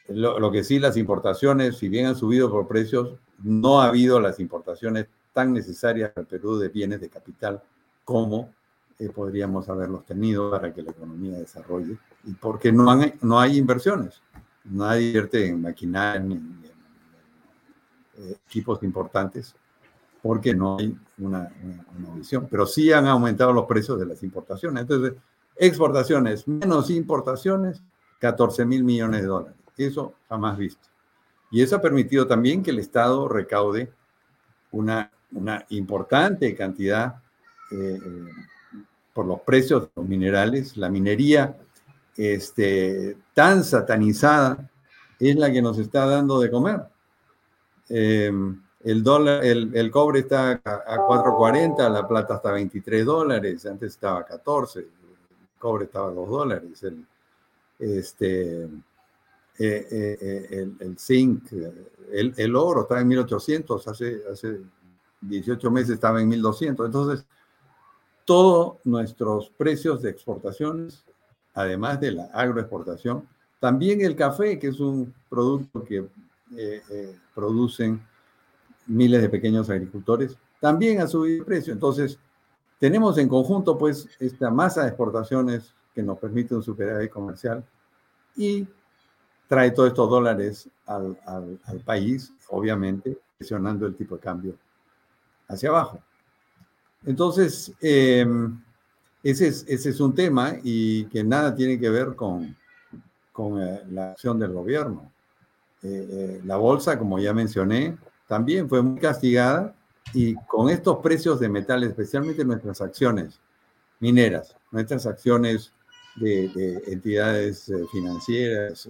lo, 0.08 0.50
que 0.50 0.64
sí, 0.64 0.78
las 0.78 0.96
importaciones, 0.96 1.78
si 1.78 1.88
bien 1.88 2.06
han 2.06 2.16
subido 2.16 2.50
por 2.50 2.66
precios, 2.68 3.18
no 3.42 3.80
ha 3.80 3.86
habido 3.86 4.20
las 4.20 4.40
importaciones 4.40 5.06
tan 5.32 5.52
necesarias 5.52 6.12
al 6.16 6.26
Perú 6.26 6.58
de 6.58 6.68
bienes 6.68 7.00
de 7.00 7.08
capital 7.08 7.62
como 8.04 8.52
eh, 8.98 9.08
podríamos 9.08 9.68
haberlos 9.68 10.04
tenido 10.04 10.50
para 10.50 10.72
que 10.72 10.82
la 10.82 10.90
economía 10.90 11.38
desarrolle 11.38 11.98
y 12.24 12.32
porque 12.32 12.70
no, 12.72 12.84
no 13.22 13.40
hay 13.40 13.56
inversiones. 13.56 14.20
Nadie 14.64 15.06
invierte 15.06 15.46
en 15.46 15.62
maquinaria 15.62 16.20
ni 16.20 16.34
en, 16.34 16.62
eh, 18.18 18.36
equipos 18.46 18.82
importantes 18.82 19.54
porque 20.22 20.54
no 20.54 20.78
hay 20.78 20.96
una, 21.18 21.52
visión. 22.14 22.46
Pero 22.48 22.64
sí 22.66 22.92
han 22.92 23.06
aumentado 23.06 23.52
los 23.52 23.66
precios 23.66 23.98
de 23.98 24.06
las 24.06 24.22
importaciones. 24.22 24.82
Entonces, 24.82 25.14
exportaciones 25.56 26.46
menos 26.46 26.90
importaciones, 26.90 27.82
14 28.23 28.64
mil 28.64 28.85
millones 28.85 29.23
de 29.23 29.27
dólares. 29.27 29.57
Eso 29.77 30.14
jamás 30.29 30.57
visto. 30.57 30.89
Y 31.51 31.61
eso 31.61 31.75
ha 31.75 31.81
permitido 31.81 32.25
también 32.25 32.62
que 32.62 32.70
el 32.70 32.79
Estado 32.79 33.27
recaude 33.27 33.93
una, 34.70 35.11
una 35.33 35.66
importante 35.70 36.55
cantidad 36.55 37.16
eh, 37.73 37.99
por 39.12 39.27
los 39.27 39.41
precios 39.41 39.83
de 39.83 39.89
los 39.97 40.07
minerales. 40.07 40.77
La 40.77 40.89
minería 40.89 41.57
este, 42.16 43.16
tan 43.35 43.64
satanizada 43.64 44.70
es 45.18 45.35
la 45.35 45.51
que 45.51 45.61
nos 45.61 45.79
está 45.79 46.07
dando 46.07 46.39
de 46.39 46.51
comer. 46.51 46.81
Em, 47.89 48.62
el, 48.85 49.03
dólar, 49.03 49.45
el, 49.45 49.91
cobre 49.91 50.20
está 50.20 50.53
a, 50.53 50.97
4.40, 50.97 51.91
la 51.91 52.07
plata 52.07 52.37
está 52.37 52.51
a 52.51 52.53
23 52.53 53.05
dólares, 53.05 53.66
antes 53.66 53.95
estaba 53.95 54.20
a 54.20 54.25
14, 54.25 54.79
el 54.79 54.89
cobre 55.59 55.87
estaba 55.87 56.09
a 56.09 56.12
2 56.12 56.29
dólares, 56.29 56.83
el, 56.85 57.05
este, 57.79 58.68
eh, 59.59 59.87
eh, 59.91 60.18
eh, 60.51 60.73
el, 60.81 60.99
zinc, 60.99 61.45
el, 62.11 62.57
oro 62.57 62.83
estaba 62.83 63.01
en 63.01 63.09
1800, 63.09 63.87
hace, 63.87 64.23
hace 64.33 64.61
18 65.20 65.70
meses 65.70 65.91
estaba 65.91 66.20
en 66.20 66.29
1200. 66.29 66.87
Entonces, 66.87 67.27
todos 68.25 68.79
nuestros 68.85 69.51
precios 69.51 70.03
de 70.03 70.11
exportaciones, 70.11 71.05
además 71.55 72.01
de 72.01 72.12
la 72.12 72.25
agroexportación, 72.33 73.29
también 73.61 74.01
el 74.01 74.16
café, 74.16 74.59
que 74.59 74.68
es 74.68 74.81
un 74.81 75.14
producto 75.29 75.85
que 75.85 76.05
producen 77.35 78.03
miles 78.87 79.23
de 79.23 79.29
pequeños 79.29 79.70
agricultores, 79.70 80.37
también 80.61 81.01
ha 81.01 81.07
subido 81.07 81.39
el 81.39 81.45
precio. 81.45 81.73
Entonces, 81.73 82.18
tenemos 82.79 83.18
en 83.18 83.29
conjunto, 83.29 83.79
pues, 83.79 84.09
esta 84.18 84.51
masa 84.51 84.83
de 84.83 84.89
exportaciones 84.89 85.73
que 85.95 86.03
nos 86.03 86.18
permite 86.18 86.55
un 86.55 86.62
superávit 86.62 87.11
comercial 87.11 87.64
y 88.36 88.66
trae 89.47 89.70
todos 89.70 89.90
estos 89.90 90.09
dólares 90.09 90.68
al, 90.86 91.18
país, 91.84 92.32
obviamente, 92.49 93.18
presionando 93.36 93.86
el 93.86 93.95
tipo 93.95 94.14
de 94.16 94.20
cambio 94.20 94.55
hacia 95.49 95.68
abajo. 95.68 96.01
Entonces, 97.05 97.72
em, 97.80 98.59
ese, 99.22 99.49
es, 99.49 100.01
un 100.01 100.14
tema 100.14 100.55
y 100.62 101.05
que 101.07 101.22
nada 101.22 101.55
tiene 101.55 101.78
que 101.78 101.90
ver 101.90 102.16
con, 102.16 102.57
eh, 103.61 103.82
la 103.90 104.12
acción 104.12 104.38
del 104.38 104.53
gobierno. 104.53 105.12
Eh, 105.82 106.09
eh, 106.11 106.40
la 106.45 106.57
bolsa, 106.57 106.99
como 106.99 107.18
ya 107.18 107.34
mencioné, 107.34 107.99
también 108.26 108.68
fue 108.68 108.80
muy 108.82 109.01
castigada 109.01 109.74
y 110.14 110.34
con 110.47 110.70
estos 110.70 110.99
precios 110.99 111.40
de 111.40 111.49
metales, 111.49 111.90
especialmente 111.90 112.45
nuestras 112.45 112.80
acciones 112.80 113.40
mineras, 114.01 114.57
nuestras 114.70 115.07
acciones 115.07 115.72
de, 116.16 116.82
entidades 116.86 117.68
eh, 117.68 117.84
financieras 117.90 118.88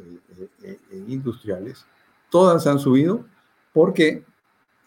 e 0.63 0.79
industriales, 1.09 1.85
todas 2.31 2.67
han 2.67 2.79
subido 2.79 3.25
porque 3.73 4.25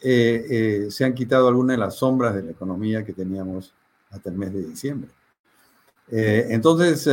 se 0.01 1.03
han 1.03 1.15
quitado 1.15 1.47
algunas 1.47 1.77
de 1.77 1.79
las 1.79 1.95
sombras 1.95 2.35
de 2.35 2.43
la 2.43 2.51
economía 2.51 3.03
que 3.03 3.13
teníamos 3.13 3.73
hasta 4.11 4.29
el 4.29 4.35
mes 4.35 4.53
de 4.53 4.61
diciembre. 4.61 5.09
entonces, 6.07 7.07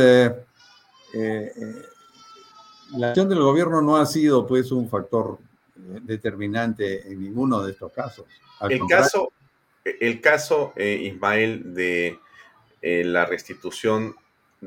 la 2.91 3.07
acción 3.07 3.29
del 3.29 3.39
gobierno 3.39 3.81
no 3.81 3.97
ha 3.97 4.05
sido 4.05 4.45
pues 4.45 4.71
un 4.71 4.87
factor 4.89 5.39
determinante 5.75 7.11
en 7.11 7.23
ninguno 7.23 7.63
de 7.63 7.71
estos 7.71 7.91
casos. 7.91 8.25
el 8.69 8.81
caso, 8.87 9.33
el 9.83 10.21
caso, 10.21 10.73
Ismael, 10.77 11.73
de 11.73 12.19
la 12.83 13.25
restitución 13.25 14.13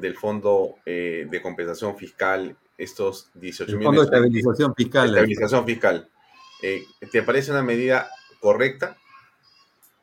del 0.01 0.17
Fondo 0.17 0.77
eh, 0.85 1.27
de 1.31 1.43
Compensación 1.43 1.97
Fiscal, 1.97 2.57
estos 2.77 3.31
18 3.35 3.77
mil... 3.77 3.85
Fondo 3.85 4.01
de 4.03 4.07
Estabilización 4.07 4.75
Fiscal. 4.75 5.09
Estabilización 5.09 5.65
Fiscal. 5.65 6.09
Eh, 6.63 6.85
¿Te 7.11 7.23
parece 7.23 7.51
una 7.51 7.63
medida 7.63 8.09
correcta? 8.41 8.97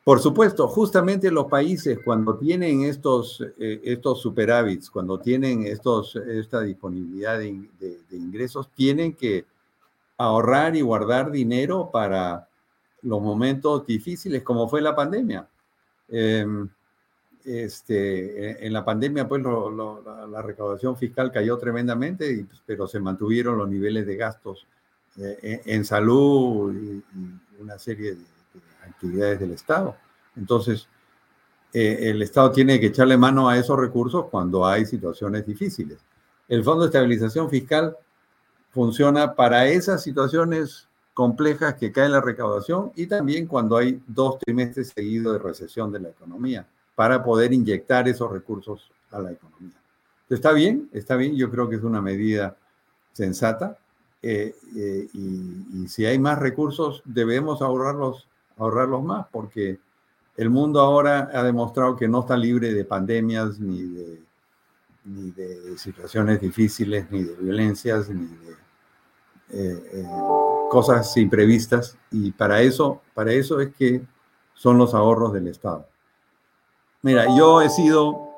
Por 0.04 0.20
supuesto, 0.20 0.68
justamente 0.68 1.32
los 1.32 1.46
países 1.46 1.98
cuando 2.04 2.38
tienen 2.38 2.84
estos, 2.84 3.42
eh, 3.58 3.80
estos 3.84 4.22
superávits, 4.22 4.90
cuando 4.90 5.20
tienen 5.20 5.66
estos, 5.66 6.18
esta 6.18 6.62
disponibilidad 6.62 7.40
de, 7.40 7.70
ingresos, 8.12 8.70
tienen 8.74 9.14
que 9.14 9.46
ahorrar 10.18 10.76
y 10.76 10.82
guardar 10.82 11.32
dinero 11.32 11.90
para 11.92 12.50
los 13.02 13.22
momentos 13.22 13.86
difíciles 13.86 14.44
como 14.44 14.68
fue 14.68 14.82
la 14.82 14.96
pandemia. 14.96 15.48
Em, 16.10 16.68
este, 17.46 18.66
en 18.66 18.74
la 18.74 18.86
pandemia, 18.86 19.28
pues 19.28 19.44
la, 19.44 20.42
recaudación 20.42 20.96
fiscal 20.98 21.32
cayó 21.32 21.58
tremendamente, 21.58 22.46
pues, 22.48 22.62
pero 22.66 22.88
se 22.88 23.00
mantuvieron 23.00 23.58
los 23.58 23.70
niveles 23.70 24.06
de 24.06 24.16
gastos 24.16 24.68
eh, 25.18 25.62
en, 25.66 25.86
salud 25.86 26.74
y, 26.74 27.04
una 27.60 27.78
serie 27.78 28.16
de, 28.16 28.26
actividades 28.88 29.40
del 29.40 29.52
Estado. 29.52 29.96
Entonces, 30.36 30.88
eh, 31.74 32.10
el 32.10 32.22
Estado 32.22 32.52
tiene 32.52 32.80
que 32.80 32.88
echarle 32.88 33.18
mano 33.18 33.50
a 33.50 33.58
esos 33.58 33.78
recursos 33.78 34.26
cuando 34.30 34.66
hay 34.66 34.86
situaciones 34.86 35.46
difíciles. 35.46 36.00
El 36.48 36.64
Fondo 36.64 36.84
de 36.84 36.88
Estabilización 36.88 37.50
Fiscal 37.50 37.96
funciona 38.72 39.34
para 39.34 39.68
esas 39.68 40.04
situaciones 40.04 40.88
complejas 41.14 41.76
que 41.76 41.92
cae 41.92 42.10
la 42.10 42.22
recaudación 42.22 42.92
y 42.96 43.08
también 43.08 43.48
cuando 43.48 43.78
hay 43.78 44.02
dos 44.08 44.40
trimestres 44.40 44.90
seguidos 44.96 45.34
de 45.34 45.40
recesión 45.40 45.92
de 45.92 46.00
la 46.00 46.10
economía 46.10 46.68
para 46.96 47.24
poder 47.24 47.54
inyectar 47.54 48.08
esos 48.08 48.32
recursos 48.32 48.92
a 49.12 49.20
la 49.20 49.32
economía. 49.32 49.82
Está 50.30 50.52
bien, 50.52 50.90
está 50.94 51.16
bien, 51.16 51.36
yo 51.36 51.50
creo 51.50 51.70
que 51.70 51.76
es 51.76 51.84
una 51.84 52.02
medida 52.02 52.58
sensata 53.12 53.78
eh, 54.26 54.56
eh, 54.78 55.08
y, 55.14 55.88
si 55.90 56.06
hay 56.06 56.18
más 56.18 56.40
recursos 56.40 57.02
debemos 57.04 57.62
ahorrarlos, 57.62 58.30
ahorrarlos 58.58 59.04
más 59.04 59.28
porque 59.32 59.80
el 60.38 60.50
mundo 60.50 60.80
ahora 60.80 61.30
ha 61.34 61.44
demostrado 61.44 61.98
que 61.98 62.08
no 62.08 62.22
está 62.22 62.38
libre 62.38 62.74
de 62.74 62.86
pandemias 62.86 63.60
ni 63.60 63.84
de, 63.84 64.24
situaciones 65.78 66.40
difíciles, 66.40 67.12
ni 67.12 67.24
de 67.24 67.36
violencias, 67.36 68.10
ni 68.10 68.26
de 68.26 68.56
eh, 69.50 70.06
cosas 70.72 71.16
imprevistas 71.18 71.98
y 72.10 72.32
para 72.32 72.62
eso, 72.62 73.02
para 73.14 73.34
eso 73.34 73.60
es 73.60 73.76
que 73.76 74.02
son 74.54 74.78
los 74.78 74.94
ahorros 74.94 75.34
del 75.34 75.48
Estado. 75.48 75.86
Mira, 77.04 77.26
yo 77.38 77.62
he 77.62 77.70
sido 77.70 78.32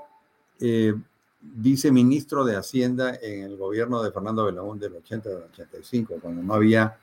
eh, 0.59 0.95
viceministro 1.39 2.43
de 2.43 2.55
Hacienda 2.55 3.15
en 3.21 3.43
el 3.43 3.57
gobierno 3.57 4.01
de 4.01 4.11
Fernando 4.11 4.45
Belaún 4.45 4.79
del 4.79 4.95
80 4.95 5.29
al 5.29 5.43
85, 5.53 6.15
cuando 6.19 6.41
no 6.41 6.55
había 6.55 6.97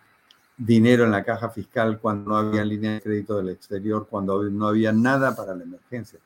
dinero 0.57 1.05
en 1.05 1.13
la 1.13 1.23
caja 1.23 1.51
fiscal, 1.51 2.01
cuando 2.01 2.31
no 2.31 2.37
había 2.37 2.65
línea 2.65 2.95
de 2.95 3.01
crédito 3.01 3.37
del 3.37 3.51
exterior, 3.51 4.09
cuando 4.11 4.43
no 4.43 4.67
había 4.67 4.93
nada 4.93 5.37
para 5.37 5.55
la 5.55 5.63
emergencia. 5.63 6.19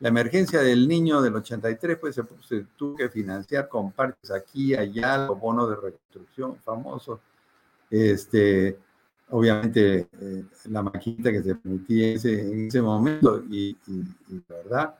La 0.00 0.08
emergencia 0.08 0.60
del 0.60 0.86
niño 0.86 1.22
del 1.22 1.36
83, 1.36 1.96
pues 1.98 2.20
se, 2.46 2.66
tuvo 2.76 2.94
que 2.94 3.08
financiar 3.08 3.68
con 3.68 3.92
partes 3.92 4.30
aquí, 4.30 4.74
allá, 4.74 5.26
los 5.26 5.40
bonos 5.40 5.70
de 5.70 5.76
reconstrucción 5.76 6.56
famosos. 6.64 7.18
Este, 7.88 8.76
obviamente 9.32 10.08
eh, 10.20 10.44
la 10.68 10.82
maquinita 10.82 11.32
que 11.32 11.42
se 11.42 11.54
permitía 11.54 12.12
en 12.12 12.66
ese, 12.66 12.82
momento 12.82 13.42
y, 13.50 13.76
la 14.48 14.56
verdad 14.56 14.94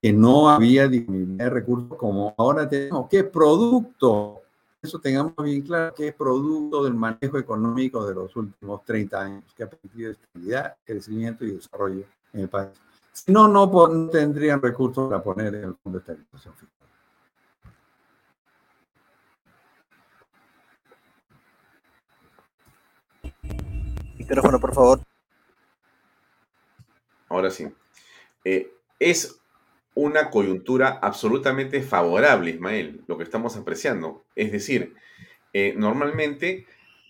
que 0.00 0.12
no 0.12 0.50
había 0.50 0.88
disponibilidad 0.88 1.44
de 1.44 1.50
recursos 1.50 1.96
como 1.96 2.34
ahora 2.36 2.68
tenemos. 2.68 3.08
¿Qué 3.08 3.22
producto? 3.22 4.42
Eso 4.82 4.98
tengamos 4.98 5.34
bien 5.36 5.62
claro, 5.62 5.94
que 5.94 6.08
es 6.08 6.14
producto 6.14 6.82
del 6.82 6.94
manejo 6.94 7.38
económico 7.38 8.04
de 8.04 8.14
los 8.14 8.34
últimos 8.34 8.84
30 8.84 9.20
años, 9.20 9.44
que 9.56 9.62
ha 9.62 9.70
permitido 9.70 10.10
estabilidad, 10.10 10.74
crecimiento 10.84 11.44
y 11.44 11.52
desarrollo 11.52 12.04
en 12.32 12.40
el 12.40 12.48
país. 12.48 12.70
Si 13.12 13.30
no, 13.30 13.46
no, 13.46 13.66
no 13.66 14.08
tendrían 14.08 14.60
recursos 14.60 15.08
para 15.08 15.22
poner 15.22 15.54
en 15.54 15.64
el 15.64 15.74
Fondo 15.76 16.00
de 16.00 16.02
Estabilización 16.02 16.54
Fiscal. 16.54 16.88
Micrófono, 24.22 24.60
por 24.60 24.74
favor. 24.74 25.00
Ahora 27.28 27.50
sí. 27.50 27.66
Eh, 28.44 28.72
es 28.98 29.40
una 29.94 30.30
coyuntura 30.30 30.98
absolutamente 31.02 31.82
favorable, 31.82 32.50
Ismael, 32.52 33.02
lo 33.06 33.16
que 33.18 33.24
estamos 33.24 33.56
apreciando. 33.56 34.24
Es 34.36 34.52
decir, 34.52 34.94
Eh, 35.54 35.74
normalmente, 35.76 36.66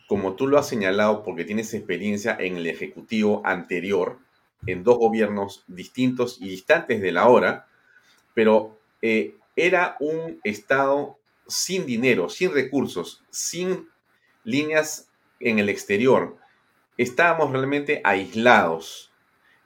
como 0.08 0.34
tú 0.34 0.48
lo 0.48 0.58
has 0.58 0.68
señalado, 0.68 1.22
porque 1.22 1.44
tienes 1.44 1.74
experiencia 1.74 2.36
en 2.40 2.56
el 2.56 2.66
Ejecutivo 2.66 3.40
anterior, 3.44 4.18
en 4.66 4.82
dos 4.82 4.98
gobiernos 4.98 5.64
distintos 5.68 6.38
y 6.40 6.48
distantes 6.48 7.00
de 7.00 7.12
la 7.12 7.28
hora, 7.28 7.68
pero 8.34 8.80
eh, 9.00 9.36
era 9.54 9.96
un 10.00 10.40
Estado 10.42 11.18
sin 11.46 11.86
dinero, 11.86 12.28
sin 12.28 12.52
recursos, 12.52 13.22
sin 13.30 13.88
líneas 14.44 15.08
en 15.38 15.60
el 15.60 15.68
exterior. 15.68 16.36
Estábamos 17.02 17.50
realmente 17.50 18.00
aislados 18.04 19.10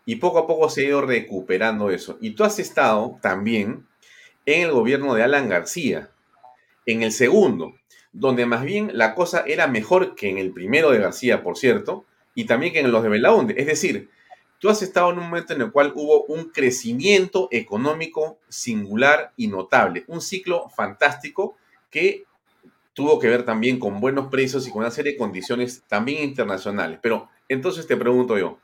y 0.06 0.16
poco 0.16 0.38
a 0.38 0.46
poco 0.46 0.70
se 0.70 0.80
ha 0.80 0.88
ido 0.88 1.02
recuperando 1.02 1.90
eso. 1.90 2.16
Y 2.22 2.30
tú 2.30 2.44
has 2.44 2.58
estado 2.58 3.18
también 3.20 3.86
en 4.46 4.62
el 4.62 4.72
gobierno 4.72 5.12
de 5.12 5.22
Alan 5.22 5.46
García, 5.46 6.08
en 6.86 7.02
el 7.02 7.12
segundo, 7.12 7.74
donde 8.10 8.46
más 8.46 8.64
bien 8.64 8.90
la 8.94 9.14
cosa 9.14 9.44
era 9.46 9.66
mejor 9.66 10.14
que 10.14 10.30
en 10.30 10.38
el 10.38 10.50
primero 10.50 10.90
de 10.90 10.98
García, 10.98 11.42
por 11.42 11.58
cierto, 11.58 12.06
y 12.34 12.46
también 12.46 12.72
que 12.72 12.80
en 12.80 12.90
los 12.90 13.02
de 13.02 13.10
Belaunde. 13.10 13.54
Es 13.58 13.66
decir, 13.66 14.08
tú 14.58 14.70
has 14.70 14.80
estado 14.80 15.10
en 15.10 15.18
un 15.18 15.24
momento 15.24 15.52
en 15.52 15.60
el 15.60 15.72
cual 15.72 15.92
hubo 15.94 16.24
un 16.24 16.46
crecimiento 16.48 17.48
económico 17.50 18.38
singular 18.48 19.34
y 19.36 19.48
notable, 19.48 20.04
un 20.06 20.22
ciclo 20.22 20.70
fantástico 20.70 21.58
que 21.90 22.24
tuvo 22.96 23.18
que 23.18 23.28
ver 23.28 23.44
también 23.44 23.78
con 23.78 24.00
buenos 24.00 24.28
precios 24.28 24.66
y 24.66 24.70
con 24.70 24.80
una 24.80 24.90
serie 24.90 25.12
de 25.12 25.18
condiciones 25.18 25.84
también 25.86 26.24
internacionales. 26.24 26.98
Pero 27.02 27.28
entonces 27.46 27.86
te 27.86 27.94
pregunto 27.94 28.38
yo, 28.38 28.58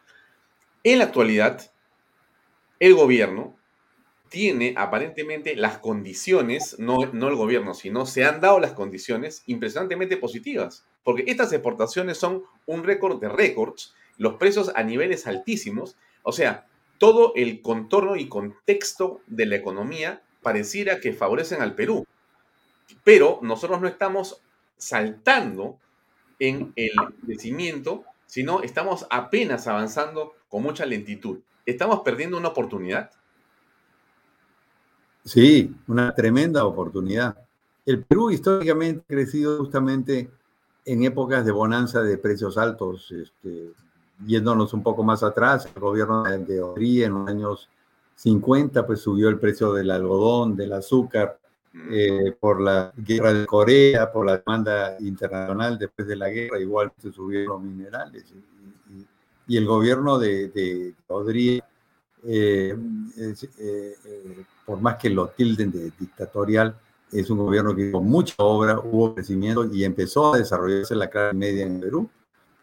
en 0.85 1.01
la 1.01 1.05
actualidad, 1.05 1.71
el 2.81 2.95
gobierno 2.95 3.55
tiene 4.31 4.73
aparentemente 4.79 5.55
las 5.55 5.77
condiciones, 5.77 6.79
no, 6.79 7.05
no 7.13 7.29
el 7.29 7.37
gobierno, 7.37 7.75
sino 7.75 8.07
se 8.07 8.25
han 8.25 8.41
dado 8.41 8.59
las 8.59 8.73
condiciones 8.73 9.43
impresionantemente 9.45 10.17
positivas, 10.17 10.87
porque 11.05 11.25
estas 11.27 11.53
exportaciones 11.53 12.17
son 12.17 12.43
un 12.65 12.85
récord 12.85 13.21
de 13.21 13.29
récords, 13.29 13.95
los 14.17 14.37
precios 14.37 14.73
a 14.75 14.83
niveles 14.83 15.27
altísimos, 15.27 15.99
o 16.23 16.33
sea, 16.33 16.67
todo 16.97 17.35
el 17.37 17.61
contorno 17.61 18.17
y 18.17 18.31
contexto 18.31 19.21
de 19.27 19.45
la 19.45 19.57
economía 19.57 20.23
pareciera 20.41 21.01
que 21.01 21.13
favorecen 21.13 21.61
al 21.61 21.75
Perú, 21.75 22.07
pero 23.05 23.39
nosotros 23.43 23.81
no 23.81 23.89
estamos 23.89 24.41
saltando 24.77 25.79
en 26.39 26.73
el 26.77 26.91
crecimiento, 27.25 28.05
sino 28.27 28.63
estamos 28.63 29.07
apenas 29.11 29.67
avanzando 29.69 30.33
con 30.49 30.63
mucha 30.63 30.87
lentitud. 30.87 31.39
¿Estamos 31.65 32.01
perdiendo 32.01 32.37
una 32.37 32.49
oportunidad? 32.49 33.11
Sí, 35.25 35.75
una 35.87 36.13
tremenda 36.15 36.65
oportunidad. 36.65 37.37
El 37.87 38.05
Perú 38.05 38.31
históricamente 38.31 39.03
ha 39.03 39.15
crecido 39.15 39.59
justamente 39.59 40.31
en 40.85 41.05
épocas 41.05 41.45
de 41.45 41.53
bonanza 41.53 42.03
de 42.03 42.19
precios 42.19 42.59
altos, 42.59 43.13
este, 43.13 43.73
yéndonos 44.27 44.73
un 44.75 44.83
poco 44.83 45.05
más 45.05 45.23
atrás, 45.23 45.69
el 45.73 45.81
gobierno 45.81 46.25
de 46.25 46.61
Odrí 46.61 47.05
en 47.05 47.15
los 47.15 47.29
años 47.29 47.69
50 48.17 48.87
pues 48.87 49.01
subió 49.01 49.29
el 49.29 49.39
precio 49.39 49.73
del 49.73 49.91
algodón, 49.91 50.57
del 50.57 50.73
azúcar, 50.73 51.39
eh, 51.91 52.35
por 52.39 52.61
la 52.61 52.93
guerra 52.97 53.33
de 53.33 53.47
Corea, 53.47 54.13
por 54.13 54.27
la 54.27 54.39
demanda 54.39 54.97
internacional 55.01 55.79
después 55.79 56.07
de 56.07 56.17
la 56.17 56.29
guerra, 56.29 56.59
igual 56.61 56.93
se 56.99 57.13
subieron 57.13 57.49
los 57.49 57.63
minerales. 57.63 58.25
Y, 59.49 59.57
el 59.57 59.67
gobierno 59.67 60.19
de, 60.19 60.49
de 60.49 60.95
Odrí 61.09 61.61
eh, 62.25 62.77
eh, 63.59 63.97
por 64.65 64.81
más 64.81 64.97
que 64.97 65.11
lo 65.11 65.29
tilden 65.29 65.73
de 65.73 65.93
dictatorial, 65.99 66.77
es 67.11 67.29
un 67.29 67.39
gobierno 67.39 67.75
que 67.75 67.91
con 67.91 68.07
mucha 68.07 68.35
obra, 68.39 68.79
hubo 68.79 69.15
crecimiento 69.15 69.65
y 69.65 69.85
empezó 69.85 70.35
a 70.35 70.39
desarrollarse 70.39 70.95
la 70.95 71.11
clase 71.11 71.35
media 71.35 71.67
en 71.67 71.81
Perú. 71.81 72.09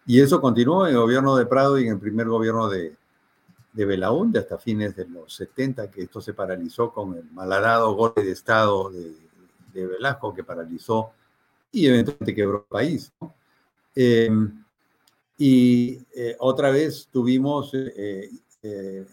Y 0.05 0.21
eso 0.21 0.41
continuó 0.41 0.87
en 0.87 0.93
el 0.93 0.99
gobierno 0.99 1.35
de 1.35 1.45
Prado 1.45 1.77
y 1.77 1.83
en 1.83 1.93
el 1.93 1.99
primer 1.99 2.27
gobierno 2.27 2.69
de, 2.69 2.95
de 3.73 3.85
Belaúnde 3.85 4.39
hasta 4.39 4.57
fines 4.57 4.95
de 4.95 5.07
los 5.07 5.33
70, 5.35 5.91
que 5.91 6.03
esto 6.03 6.21
se 6.21 6.33
paralizó 6.33 6.91
con 6.91 7.15
el 7.15 7.25
malhadado 7.31 7.93
golpe 7.93 8.23
de 8.23 8.31
Estado 8.31 8.89
de, 8.89 9.15
Velasco, 9.73 10.33
que 10.33 10.43
paralizó 10.43 11.11
y 11.71 11.87
eventualmente 11.87 12.35
quebró 12.35 12.57
el 12.57 12.63
país. 12.63 13.13
Em, 13.95 14.63
y 15.37 15.97
eh, 16.13 16.35
otra 16.39 16.69
vez 16.69 17.07
tuvimos 17.09 17.73
eh, 17.73 18.29
eh, 18.61 19.05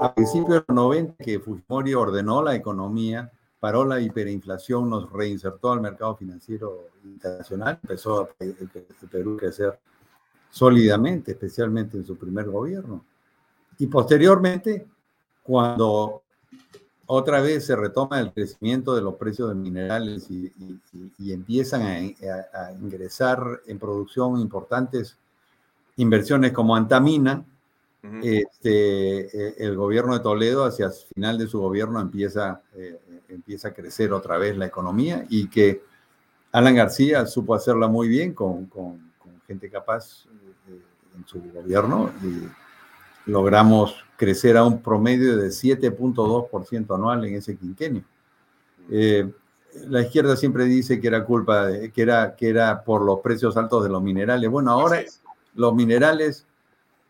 a 0.00 0.14
principios 0.14 0.48
de 0.48 0.64
los 0.66 0.74
90 0.74 1.22
que 1.22 1.38
Fujimori 1.38 1.92
ordenó 1.94 2.42
la 2.42 2.54
economía, 2.54 3.30
paró 3.60 3.84
la 3.84 4.00
hiperinflación, 4.00 4.88
nos 4.88 5.12
reinsertó 5.12 5.72
al 5.72 5.80
mercado 5.80 6.16
financiero 6.16 6.88
internacional, 7.04 7.78
empezó 7.82 8.30
el, 8.38 8.56
Perú 9.10 9.34
a 9.34 9.38
crecer 9.38 9.78
sólidamente, 10.50 11.32
especialmente 11.32 11.96
en 11.96 12.04
su 12.04 12.16
primer 12.16 12.46
gobierno. 12.46 13.04
Y 13.78 13.86
posteriormente, 13.86 14.86
cuando 15.42 16.22
otra 17.06 17.40
vez 17.40 17.66
se 17.66 17.76
retoma 17.76 18.20
el 18.20 18.32
crecimiento 18.32 18.94
de 18.94 19.02
los 19.02 19.14
precios 19.16 19.48
de 19.48 19.54
minerales 19.54 20.30
y, 20.30 20.52
empiezan 21.32 21.82
a, 21.82 22.72
ingresar 22.80 23.60
en 23.66 23.78
producción 23.78 24.40
importantes 24.40 25.18
inversiones 25.96 26.52
como 26.52 26.74
Antamina, 26.74 27.44
este, 28.22 29.20
eh, 29.26 29.54
el 29.58 29.76
gobierno 29.76 30.14
de 30.14 30.20
Toledo 30.20 30.64
hacia 30.64 30.86
el 30.86 30.92
final 31.14 31.38
de 31.38 31.46
su 31.46 31.60
gobierno 31.60 32.00
empieza, 32.00 32.60
eh, 32.74 32.98
empieza 33.28 33.68
a 33.68 33.74
crecer 33.74 34.12
otra 34.12 34.38
vez 34.38 34.56
la 34.56 34.66
economía 34.66 35.24
y 35.28 35.48
que 35.48 35.82
Alan 36.50 36.74
García 36.74 37.26
supo 37.26 37.54
hacerla 37.54 37.86
muy 37.86 38.08
bien 38.08 38.34
con, 38.34 38.66
con, 38.66 39.12
gente 39.46 39.68
capaz 39.68 40.26
eh, 40.68 40.80
en 41.16 41.26
su 41.26 41.42
gobierno 41.52 42.10
y 42.22 42.48
logramos 43.26 43.94
crecer 44.16 44.56
a 44.56 44.64
un 44.64 44.82
promedio 44.82 45.36
de 45.36 45.48
7.2% 45.48 46.94
anual 46.94 47.24
en 47.24 47.34
ese 47.34 47.56
quinquenio. 47.56 48.04
la 49.88 50.02
izquierda 50.02 50.36
siempre 50.36 50.64
dice 50.64 51.00
que 51.00 51.08
era 51.08 51.24
culpa, 51.24 51.66
de, 51.66 51.90
que, 51.90 52.02
era, 52.02 52.36
que 52.36 52.48
era 52.48 52.82
por 52.84 53.02
los 53.02 53.20
precios 53.20 53.56
altos 53.56 53.84
de 53.84 53.90
los 53.90 54.02
minerales. 54.02 54.50
Bueno, 54.50 54.70
ahora 54.70 55.02
los 55.54 55.74
minerales 55.74 56.46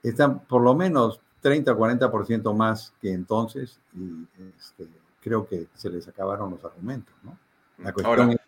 están 0.03 0.41
por 0.41 0.63
lo 0.63 0.75
menos 0.75 1.21
30 1.41 1.73
o 1.73 1.79
40% 1.79 2.55
más 2.55 2.95
que 3.01 3.13
entonces 3.13 3.79
y 3.95 4.27
este, 4.57 4.89
creo 5.21 5.47
que 5.47 5.67
se 5.75 5.91
les 5.91 6.07
acabaron 6.09 6.51
los 6.51 6.65
argumentos. 6.65 7.15
¿no? 7.23 7.37
La 7.79 7.93
cuestión 7.93 8.31
es 8.31 8.41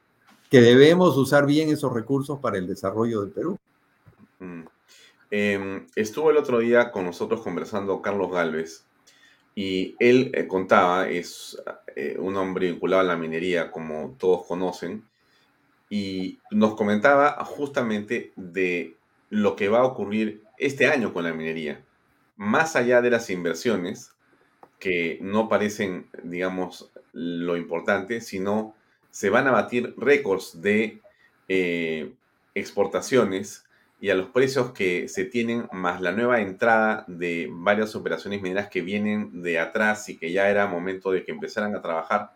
que 0.48 0.60
debemos 0.60 1.16
usar 1.16 1.46
bien 1.46 1.68
esos 1.68 1.92
recursos 1.92 2.38
para 2.38 2.58
el 2.58 2.66
desarrollo 2.66 3.22
del 3.22 3.30
Perú. 3.30 3.58
Em, 5.36 5.88
estuvo 5.96 6.30
el 6.30 6.36
otro 6.36 6.60
día 6.60 6.92
con 6.92 7.04
nosotros 7.04 7.40
conversando 7.40 8.00
Carlos 8.00 8.30
Galvez 8.30 8.84
y 9.56 9.96
él 9.98 10.30
eh, 10.32 10.46
contaba, 10.46 11.08
es 11.08 11.60
eh, 11.96 12.14
un 12.20 12.36
hombre 12.36 12.70
vinculado 12.70 13.00
a 13.00 13.04
la 13.04 13.16
minería, 13.16 13.72
como 13.72 14.14
todos 14.16 14.46
conocen, 14.46 15.02
y 15.90 16.38
nos 16.52 16.76
comentaba 16.76 17.44
justamente 17.44 18.30
de 18.36 18.94
lo 19.28 19.56
que 19.56 19.68
va 19.68 19.80
a 19.80 19.86
ocurrir 19.86 20.44
este 20.56 20.86
año 20.86 21.12
con 21.12 21.24
la 21.24 21.32
minería. 21.32 21.84
Más 22.36 22.76
allá 22.76 23.02
de 23.02 23.10
las 23.10 23.28
inversiones, 23.28 24.12
que 24.78 25.18
no 25.20 25.48
parecen, 25.48 26.06
digamos, 26.22 26.92
lo 27.12 27.56
importante, 27.56 28.20
sino 28.20 28.76
se 29.10 29.30
van 29.30 29.48
a 29.48 29.50
batir 29.50 29.94
récords 29.96 30.62
de 30.62 31.00
eh, 31.48 32.12
exportaciones 32.54 33.63
y 34.04 34.10
a 34.10 34.14
los 34.14 34.28
precios 34.28 34.72
que 34.72 35.08
se 35.08 35.24
tienen, 35.24 35.66
más 35.72 36.02
la 36.02 36.12
nueva 36.12 36.42
entrada 36.42 37.06
de 37.08 37.48
varias 37.50 37.96
operaciones 37.96 38.42
mineras 38.42 38.68
que 38.68 38.82
vienen 38.82 39.40
de 39.40 39.58
atrás 39.58 40.10
y 40.10 40.18
que 40.18 40.30
ya 40.30 40.50
era 40.50 40.66
momento 40.66 41.10
de 41.10 41.24
que 41.24 41.32
empezaran 41.32 41.74
a 41.74 41.80
trabajar, 41.80 42.34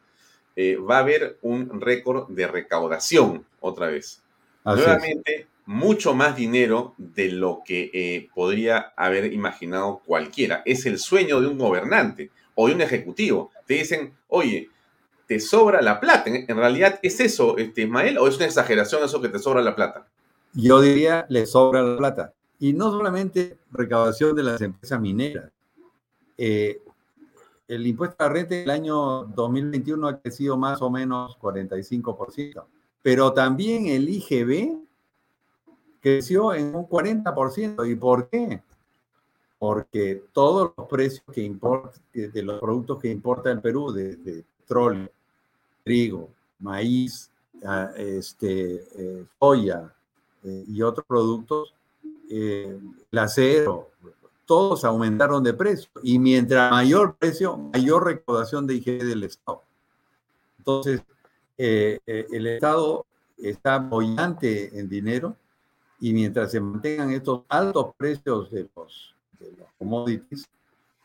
eh, 0.56 0.76
va 0.76 0.96
a 0.96 1.00
haber 1.00 1.36
un 1.42 1.78
récord 1.78 2.30
de 2.30 2.46
recaudación 2.46 3.44
otra 3.60 3.88
vez. 3.88 4.22
Nuevamente, 4.64 5.46
mucho 5.66 6.14
más 6.14 6.36
dinero 6.36 6.94
de 6.96 7.32
lo 7.32 7.60
que 7.62 7.90
eh, 7.92 8.30
podría 8.34 8.94
haber 8.96 9.30
imaginado 9.30 10.00
cualquiera. 10.06 10.62
Es 10.64 10.86
el 10.86 10.98
sueño 10.98 11.38
de 11.42 11.48
un 11.48 11.58
gobernante 11.58 12.30
o 12.54 12.68
de 12.68 12.76
un 12.76 12.80
ejecutivo. 12.80 13.52
Te 13.66 13.74
dicen, 13.74 14.14
oye, 14.28 14.70
te 15.26 15.38
sobra 15.38 15.82
la 15.82 16.00
plata. 16.00 16.30
En 16.30 16.56
realidad, 16.56 16.98
¿es 17.02 17.20
eso, 17.20 17.58
este, 17.58 17.82
Ismael, 17.82 18.16
o 18.16 18.26
es 18.26 18.36
una 18.36 18.46
exageración 18.46 19.04
eso 19.04 19.20
que 19.20 19.28
te 19.28 19.38
sobra 19.38 19.60
la 19.60 19.76
plata? 19.76 20.06
Yo 20.60 20.80
diría, 20.80 21.24
le 21.28 21.46
sobra 21.46 21.82
la 21.82 21.96
plata. 21.96 22.34
Y 22.58 22.72
no 22.72 22.90
solamente 22.90 23.58
recaudación 23.70 24.34
de 24.34 24.42
las 24.42 24.60
empresas 24.60 25.00
mineras. 25.00 25.52
Eh, 26.36 26.82
el 27.68 27.86
impuesto 27.86 28.16
a 28.18 28.26
la 28.26 28.32
renta 28.32 28.56
el 28.56 28.68
año 28.68 29.22
2021 29.26 30.08
ha 30.08 30.18
crecido 30.18 30.56
más 30.56 30.82
o 30.82 30.90
menos 30.90 31.38
45%, 31.38 32.64
pero 33.02 33.32
también 33.32 33.86
el 33.86 34.08
IGB 34.08 34.80
creció 36.00 36.52
en 36.52 36.74
un 36.74 36.88
40%. 36.88 37.88
¿Y 37.88 37.94
por 37.94 38.28
qué? 38.28 38.60
Porque 39.60 40.24
todos 40.32 40.72
los 40.76 40.88
precios 40.88 41.22
que 41.32 41.42
importa, 41.42 41.92
de 42.12 42.42
los 42.42 42.58
productos 42.58 42.98
que 42.98 43.10
importa 43.10 43.52
el 43.52 43.60
Perú, 43.60 43.92
desde 43.92 44.44
petróleo, 44.58 45.08
trigo, 45.84 46.30
maíz, 46.58 47.30
este, 47.96 49.26
soya 49.38 49.94
y 50.42 50.82
otros 50.82 51.06
productos, 51.06 51.74
el 52.28 53.18
acero, 53.18 53.90
todos 54.46 54.84
aumentaron 54.84 55.42
de 55.42 55.54
precio. 55.54 55.90
Y 56.02 56.18
mientras 56.18 56.70
mayor 56.70 57.16
precio, 57.16 57.56
mayor 57.56 58.04
recaudación 58.04 58.66
de 58.66 58.74
IG 58.74 59.04
del 59.04 59.24
Estado. 59.24 59.62
Entonces, 60.58 61.02
el 61.56 62.46
Estado 62.46 63.04
está 63.36 63.78
bollante 63.78 64.78
en 64.78 64.88
dinero 64.88 65.36
y 66.00 66.12
mientras 66.12 66.50
se 66.50 66.60
mantengan 66.60 67.10
estos 67.12 67.42
altos 67.48 67.94
precios 67.96 68.50
de 68.50 68.68
los, 68.74 69.14
commodities, 69.78 70.48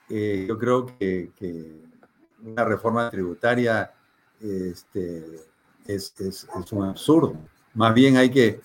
eh, 0.10 0.46
yo 0.48 0.58
creo 0.58 0.86
que, 0.86 1.32
una 2.44 2.66
reforma 2.66 3.10
tributaria 3.10 3.94
este, 4.42 5.40
es, 5.86 6.14
es, 6.20 6.48
un 6.72 6.84
absurdo. 6.84 7.38
Más 7.74 7.94
bien 7.94 8.18
hay 8.18 8.30
que, 8.30 8.60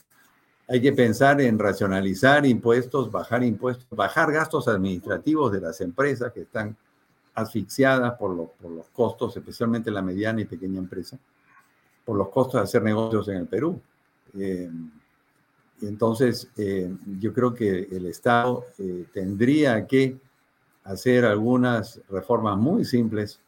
hay 0.69 0.83
que 0.83 0.93
pensar 0.93 1.41
en 1.41 1.59
racionalizar 1.59 2.45
impuestos, 2.45 3.11
bajar 3.11 3.43
impuestos, 3.43 3.87
bajar 3.91 4.31
gastos 4.31 4.69
administrativos 4.69 5.51
de 5.51 5.61
las 5.63 5.81
empresas 5.81 6.31
que 6.33 6.43
están 6.43 6.77
asfixiadas 7.35 8.15
por, 8.19 8.51
por 8.61 8.71
los 8.71 8.87
costos, 8.91 9.37
especialmente 9.37 9.91
la 9.91 10.03
mediana 10.03 10.43
y 10.43 10.45
pequeña 10.45 10.79
empresa, 10.79 11.19
por 12.05 12.17
los 12.17 12.29
costos 12.29 12.61
de 12.61 12.65
hacer 12.65 12.83
negocios 12.83 13.29
en 13.29 13.37
el 13.37 13.47
Perú. 13.47 13.81
Eh, 14.39 14.71
entonces, 15.83 16.51
eh, 16.57 16.93
yo 17.19 17.33
creo 17.33 17.55
que 17.55 17.89
el 17.91 18.07
Estado 18.07 18.67
eh, 18.79 19.07
tendría 19.13 19.87
que 19.87 20.19
hacer 20.85 21.25
algunas 21.25 22.01
reformas 22.09 22.59
muy 22.59 22.85
simples 22.85 23.41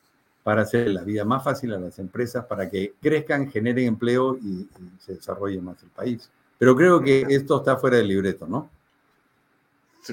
para 0.42 0.62
hacer 0.62 0.88
la 0.88 1.02
vida 1.02 1.24
más 1.24 1.42
fácil 1.44 1.74
a 1.74 1.80
las 1.80 1.98
empresas, 1.98 2.44
para 2.46 2.70
que 2.70 2.94
crezcan, 3.00 3.50
generen 3.50 3.88
empleo 3.88 4.36
y, 4.36 4.68
se 4.98 5.14
desarrolle 5.14 5.60
más 5.60 5.82
el 5.82 5.90
país. 5.90 6.30
Pero 6.61 6.76
creo 6.76 7.02
que 7.02 7.24
esto 7.30 7.56
está 7.56 7.78
fuera 7.78 7.96
del 7.96 8.08
libreto, 8.08 8.46
¿no? 8.46 8.70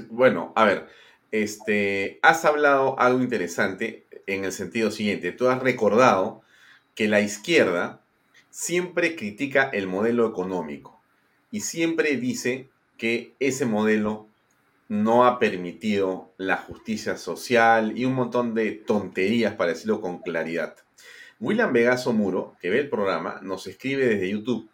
bueno, 0.09 0.53
a 0.55 0.63
ver, 0.63 0.87
este, 1.31 2.19
has 2.21 2.45
hablado 2.45 2.97
algo 2.99 3.21
interesante 3.21 4.05
en 4.27 4.45
el 4.45 4.53
sentido 4.53 4.89
siguiente. 4.89 5.33
Tú 5.33 5.49
has 5.49 5.61
recordado 5.61 6.41
que 6.95 7.09
la 7.09 7.19
izquierda 7.19 7.99
siempre 8.49 9.17
critica 9.17 9.69
el 9.73 9.87
modelo 9.87 10.25
económico 10.25 11.01
y 11.51 11.59
siempre 11.59 12.15
dice 12.15 12.69
que 12.97 13.33
ese 13.39 13.65
modelo 13.65 14.27
no 14.87 15.25
ha 15.25 15.39
permitido 15.39 16.31
la 16.37 16.55
justicia 16.55 17.17
social 17.17 17.97
y 17.97 18.05
un 18.05 18.13
montón 18.13 18.53
de 18.53 18.71
tonterías, 18.71 19.55
para 19.55 19.73
decirlo 19.73 19.99
con 19.99 20.19
claridad. 20.19 20.77
William 21.41 21.73
Vegaso 21.73 22.13
Muro, 22.13 22.55
que 22.61 22.69
ve 22.69 22.79
el 22.79 22.89
programa, 22.89 23.41
nos 23.43 23.67
escribe 23.67 24.05
desde 24.05 24.29
YouTube. 24.29 24.69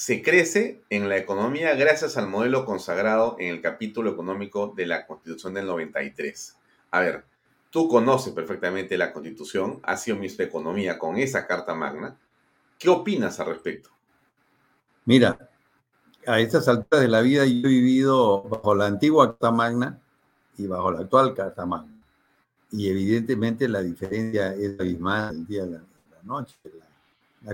Se 0.00 0.22
crece 0.22 0.82
en 0.88 1.10
la 1.10 1.18
economía 1.18 1.74
gracias 1.74 2.16
al 2.16 2.26
modelo 2.26 2.64
consagrado 2.64 3.36
en 3.38 3.48
el 3.48 3.60
capítulo 3.60 4.10
económico 4.10 4.72
de 4.74 4.86
la 4.86 5.06
Constitución 5.06 5.52
del 5.52 5.66
93. 5.66 6.56
A 6.90 7.00
ver, 7.00 7.24
tú 7.68 7.86
conoces 7.86 8.32
perfectamente 8.32 8.96
la 8.96 9.12
Constitución, 9.12 9.78
has 9.82 10.02
sido 10.02 10.16
ministro 10.16 10.42
de 10.42 10.48
Economía 10.48 10.98
con 10.98 11.18
esa 11.18 11.46
Carta 11.46 11.74
Magna. 11.74 12.16
¿Qué 12.78 12.88
opinas 12.88 13.40
al 13.40 13.48
respecto? 13.48 13.90
Mira, 15.04 15.36
a 16.26 16.40
estas 16.40 16.66
alturas 16.68 17.02
de 17.02 17.08
la 17.08 17.20
vida 17.20 17.44
yo 17.44 17.68
he 17.68 17.70
vivido 17.70 18.42
bajo 18.44 18.74
la 18.74 18.86
antigua 18.86 19.26
Carta 19.32 19.50
Magna 19.50 20.00
y 20.56 20.66
bajo 20.66 20.92
la 20.92 21.00
actual 21.00 21.34
Carta 21.34 21.66
Magna. 21.66 22.02
Y 22.70 22.88
evidentemente 22.88 23.68
la 23.68 23.82
diferencia 23.82 24.54
es 24.54 24.80
abismal 24.80 25.36
el 25.36 25.46
día 25.46 25.66
de 25.66 25.72
la, 25.72 25.82
noche. 26.22 26.56
La, 26.64 26.89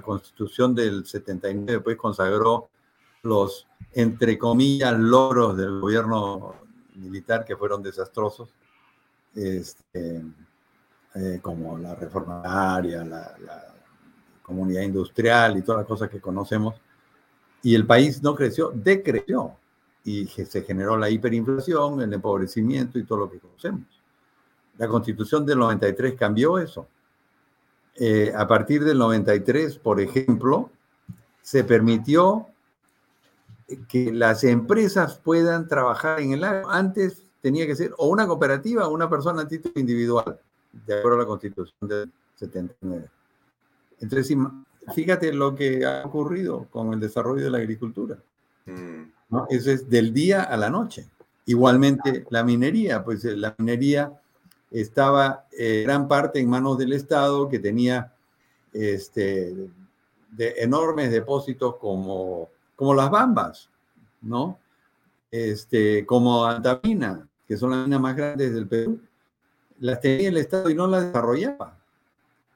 Constitución 0.03 0.74
del 0.74 1.07
79 1.07 1.80
pues 1.80 1.97
consagró 1.97 2.68
los, 3.22 3.66
entre 3.93 4.39
comillas, 4.39 4.99
logros 4.99 5.57
del 5.57 5.80
gobierno 5.80 6.55
militar 6.95 7.45
que 7.45 7.57
fueron 7.57 7.82
desastrosos, 7.82 8.49
este, 9.34 10.22
eh, 11.14 11.39
como 11.43 11.78
la 11.78 11.95
reforma 11.95 12.41
agraria, 12.41 13.05
la 13.05 13.76
comunidad 14.47 14.82
industrial 14.82 15.59
y 15.59 15.62
todas 15.62 15.80
las 15.80 15.89
cosas 15.89 16.09
que 16.09 16.20
conocemos. 16.20 16.76
Y 17.62 17.74
el 17.74 17.84
país 17.84 18.22
no 18.22 18.34
creció, 18.37 18.70
decreció. 18.72 19.57
Y 20.05 20.26
se 20.26 20.62
generó 20.62 20.97
la 20.97 21.11
hiperinflación, 21.11 22.01
el 22.01 22.12
empobrecimiento 22.12 22.97
y 22.97 23.03
todo 23.03 23.18
lo 23.18 23.30
que 23.30 23.41
conocemos. 23.41 23.89
La 24.78 24.87
constitución 24.87 25.45
del 25.45 25.59
93 25.59 26.14
cambió 26.14 26.59
eso. 26.59 26.87
Eh, 27.99 28.32
a 28.36 28.47
partir 28.47 28.84
del 28.84 28.99
93, 28.99 29.78
por 29.78 30.01
ejemplo, 30.01 30.70
se 31.42 31.64
permitió 31.64 32.47
que 33.88 34.12
las 34.12 34.44
empresas 34.44 35.18
puedan 35.18 35.66
trabajar 35.66 36.20
en 36.20 36.32
el 36.32 36.44
agro. 36.44 36.70
Antes 36.70 37.22
tenía 37.40 37.66
que 37.66 37.74
ser 37.74 37.94
o 37.99 38.09
una 38.09 38.26
cooperativa 38.26 38.86
o 38.86 38.92
una 38.92 39.09
persona 39.09 39.42
a 39.42 39.49
título 39.49 39.74
individual, 39.76 40.38
de 40.72 40.99
acuerdo 40.99 41.18
a 41.18 41.20
la 41.22 41.26
constitución 41.26 41.88
del 41.88 42.12
79. 42.36 43.09
Entonces, 44.01 44.36
fíjate 44.94 45.32
lo 45.32 45.55
que 45.55 45.84
ha 45.86 46.03
ocurrido 46.05 46.66
con 46.70 46.92
el 46.92 47.01
desarrollo 47.01 47.44
de 47.44 47.51
la 47.51 47.59
agricultura. 47.59 48.18
Mm. 48.66 49.03
¿no? 49.30 49.47
Eso 49.49 49.70
es 49.70 49.88
del 49.88 50.12
día 50.12 50.42
a 50.42 50.57
la 50.57 50.70
noche. 50.70 51.07
Igualmente 51.47 52.26
la 52.30 52.42
minería, 52.42 53.05
pues 53.05 53.24
eh, 53.24 53.36
la 53.36 53.55
minería 53.59 54.12
estaba 54.70 55.46
eh, 55.52 55.82
gran 55.84 56.08
parte 56.08 56.40
en 56.40 56.50
manos 56.50 56.78
del 56.78 56.92
Estado 56.92 57.48
que 57.48 57.58
tenía 57.58 58.12
este, 58.72 59.70
de 60.30 60.54
enormes 60.58 61.10
depósitos 61.10 61.76
como, 61.76 62.48
como 62.74 62.94
las 62.94 63.10
bambas, 63.10 63.70
¿no? 64.20 64.58
Este, 65.30 66.04
como 66.06 66.44
Antamina, 66.44 67.28
que 67.46 67.56
son 67.56 67.70
las 67.70 67.84
minas 67.84 68.00
más 68.00 68.16
grandes 68.16 68.54
del 68.54 68.66
Perú, 68.66 69.00
las 69.80 70.00
tenía 70.00 70.28
el 70.28 70.36
Estado 70.36 70.70
y 70.70 70.74
no 70.74 70.86
las 70.86 71.06
desarrollaba. 71.06 71.78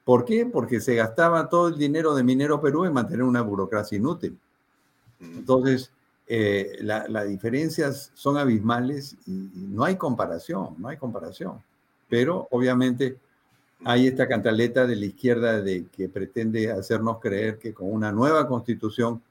¿Por 0.04 0.24
qué? 0.24 0.46
Porque 0.46 0.80
se 0.80 0.94
gastaba 0.94 1.48
todo 1.48 1.68
el 1.68 1.78
dinero 1.78 2.14
de 2.14 2.24
Minero 2.24 2.61
Perú 2.61 2.84
en 2.84 2.92
mantener 2.92 3.22
una 3.22 3.42
burocracia 3.42 3.96
inútil. 3.96 4.38
Entonces, 5.20 5.92
eh, 6.26 6.78
las 6.80 7.28
diferencias 7.28 8.11
son 8.14 8.36
abismales 8.36 9.16
y, 9.26 9.50
no 9.54 9.84
hay 9.84 9.96
comparación, 9.96 10.74
no 10.78 10.88
hay 10.88 10.96
comparación. 10.96 11.62
Pero 12.11 12.48
obviamente 12.50 13.16
hay 13.84 14.08
esta 14.08 14.28
cantaleta 14.28 14.86
de 14.86 14.96
la 14.96 15.06
izquierda 15.06 15.62
de 15.62 15.86
que 15.86 16.08
pretende 16.08 16.70
hacernos 16.70 17.18
creer 17.20 17.58
que 17.58 17.72
con 17.72 17.90
una 17.90 18.12
nueva 18.12 18.46
constitución 18.46 19.22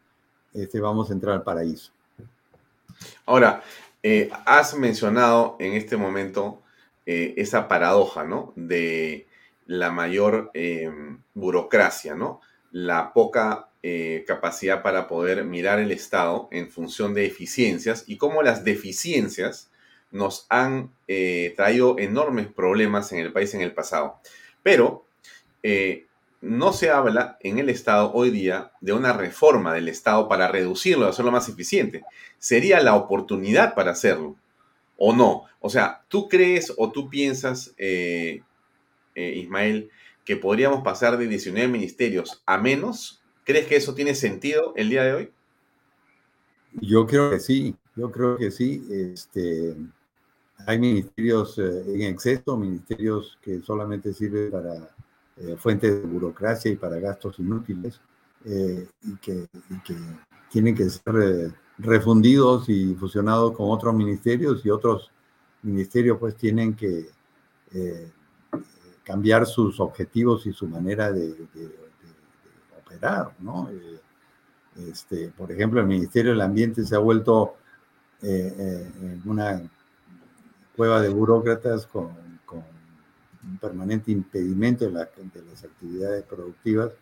este, 0.54 0.80
vamos 0.80 1.10
a 1.10 1.14
entrar 1.14 1.36
al 1.36 1.44
paraíso. 1.44 1.92
Ahora, 3.26 3.62
eh, 4.02 4.30
has 4.46 4.76
mencionado 4.76 5.56
en 5.60 5.74
este 5.74 5.98
momento 5.98 6.62
eh, 7.06 7.34
esa 7.38 7.68
paradoja, 7.68 8.24
¿no? 8.24 8.54
De 8.56 9.28
la 9.68 9.92
mayor 9.92 10.50
em, 10.54 11.20
burocracia, 11.34 12.16
¿no? 12.16 12.42
La 12.72 13.14
poca 13.14 13.70
eh, 13.84 14.24
capacidad 14.28 14.82
para 14.82 15.08
poder 15.08 15.46
mirar 15.46 15.80
el 15.80 15.92
Estado 15.92 16.48
en 16.52 16.70
función 16.70 17.14
de 17.14 17.26
eficiencias 17.26 18.04
y 18.08 18.18
cómo 18.18 18.42
las 18.42 18.64
deficiencias 18.64 19.70
nos 20.12 20.46
han 20.50 20.92
eh, 21.08 21.54
traído 21.56 21.98
enormes 22.00 22.48
problemas 22.48 23.12
en 23.12 23.20
el 23.20 23.32
país 23.32 23.54
en 23.54 23.62
el 23.62 23.74
pasado. 23.74 24.20
Pero 24.64 25.06
eh, 25.64 26.06
no 26.42 26.74
se 26.74 26.90
habla 26.90 27.38
en 27.42 27.60
el 27.60 27.70
Estado 27.70 28.12
hoy 28.14 28.30
día 28.30 28.72
de 28.82 28.94
una 28.94 29.14
reforma 29.14 29.74
del 29.74 29.88
Estado 29.88 30.28
para 30.28 30.48
reducirlo, 30.48 31.08
hacerlo 31.08 31.32
más 31.32 31.50
eficiente. 31.50 32.04
Sería 32.38 32.82
la 32.82 32.96
oportunidad 32.96 33.76
para 33.76 33.92
hacerlo, 33.92 34.36
¿o 34.98 35.14
no? 35.14 35.46
O 35.60 35.70
sea, 35.70 36.04
¿tú 36.08 36.30
crees 36.30 36.74
o 36.78 36.92
tú 36.92 37.10
piensas, 37.10 37.74
eh, 37.78 38.42
Ismael, 39.16 39.90
que 40.24 40.38
podríamos 40.38 40.84
pasar 40.84 41.18
de 41.18 41.28
19 41.28 41.68
ministerios 41.68 42.42
a 42.46 42.58
menos? 42.58 43.22
¿Crees 43.44 43.68
que 43.68 43.76
eso 43.76 43.96
tiene 43.96 44.16
sentido 44.16 44.74
el 44.76 44.90
día 44.90 45.04
de 45.04 45.14
hoy? 45.14 45.32
Yo 46.74 47.06
creo 47.06 47.32
que 47.32 47.40
sí, 47.40 47.76
yo 47.96 48.12
creo 48.12 48.38
que 48.38 48.52
sí. 48.52 48.84
Este, 48.92 49.76
hay 50.66 50.80
ministerios 50.80 51.58
eh, 51.58 51.84
en 51.88 52.02
exceso, 52.04 52.58
ministerios 52.58 53.38
que 53.42 53.62
solamente 53.62 54.14
sirven 54.14 54.52
para 54.52 54.76
eh, 55.38 55.56
fuentes 55.58 56.02
de 56.02 56.08
burocracia 56.08 56.72
y 56.72 56.76
para 56.76 57.00
gastos 57.00 57.40
inútiles 57.40 58.00
y 58.46 59.16
que, 59.18 59.48
tienen 60.50 60.74
que 60.74 60.90
ser 60.90 61.54
refundidos 61.78 62.70
y 62.70 62.96
fusionados 62.96 63.52
con 63.56 63.70
otros 63.70 63.94
ministerios 63.94 64.66
y 64.66 64.70
otros 64.70 65.12
ministerios 65.62 66.18
pues 66.18 66.36
tienen 66.36 66.74
que 66.74 67.10
cambiar 69.10 69.48
sus 69.48 69.80
objetivos 69.80 70.46
y 70.46 70.54
su 70.54 70.68
manera 70.68 71.12
de, 71.12 71.36
operar, 72.80 73.34
¿no? 73.40 73.68
Eh, 73.72 74.00
este, 74.88 75.30
por 75.30 75.52
ejemplo, 75.52 75.80
el 75.80 75.88
Ministerio 75.88 76.32
del 76.32 76.42
Ambiente 76.42 76.86
se 76.86 76.96
ha 76.96 77.00
vuelto 77.00 77.56
eh, 78.22 78.54
eh, 78.58 79.20
una 79.26 79.62
cueva 80.80 81.02
de 81.02 81.10
burócratas 81.10 81.86
con, 81.86 82.18
un 83.44 83.58
permanente 83.58 84.12
impedimento 84.14 84.86
de, 84.86 84.92
las 84.94 85.64
actividades 85.66 86.24
productivas 86.24 86.94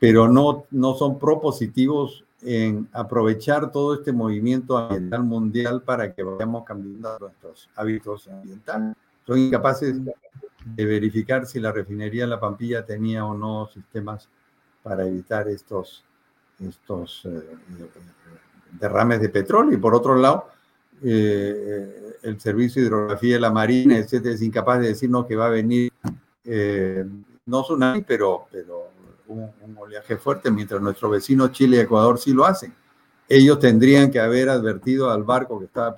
pero 0.00 0.26
no, 0.26 0.64
no 0.72 0.94
son 0.94 1.16
propositivos 1.16 2.24
en 2.42 2.88
aprovechar 2.92 3.70
todo 3.70 3.94
este 3.94 4.12
movimiento 4.12 4.76
ambiental 4.76 5.22
mundial 5.22 5.82
para 5.82 6.12
que 6.12 6.24
vayamos 6.24 6.64
cambiando 6.64 7.16
nuestros 7.20 7.68
hábitos 7.76 8.26
ambientales. 8.26 8.96
Son 9.24 9.38
incapaces 9.38 9.94
de 10.64 10.84
verificar 10.84 11.46
si 11.46 11.60
la 11.60 11.70
refinería 11.70 12.24
de 12.24 12.30
La 12.30 12.40
Pampilla 12.40 12.84
tenía 12.84 13.24
o 13.24 13.34
no 13.34 13.68
sistemas 13.68 14.28
para 14.82 15.06
evitar 15.06 15.46
estos, 15.46 16.02
estos 16.58 17.24
eh, 17.26 17.28
eh, 17.28 17.90
derrames 18.80 19.20
de 19.20 19.28
petróleo. 19.28 19.74
Y 19.74 19.80
por 19.80 19.94
otro 19.94 20.16
lado, 20.16 20.48
eh, 21.02 22.16
el 22.22 22.40
Servicio 22.40 22.82
de 22.82 22.88
Hidrografía 22.88 23.34
de 23.34 23.40
la 23.40 23.50
Marina, 23.50 23.96
etcétera, 23.96 24.34
es 24.34 24.42
incapaz 24.42 24.80
de 24.80 24.88
decirnos 24.88 25.26
que 25.26 25.36
va 25.36 25.46
a 25.46 25.50
venir, 25.50 25.92
no 27.46 27.62
tsunami, 27.62 28.02
pero, 28.02 28.46
pero 28.50 28.90
un, 29.30 29.76
oleaje 29.78 30.16
fuerte, 30.16 30.50
mientras 30.50 30.80
nuestro 30.80 31.10
vecino 31.10 31.48
Chile 31.48 31.78
y 31.78 31.80
Ecuador 31.80 32.18
sí 32.18 32.32
lo 32.32 32.44
hacen. 32.44 32.74
Ellos 33.28 33.58
tendrían 33.58 34.10
que 34.10 34.20
haber 34.20 34.48
advertido 34.48 35.10
al 35.10 35.22
barco 35.22 35.58
que 35.58 35.66
estaba, 35.66 35.94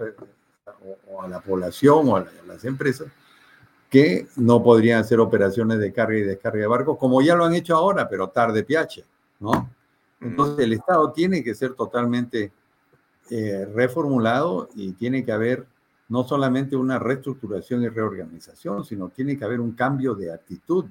o, 1.08 1.22
a 1.22 1.28
la 1.28 1.40
población 1.40 2.08
o 2.08 2.16
a, 2.16 2.26
las 2.46 2.64
empresas, 2.64 3.08
que 3.88 4.26
no 4.36 4.62
podrían 4.62 5.00
hacer 5.00 5.20
operaciones 5.20 5.78
de 5.78 5.92
carga 5.92 6.16
y 6.16 6.22
descarga 6.22 6.60
de 6.60 6.66
barcos, 6.66 6.98
como 6.98 7.20
ya 7.22 7.34
lo 7.34 7.44
han 7.44 7.54
hecho 7.54 7.76
ahora, 7.76 8.08
pero 8.08 8.28
tarde 8.28 8.64
piache, 8.64 9.04
¿no? 9.40 9.70
Entonces 10.20 10.64
el 10.64 10.72
Estado 10.72 11.12
tiene 11.12 11.42
que 11.42 11.54
ser 11.54 11.74
totalmente 11.74 12.52
eh, 13.30 13.66
reformulado 13.74 14.68
y 14.74 14.92
tiene 14.92 15.24
que 15.24 15.32
haber 15.32 15.66
no 16.08 16.24
solamente 16.24 16.76
una 16.76 16.98
reestructuración 16.98 17.82
y 17.82 17.88
reorganización, 17.88 18.84
sino 18.84 19.08
tiene 19.08 19.38
que 19.38 19.44
haber 19.44 19.60
un 19.60 19.72
cambio 19.72 20.14
de 20.14 20.32
actitud 20.32 20.86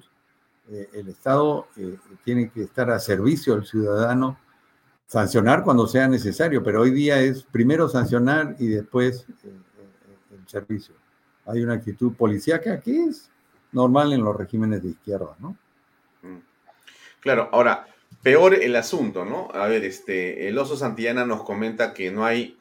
eh, 0.69 0.89
el 0.93 1.09
Estado 1.09 1.67
eh, 1.75 1.97
tiene 2.23 2.49
que 2.49 2.63
estar 2.63 2.89
a 2.91 2.99
servicio 2.99 3.55
del 3.55 3.65
ciudadano, 3.65 4.37
sancionar 5.05 5.63
cuando 5.63 5.85
sea 5.85 6.07
necesario, 6.07 6.63
pero 6.63 6.81
hoy 6.81 6.91
día 6.91 7.19
es 7.19 7.43
primero 7.43 7.89
sancionar 7.89 8.55
y 8.57 8.67
después 8.67 9.25
el 9.43 10.47
servicio. 10.47 10.95
Hay 11.45 11.61
una 11.61 11.73
actitud 11.73 12.13
policíaca 12.13 12.79
que 12.79 13.03
es 13.03 13.29
normal 13.73 14.13
en 14.13 14.23
los 14.23 14.35
regímenes 14.35 14.81
de 14.83 14.89
izquierda, 14.89 15.35
¿no? 15.39 15.57
Mm. 16.21 16.39
Claro, 17.19 17.49
ahora, 17.51 17.87
peor 18.23 18.55
el 18.55 18.75
asunto, 18.75 19.25
¿no? 19.25 19.49
A 19.53 19.67
ver, 19.67 19.83
este, 19.83 20.47
el 20.47 20.57
oso 20.57 20.75
Santillana 20.77 21.25
nos 21.25 21.43
comenta 21.43 21.93
que 21.93 22.11
no 22.11 22.25
hay 22.25 22.57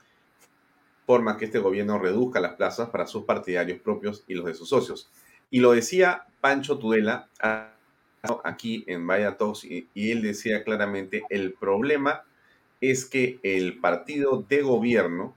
forma 1.06 1.36
que 1.36 1.46
este 1.46 1.58
gobierno 1.58 1.98
reduzca 1.98 2.40
las 2.40 2.54
plazas 2.54 2.90
para 2.90 3.06
sus 3.06 3.24
partidarios 3.24 3.80
propios 3.80 4.24
y 4.28 4.34
los 4.34 4.46
de 4.46 4.54
sus 4.54 4.68
socios. 4.68 5.10
Y 5.50 5.60
lo 5.60 5.72
decía 5.72 6.26
Pancho 6.40 6.78
Tudela 6.78 7.28
aquí 8.44 8.84
en 8.86 9.06
Vaya 9.06 9.36
y, 9.64 9.88
y 9.92 10.10
él 10.12 10.22
decía 10.22 10.62
claramente, 10.62 11.24
el 11.30 11.52
problema 11.54 12.24
es 12.80 13.04
que 13.04 13.40
el 13.42 13.78
partido 13.78 14.44
de 14.48 14.62
gobierno 14.62 15.34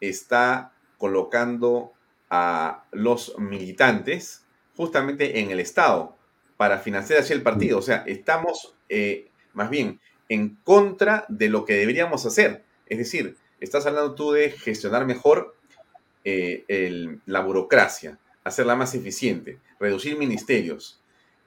está 0.00 0.72
colocando 0.98 1.92
a 2.28 2.84
los 2.92 3.38
militantes 3.38 4.44
justamente 4.76 5.40
en 5.40 5.50
el 5.50 5.60
Estado 5.60 6.16
para 6.56 6.78
financiar 6.78 7.20
así 7.20 7.32
el 7.32 7.42
partido. 7.42 7.78
O 7.78 7.82
sea, 7.82 8.04
estamos 8.06 8.74
eh, 8.88 9.29
más 9.52 9.70
bien 9.70 10.00
en 10.30 10.56
contra 10.64 11.26
de 11.28 11.48
lo 11.50 11.66
que 11.66 11.74
deberíamos 11.74 12.24
hacer. 12.24 12.62
Es 12.86 12.98
decir, 12.98 13.36
estás 13.60 13.84
hablando 13.84 14.14
tú 14.14 14.32
de 14.32 14.50
gestionar 14.50 15.04
mejor 15.04 15.54
eh, 16.24 17.18
la 17.26 17.40
burocracia, 17.40 18.18
hacerla 18.44 18.76
más 18.76 18.94
eficiente, 18.94 19.58
reducir 19.78 20.16
ministerios. 20.16 21.00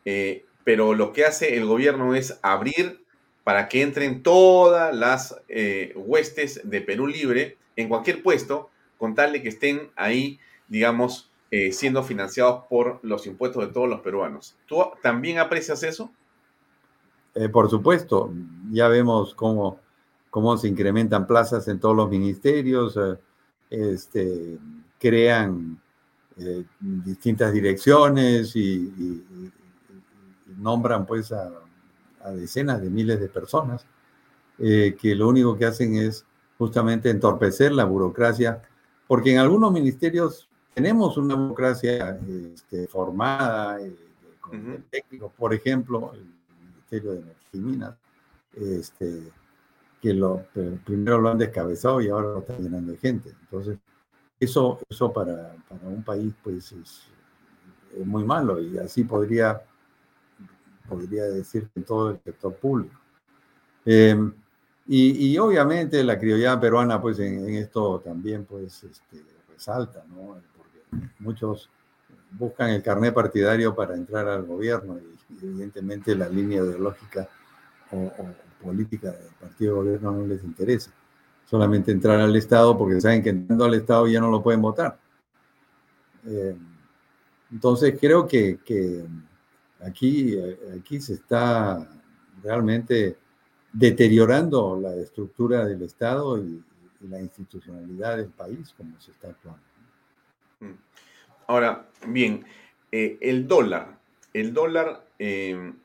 Eh, 0.06 0.46
pero 0.64 0.94
lo 0.94 1.14
que 1.14 1.26
hace 1.26 1.56
el 1.56 1.66
gobierno 1.66 2.14
es 2.14 2.40
abrir 2.42 3.04
para 3.44 3.68
que 3.68 3.82
entren 3.82 4.22
todas 4.22 4.96
las 4.96 5.42
eh, 5.48 5.94
huestes 5.96 6.62
de 6.64 6.82
Perú 6.82 7.08
Libre 7.08 7.58
en 7.76 7.88
cualquier 7.88 8.22
puesto, 8.22 8.70
con 8.98 9.16
tal 9.16 9.34
de 9.34 9.42
que 9.42 9.50
estén 9.50 9.92
ahí, 9.96 10.40
digamos, 10.68 11.30
siendo 11.72 12.02
financiados 12.02 12.64
por 12.68 13.00
los 13.04 13.28
impuestos 13.28 13.68
de 13.68 13.72
todos 13.72 13.88
los 13.88 14.02
peruanos. 14.02 14.56
¿Tú 14.66 14.84
también 15.04 15.38
aprecias 15.38 15.84
eso? 15.84 16.12
Eh, 17.36 17.50
por 17.50 17.70
supuesto, 17.70 18.32
ya 18.72 18.88
vemos 18.88 19.34
cómo, 19.34 19.80
cómo 20.30 20.58
se 20.58 20.68
incrementan 20.68 21.26
plazas 21.28 21.68
en 21.68 21.80
todos 21.80 21.96
los 21.96 22.10
ministerios, 22.10 22.98
este, 23.70 24.58
crean 25.00 25.80
distintas 26.80 27.54
direcciones 27.54 28.56
y 28.56 28.92
nombran 30.58 31.06
pues 31.06 31.32
a, 31.32 31.52
decenas 32.36 32.82
de 32.82 32.90
miles 32.90 33.20
de 33.20 33.28
personas 33.28 33.86
eh, 34.58 34.96
que 35.00 35.14
lo 35.14 35.28
único 35.28 35.58
que 35.58 35.66
hacen 35.66 35.96
es 35.96 36.26
justamente 36.58 37.10
entorpecer 37.10 37.74
la 37.74 37.84
burocracia, 37.84 38.62
porque 39.08 39.34
en 39.34 39.40
algunos 39.40 39.74
ministerios 39.74 40.48
tenemos 40.74 41.18
una 41.18 41.36
burocracia 41.36 42.18
este, 42.54 42.88
formada, 42.88 43.82
eh, 43.82 43.94
con 44.40 44.86
por 45.38 45.54
ejemplo, 45.54 46.14
el 46.14 46.26
De 47.02 47.20
Energía 47.20 47.50
y 47.54 47.58
Minas, 47.58 47.96
este, 48.54 49.32
que 50.02 50.14
lo, 50.14 50.46
primero 50.86 51.20
lo 51.20 51.30
han 51.30 51.38
descabezado 51.38 52.02
y 52.02 52.10
ahora 52.10 52.30
lo 52.30 52.40
están 52.40 52.62
llenando 52.62 52.92
de 52.92 52.98
gente. 52.98 53.30
Entonces, 53.42 53.78
eso, 54.40 54.80
eso 54.90 55.12
para, 55.14 55.56
un 55.84 56.04
país 56.04 56.34
pues 56.44 56.72
es, 56.74 57.08
muy 58.06 58.24
malo 58.24 58.60
y 58.60 58.78
así 58.80 59.04
podría 59.04 59.62
podría 60.88 61.24
decir, 61.26 61.70
en 61.76 61.84
todo 61.84 62.12
el 62.12 62.20
sector 62.24 62.54
público. 62.56 63.00
Em, 63.86 64.34
y, 64.86 65.38
obviamente 65.38 66.04
la 66.04 66.20
criollada 66.20 66.60
peruana, 66.60 67.02
pues 67.02 67.20
en, 67.20 67.48
esto 67.56 68.02
también, 68.02 68.46
pues, 68.46 68.84
este, 68.84 69.24
resalta, 69.50 70.04
¿no? 70.10 70.42
Porque 70.58 71.08
muchos 71.20 71.70
buscan 72.32 72.72
el 72.72 72.84
carnet 72.84 73.14
partidario 73.14 73.74
para 73.76 73.96
entrar 73.96 74.28
al 74.28 74.44
gobierno 74.44 74.98
y, 75.00 75.14
evidentemente 75.42 76.16
la 76.16 76.30
línea 76.30 76.62
ideológica 76.62 77.28
o, 77.92 78.12
política 78.62 79.12
del 79.12 79.34
partido 79.40 79.74
de 79.74 79.80
gobierno 79.82 80.12
no 80.12 80.26
les 80.26 80.44
interesa. 80.44 80.92
Solamente 81.46 81.92
entrar 81.92 82.20
al 82.20 82.36
Estado 82.36 82.78
porque 82.78 83.02
saben 83.02 83.22
que 83.22 83.30
entrando 83.30 83.66
al 83.66 83.74
Estado 83.74 84.08
ya 84.08 84.22
no 84.22 84.32
lo 84.32 84.42
pueden 84.42 84.62
votar. 84.62 84.98
Em, 86.26 86.58
entonces 87.52 87.98
creo 88.00 88.26
que, 88.26 88.60
que 88.64 89.06
Aquí, 89.86 90.38
aquí 90.78 91.02
se 91.02 91.14
está 91.14 91.86
realmente 92.42 93.18
deteriorando 93.72 94.80
la 94.80 94.96
estructura 94.96 95.66
del 95.66 95.82
Estado 95.82 96.38
y, 96.38 96.64
la 97.10 97.20
institucionalidad 97.20 98.16
del 98.16 98.30
país 98.30 98.74
como 98.78 98.98
se 99.02 99.12
está 99.12 99.28
actuando. 99.28 99.62
Mm. 100.62 100.72
Ahora, 101.48 101.90
bien, 102.08 102.46
eh, 102.94 103.18
el 103.20 103.46
dólar. 103.46 104.00
El 104.34 104.54
dólar 104.54 105.06
em, 105.20 105.76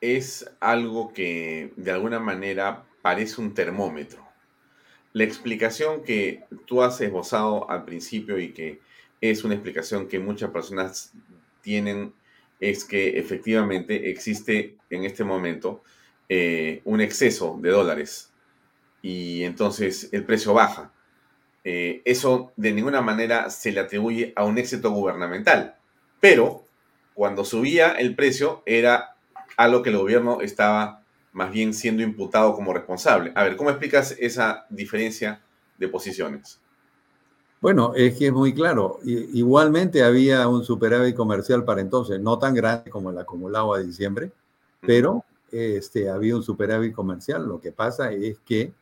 es 0.00 0.50
algo 0.60 1.12
que 1.12 1.72
de 1.76 1.92
alguna 1.92 2.18
manera 2.18 2.84
parece 3.02 3.40
un 3.40 3.54
termómetro. 3.54 4.26
La 5.12 5.24
explicación 5.24 6.02
que 6.02 6.44
tú 6.66 6.82
has 6.82 7.00
esbozado 7.00 7.70
al 7.70 7.84
principio 7.84 8.38
y 8.38 8.52
que 8.52 8.80
es 9.20 9.44
una 9.44 9.54
explicación 9.54 10.08
que 10.08 10.18
muchas 10.18 10.50
personas 10.50 11.12
tienen 11.62 12.12
es 12.60 12.84
que 12.84 13.18
efectivamente 13.18 14.10
existe 14.10 14.76
en 14.90 15.04
este 15.04 15.24
momento 15.24 15.82
eh, 16.28 16.82
un 16.84 17.00
exceso 17.00 17.58
de 17.60 17.70
dólares 17.70 18.32
y 19.02 19.44
entonces 19.44 20.08
el 20.12 20.24
precio 20.24 20.52
baja. 20.52 20.92
Eh, 21.64 22.02
eso 22.04 22.52
de 22.56 22.72
ninguna 22.72 23.00
manera 23.00 23.50
se 23.50 23.72
le 23.72 23.80
atribuye 23.80 24.32
a 24.36 24.44
un 24.44 24.58
éxito 24.58 24.90
gubernamental, 24.90 25.76
pero 26.20 26.67
cuando 27.18 27.44
subía 27.44 27.94
el 27.94 28.14
precio 28.14 28.62
era 28.64 29.16
algo 29.56 29.82
que 29.82 29.90
el 29.90 29.96
gobierno 29.96 30.40
estaba 30.40 31.02
más 31.32 31.50
bien 31.50 31.74
siendo 31.74 32.04
imputado 32.04 32.54
como 32.54 32.72
responsable. 32.72 33.32
A 33.34 33.42
ver, 33.42 33.56
¿cómo 33.56 33.70
explicas 33.70 34.14
esa 34.20 34.66
diferencia 34.70 35.40
de 35.78 35.88
posiciones? 35.88 36.60
Bueno, 37.60 37.92
es 37.96 38.16
que 38.16 38.28
es 38.28 38.32
muy 38.32 38.54
claro. 38.54 39.00
Igualmente 39.02 40.04
había 40.04 40.46
un 40.46 40.64
superávit 40.64 41.16
comercial 41.16 41.64
para 41.64 41.80
entonces, 41.80 42.20
no 42.20 42.38
tan 42.38 42.54
grande 42.54 42.88
como 42.88 43.10
el 43.10 43.18
acumulado 43.18 43.74
a 43.74 43.80
diciembre, 43.80 44.30
pero 44.80 45.24
este, 45.50 46.08
había 46.08 46.36
un 46.36 46.44
superávit 46.44 46.94
comercial. 46.94 47.48
Lo 47.48 47.60
que 47.60 47.72
pasa 47.72 48.12
es 48.12 48.38
que 48.46 48.72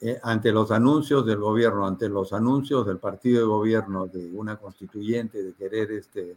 eh, 0.00 0.18
ante 0.24 0.50
los 0.50 0.72
anuncios 0.72 1.24
del 1.24 1.38
gobierno, 1.38 1.86
ante 1.86 2.08
los 2.08 2.32
anuncios 2.32 2.84
del 2.88 2.98
partido 2.98 3.42
de 3.42 3.46
gobierno 3.46 4.08
de 4.08 4.32
una 4.32 4.56
constituyente 4.56 5.44
de 5.44 5.52
querer 5.52 5.92
este, 5.92 6.36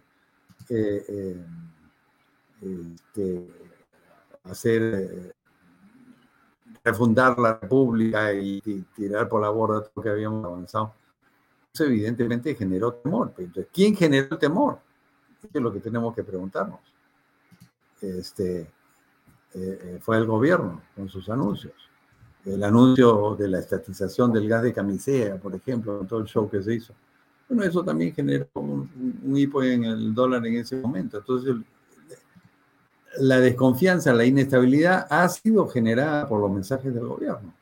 eh, 0.70 1.06
eh, 1.08 1.36
este 3.02 3.48
hacer 4.44 5.34
refundar 6.84 7.38
la 7.38 7.60
república 7.60 8.34
y, 8.34 8.62
y 8.66 8.82
tirar 8.96 9.30
por 9.30 9.42
la 9.42 9.50
borda 9.50 9.82
todo 9.82 9.92
lo 9.96 10.02
que 10.02 10.10
habíamos 10.10 10.46
avanzado 10.46 10.94
eso 11.74 11.86
evidentemente 11.86 12.56
generó 12.56 12.94
temor. 12.94 13.34
Entonces, 13.38 13.68
¿quién 13.74 13.96
generó 13.96 14.28
el 14.32 14.40
temor? 14.40 14.80
Eso 15.40 15.50
es 15.54 15.62
lo 15.62 15.72
que 15.72 15.80
tenemos 15.80 16.14
que 16.14 16.24
preguntarnos. 16.24 16.80
Este, 18.02 18.70
fue 20.02 20.18
el 20.18 20.26
gobierno 20.26 20.82
con 20.96 21.08
sus 21.08 21.30
anuncios. 21.30 21.74
El 22.44 22.64
anuncio 22.64 23.36
de 23.38 23.48
la 23.48 23.60
estatización 23.60 24.34
del 24.34 24.50
gas 24.50 24.64
de 24.64 24.74
camisea, 24.74 25.38
por 25.38 25.56
ejemplo, 25.56 26.06
todo 26.08 26.20
el 26.20 26.26
show 26.26 26.50
que 26.50 26.62
se 26.62 26.74
hizo. 26.74 26.94
Bueno, 27.52 27.66
eso 27.66 27.84
también 27.84 28.16
generó 28.16 28.48
un, 28.54 29.20
un 29.26 29.38
hipo 29.38 29.62
en 29.62 29.84
el 29.84 30.16
dólar 30.16 30.48
en 30.48 30.56
ese 30.56 30.78
momento. 30.78 31.18
Entonces, 31.18 31.54
la 33.18 33.40
desconfianza, 33.42 34.14
la 34.14 34.24
inestabilidad 34.24 35.06
ha 35.10 35.28
sido 35.28 35.68
generada 35.68 36.30
por 36.30 36.40
los 36.40 36.50
mensajes 36.50 36.94
del 36.94 37.06
gobierno. 37.06 37.54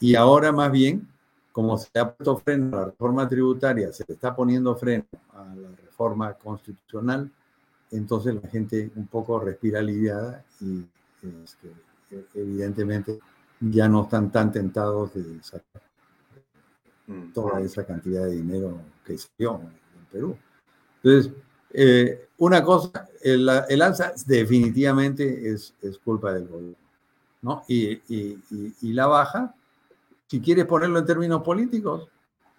Y 0.00 0.14
ahora 0.14 0.50
más 0.50 0.72
bien, 0.72 1.06
como 1.52 1.76
se 1.76 1.90
ha 1.98 2.10
puesto 2.10 2.38
freno 2.38 2.74
a 2.74 2.80
la 2.80 2.86
reforma 2.86 3.28
tributaria, 3.28 3.92
se 3.92 4.04
está 4.08 4.34
poniendo 4.34 4.74
freno 4.76 5.04
a 5.34 5.44
la 5.56 5.68
reforma 5.84 6.32
constitucional, 6.32 7.30
entonces 7.90 8.34
la 8.34 8.48
gente 8.48 8.92
un 8.96 9.08
poco 9.08 9.38
respira 9.38 9.80
aliviada 9.80 10.42
y 10.58 10.86
este, 11.20 11.70
evidentemente 12.32 13.18
ya 13.60 13.88
no 13.88 14.04
están 14.04 14.32
tan 14.32 14.50
tentados 14.50 15.12
de 15.12 15.42
sacar 15.42 15.82
mm. 17.06 17.32
toda 17.32 17.60
esa 17.60 17.84
cantidad 17.84 18.24
de 18.24 18.32
dinero 18.32 18.80
que 19.04 19.18
se 19.18 19.28
dio 19.38 19.60
en 19.60 20.04
Perú. 20.10 20.36
Entonces, 21.02 21.32
eh, 21.72 22.28
una 22.38 22.62
cosa, 22.62 23.08
el, 23.22 23.48
alza 23.48 24.12
definitivamente 24.26 25.50
es, 25.50 25.74
es, 25.80 25.98
culpa 25.98 26.32
del 26.32 26.46
gobierno, 26.46 26.76
¿no? 27.40 27.64
Y, 27.66 27.92
y, 28.14 28.38
y, 28.80 28.92
la 28.92 29.06
baja, 29.06 29.54
si 30.26 30.40
quieres 30.40 30.66
ponerlo 30.66 30.98
en 30.98 31.06
términos 31.06 31.42
políticos, 31.42 32.08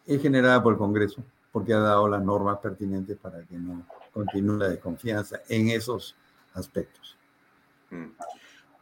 es 0.06 0.22
generada 0.22 0.62
por 0.64 0.74
el 0.74 0.80
Congreso, 0.80 1.24
porque 1.52 1.74
ha 1.74 1.80
dado 1.80 2.08
las 2.08 2.24
normas 2.24 2.58
pertinentes 2.58 3.18
para 3.18 3.44
que 3.44 3.56
no 3.56 3.86
continúe 4.12 4.58
la 4.58 4.70
desconfianza 4.70 5.41
en 5.48 5.70
esos 5.70 6.16
aspectos. 6.54 7.16
Mm, 7.91 8.10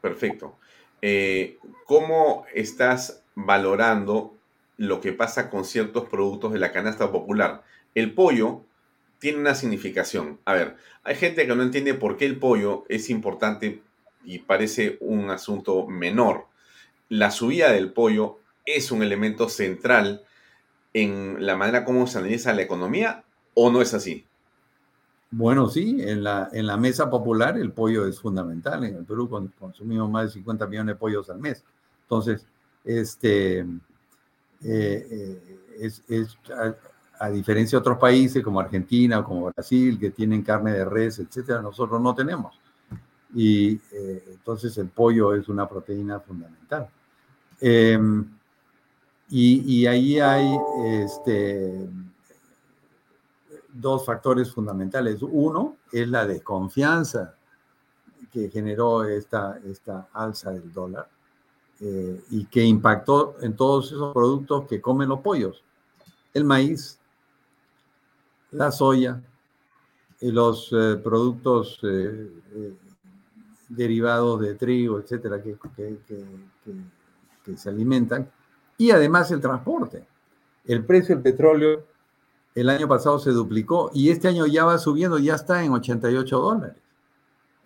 perfecto. 0.02 0.58
Eh, 1.02 1.58
¿Cómo 1.86 2.46
estás 2.54 3.24
valorando 3.36 4.36
lo 4.82 5.00
que 5.00 5.14
pasa 5.14 5.52
con 5.52 5.64
ciertos 5.64 6.10
productos 6.10 6.54
de 6.54 6.60
la 6.60 6.72
canasta 6.72 7.12
popular? 7.12 7.64
El 7.94 8.16
pollo 8.16 8.64
tiene 9.20 9.38
una 9.38 9.54
significación. 9.54 10.40
A 10.44 10.54
ver, 10.54 10.76
hay 11.04 11.16
gente 11.16 11.46
que 11.46 11.56
no 11.56 11.62
entiende 11.62 11.94
por 11.94 12.18
qué 12.18 12.26
el 12.26 12.40
pollo 12.40 12.86
es 12.90 13.12
importante 13.12 13.84
y 14.26 14.40
parece 14.40 14.98
un 15.00 15.30
asunto 15.30 15.86
menor. 15.86 16.48
La 17.10 17.30
subida 17.30 17.72
del 17.72 17.94
pollo 17.94 18.40
es 18.66 18.92
un 18.92 19.04
elemento 19.04 19.50
central 19.50 20.24
en 20.96 21.46
la 21.46 21.56
manera 21.56 21.86
como 21.86 22.08
se 22.08 22.18
analiza 22.18 22.52
la 22.52 22.64
economía 22.64 23.24
o 23.54 23.72
no 23.72 23.84
es 23.84 23.94
así. 23.94 24.26
Bueno, 25.30 25.70
sí, 25.70 25.98
en 26.00 26.24
la, 26.24 26.50
en 26.54 26.66
la 26.66 26.78
mesa 26.78 27.08
popular 27.12 27.56
el 27.56 27.72
pollo 27.72 28.08
es 28.08 28.20
fundamental. 28.20 28.84
En 28.84 28.96
el 28.96 29.06
Perú 29.06 29.30
consumimos 29.60 30.10
más 30.10 30.26
de 30.26 30.32
50 30.32 30.66
millones 30.66 30.96
de 30.96 31.00
pollos 31.00 31.30
al 31.30 31.40
mes. 31.40 31.64
Entonces, 32.02 32.48
este, 32.84 33.64
eh, 34.64 35.08
eh, 35.10 35.60
es, 35.80 36.04
a 37.20 37.30
diferencia 37.30 37.78
de 37.78 37.82
otros 37.82 37.98
países 37.98 38.44
como 38.44 38.60
Argentina 38.60 39.20
o 39.20 39.24
como 39.24 39.52
Brasil, 39.52 40.00
que 40.00 40.10
tienen 40.10 40.42
carne 40.42 40.74
de 40.74 40.86
res, 40.86 41.20
etcétera, 41.20 41.62
nosotros 41.62 42.02
no 42.02 42.16
tenemos. 42.16 42.60
Y 43.34 43.80
eh, 43.92 44.24
entonces 44.32 44.78
el 44.78 44.90
pollo 44.90 45.34
es 45.34 45.48
una 45.48 45.68
proteína 45.70 46.20
fundamental. 46.20 46.90
Em, 47.60 48.26
y, 49.30 49.86
ahí 49.86 50.20
hay 50.20 50.58
este, 51.04 51.88
dos 53.72 54.06
factores 54.06 54.52
fundamentales. 54.52 55.22
Uno 55.22 55.78
es 55.92 56.08
la 56.08 56.26
desconfianza 56.26 57.36
que 58.32 58.50
generó 58.50 59.06
esta, 59.06 59.60
esta 59.64 60.10
alza 60.12 60.52
del 60.52 60.74
dólar 60.74 61.08
eh, 61.82 62.24
y 62.30 62.46
que 62.46 62.64
impactó 62.64 63.36
en 63.42 63.56
todos 63.56 63.92
esos 63.92 64.14
productos 64.14 64.68
que 64.68 64.80
comen 64.80 65.10
los 65.10 65.20
pollos. 65.22 65.64
El 66.34 66.46
maíz, 66.46 67.00
la 68.52 68.72
soya 68.72 69.22
y 70.20 70.32
los 70.32 70.72
eh, 70.72 71.00
productos 71.04 71.80
eh, 71.84 72.32
eh, 72.54 72.74
derivados 73.70 74.40
de 74.42 74.56
trigo, 74.56 75.00
etcétera, 75.00 75.42
que, 75.42 75.58
que, 77.44 77.58
se 77.58 77.70
alimentan, 77.70 78.30
y 78.78 78.92
además 78.92 79.32
el 79.32 79.42
transporte. 79.42 80.06
El 80.66 80.86
precio 80.86 81.16
del 81.16 81.24
petróleo 81.24 81.84
el 82.54 82.70
año 82.70 82.88
pasado 82.88 83.18
se 83.18 83.32
duplicó 83.32 83.90
y 83.94 84.10
este 84.10 84.28
año 84.28 84.46
ya 84.46 84.66
va 84.66 84.78
subiendo, 84.78 85.18
ya 85.18 85.36
está 85.36 85.64
en 85.64 85.72
88 85.72 86.40
dólares. 86.40 86.76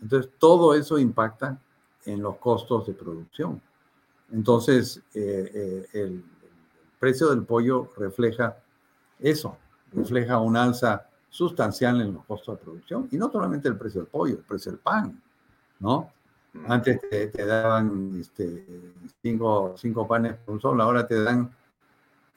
Entonces, 0.02 0.32
todo 0.40 0.76
eso 0.76 0.98
impacta 0.98 1.60
en 2.06 2.22
los 2.22 2.38
costos 2.38 2.88
de 2.88 2.94
producción. 2.94 3.62
Entonces, 4.32 5.02
el 5.14 6.24
precio 7.00 7.30
del 7.30 7.44
pollo 7.44 7.90
refleja 7.98 8.58
eso 9.20 9.58
refleja 9.96 10.40
un 10.40 10.58
alza 10.58 11.08
sustancial 11.30 12.02
en 12.02 12.14
los 12.14 12.26
costos 12.26 12.58
de 12.58 12.64
producción. 12.64 13.08
Y 13.12 13.18
no 13.18 13.32
solamente 13.32 13.68
el 13.68 13.78
precio 13.78 14.02
del 14.02 14.10
pollo, 14.10 14.36
el 14.36 14.44
precio 14.44 14.72
del 14.72 14.80
pan, 14.80 15.22
¿no? 15.80 16.12
Mm. 16.54 16.72
Antes 16.72 17.02
te, 17.10 17.46
daban 17.46 18.18
este, 18.20 18.66
cinco, 19.22 19.76
cinco, 19.78 20.08
panes 20.08 20.36
por 20.36 20.56
un 20.56 20.62
sol, 20.62 20.80
ahora 20.82 21.08
te 21.08 21.22
dan 21.22 21.52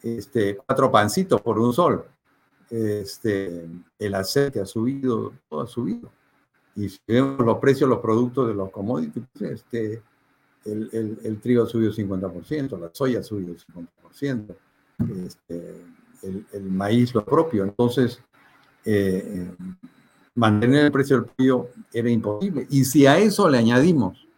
este, 0.02 0.56
cuatro 0.56 0.90
pancitos 0.90 1.40
por 1.40 1.58
un 1.58 1.72
sol. 1.72 2.04
Este, 2.70 3.66
el 3.98 4.14
aceite 4.14 4.60
ha 4.60 4.66
subido, 4.66 5.32
todo 5.48 5.62
ha 5.62 5.66
subido. 5.66 6.10
Y 6.74 6.88
si 6.88 7.00
vemos 7.06 7.44
los 7.44 7.58
precios 7.58 7.88
de 7.88 7.94
los 7.94 8.02
productos 8.02 8.48
de 8.48 8.54
los 8.54 8.70
commodities, 8.70 9.24
este, 9.40 10.02
el, 10.64 10.90
el, 10.92 11.18
el 11.22 11.40
trigo 11.40 11.64
ha 11.64 11.66
subido 11.66 11.92
50%, 11.92 12.78
la 12.78 12.90
soya 12.92 13.20
ha 13.20 13.22
subido 13.22 13.54
50%, 13.54 14.56
este, 15.26 15.84
el, 16.22 16.62
maíz 16.64 17.14
lo 17.14 17.24
propio. 17.24 17.64
Entonces, 17.64 18.20
eh, 18.84 19.50
mantener 20.34 20.86
el 20.86 20.92
precio 20.92 21.20
del 21.20 21.26
pollo 21.26 21.68
era 21.92 22.10
imposible. 22.10 22.66
Y 22.70 22.84
si 22.84 23.06
a 23.06 23.18
eso 23.18 23.48
le 23.48 23.58
añadimos 23.58 24.28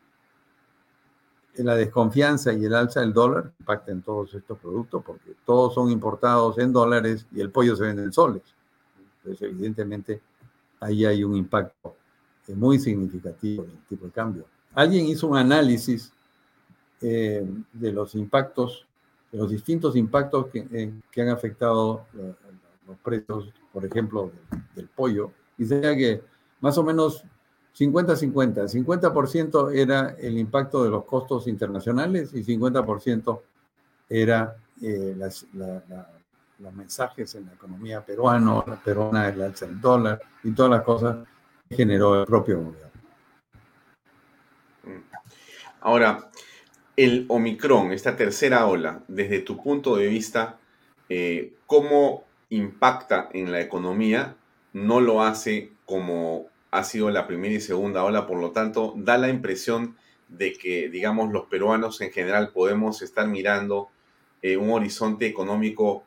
la 1.65 1.75
desconfianza 1.75 2.53
y 2.53 2.65
el 2.65 2.75
alza 2.75 3.01
del 3.01 3.13
dólar, 3.13 3.53
impacta 3.59 3.93
en 3.93 4.03
todos 4.03 4.35
estos 4.35 4.59
productos, 4.59 5.03
porque 5.05 5.35
todos 5.45 5.75
son 5.75 5.91
importados 5.91 6.59
en 6.59 6.73
dólares 6.73 7.27
y 7.33 7.41
el 7.41 7.51
pollo 7.51 7.77
se 7.77 7.85
vende 7.85 8.03
en 8.03 8.13
soles. 8.13 8.43
Entonces, 9.19 9.51
evidentemente, 9.51 10.21
ahí 10.81 11.05
hay 11.05 11.25
un 11.25 11.37
impacto 11.37 11.97
eh, 12.47 12.55
muy 12.55 12.79
significativo 12.79 13.65
del 13.65 13.79
tipo 13.89 14.07
de 14.07 14.13
cambio. 14.13 14.45
Alguien 14.75 15.07
hizo 15.07 15.29
un 15.29 15.37
análisis 15.37 16.13
eh, 17.01 17.47
de 17.73 17.93
los 17.93 18.15
impactos 18.15 18.87
los 19.33 19.51
distintos 19.51 19.97
impactos 19.97 20.47
que, 20.49 20.67
eh, 20.73 21.23
han 21.23 21.29
afectado 21.29 22.07
eh, 22.19 22.35
los 22.87 22.99
precios, 22.99 23.53
por 23.73 23.85
ejemplo, 23.85 24.33
del, 24.75 24.89
pollo, 24.89 25.33
y 25.57 25.65
sería 25.65 25.97
que 25.97 26.23
más 26.61 26.77
o 26.79 26.83
menos 26.83 27.25
50-50. 27.79 28.69
50%, 28.69 29.73
era 29.73 30.17
el 30.19 30.39
impacto 30.39 30.83
de 30.83 30.91
los 30.91 31.05
costos 31.05 31.47
internacionales 31.47 32.31
y 32.35 32.43
50% 32.43 33.41
era 34.09 34.57
eh, 34.83 35.15
las, 35.17 35.47
los 35.53 36.75
mensajes 36.75 37.35
en 37.37 37.47
la 37.47 37.53
economía 37.53 38.05
peruana, 38.05 38.65
la 38.67 38.83
peruana, 38.83 39.29
el 39.29 39.41
alza 39.41 39.67
del 39.67 39.81
dólar 39.81 40.21
y 40.43 40.51
todas 40.51 40.73
las 40.73 40.83
cosas 40.83 41.19
que 41.69 41.77
generó 41.77 42.21
el 42.21 42.27
propio 42.27 42.59
gobierno. 42.59 42.90
Ahora, 45.81 46.31
el 46.97 47.25
Omicron, 47.29 47.93
esta 47.93 48.17
tercera 48.17 48.67
ola, 48.67 49.03
desde 49.09 49.41
tu 49.41 49.63
punto 49.63 49.97
de 49.97 50.09
vista, 50.09 50.59
eh, 51.09 51.55
¿cómo 51.67 52.25
impacta 52.51 53.29
en 53.33 53.51
la 53.51 53.61
economía? 53.61 54.37
No 54.73 55.01
lo 55.01 55.23
hace 55.23 55.73
como 55.87 56.47
ha 56.71 56.85
sido 56.85 57.11
la 57.11 57.27
primera 57.27 57.55
y 57.55 57.61
segunda 57.61 58.05
ola, 58.05 58.27
por 58.27 58.39
lo 58.39 58.51
tanto, 58.51 58.95
da 58.97 59.19
la 59.19 59.29
impresión 59.29 59.97
de 60.29 60.53
que, 60.53 60.89
digamos, 60.89 61.33
los 61.33 61.47
peruanos 61.47 62.01
en 62.01 62.13
general 62.13 62.53
podemos 62.53 63.03
estar 63.03 63.27
mirando 63.27 63.89
eh, 64.43 64.57
un 64.57 64.71
horizonte 64.71 65.27
económico 65.27 66.05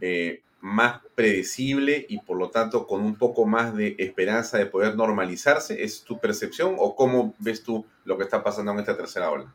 eh, 0.00 0.42
más 0.66 1.00
predecible 1.14 2.04
y 2.08 2.18
por 2.18 2.36
lo 2.36 2.50
tanto 2.50 2.88
con 2.88 3.00
un 3.02 3.14
poco 3.14 3.46
más 3.46 3.74
de 3.76 3.94
esperanza 3.98 4.58
de 4.58 4.66
poder 4.66 4.96
normalizarse. 4.96 5.82
¿Es 5.82 6.02
tu 6.02 6.18
percepción 6.18 6.74
o 6.78 6.96
cómo 6.96 7.34
ves 7.38 7.62
tú 7.62 7.86
lo 8.04 8.18
que 8.18 8.24
está 8.24 8.42
pasando 8.42 8.72
en 8.72 8.80
esta 8.80 8.96
tercera 8.96 9.30
ola? 9.30 9.54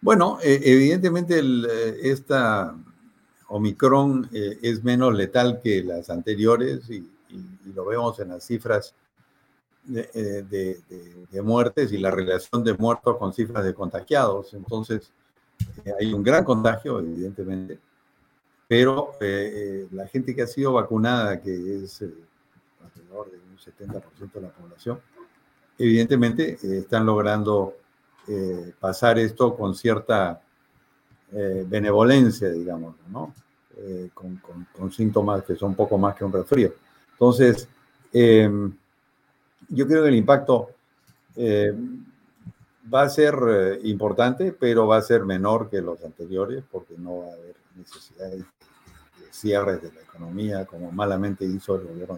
Bueno, 0.00 0.38
eh, 0.42 0.60
evidentemente 0.62 1.40
eh, 1.40 1.98
esta 2.04 2.74
Omicron 3.48 4.30
eh, 4.32 4.58
es 4.62 4.84
menos 4.84 5.12
letal 5.12 5.60
que 5.60 5.82
las 5.82 6.08
anteriores 6.08 6.88
y, 6.88 7.08
lo 7.74 7.86
vemos 7.86 8.20
en 8.20 8.28
las 8.28 8.44
cifras 8.44 8.94
de, 9.84 10.76
muertes 11.42 11.90
y 11.90 11.96
la 11.96 12.10
relación 12.10 12.62
de 12.62 12.74
muertos 12.74 13.16
con 13.16 13.32
cifras 13.32 13.64
de 13.64 13.72
contagiados. 13.72 14.52
Entonces, 14.52 15.10
hay 15.98 16.12
un 16.12 16.22
gran 16.22 16.44
contagio, 16.44 16.98
evidentemente, 16.98 17.78
pero 18.72 19.18
la 19.90 20.06
gente 20.06 20.34
que 20.34 20.40
ha 20.40 20.46
sido 20.46 20.72
vacunada, 20.72 21.42
que 21.42 21.84
es 21.84 22.02
alrededor 22.82 23.30
de 23.30 23.36
un 23.36 23.58
70% 23.58 24.32
de 24.32 24.40
la 24.40 24.48
población, 24.48 24.98
evidentemente 25.76 26.56
están 26.78 27.04
logrando 27.04 27.76
eh, 28.26 28.72
pasar 28.80 29.18
esto 29.18 29.54
con 29.54 29.74
cierta 29.74 30.40
eh, 31.32 31.66
benevolencia, 31.68 32.48
digamos, 32.48 32.94
¿no? 33.10 33.34
Con, 34.14 34.90
síntomas 34.90 35.42
que 35.42 35.54
son 35.54 35.74
poco 35.74 35.98
más 35.98 36.16
que 36.16 36.24
un 36.24 36.32
resfrío. 36.32 36.72
Entonces, 37.12 37.68
em, 38.10 38.74
yo 39.68 39.86
creo 39.86 40.02
que 40.02 40.08
el 40.08 40.14
impacto 40.14 40.70
va 42.92 43.02
a 43.02 43.08
ser 43.10 43.34
importante, 43.82 44.50
pero 44.58 44.86
va 44.86 44.96
a 44.96 45.02
ser 45.02 45.26
menor 45.26 45.68
que 45.68 45.82
los 45.82 46.02
anteriores, 46.02 46.64
porque 46.72 46.94
no 46.96 47.18
va 47.18 47.26
a 47.26 47.34
haber 47.34 47.61
necesidad 47.76 48.30
de 48.30 48.44
cierres 49.32 49.82
de 49.82 49.92
la 49.92 50.00
economía, 50.00 50.66
como 50.66 50.92
malamente 50.92 51.44
hizo 51.44 51.76
el 51.76 51.86
gobierno 51.86 52.16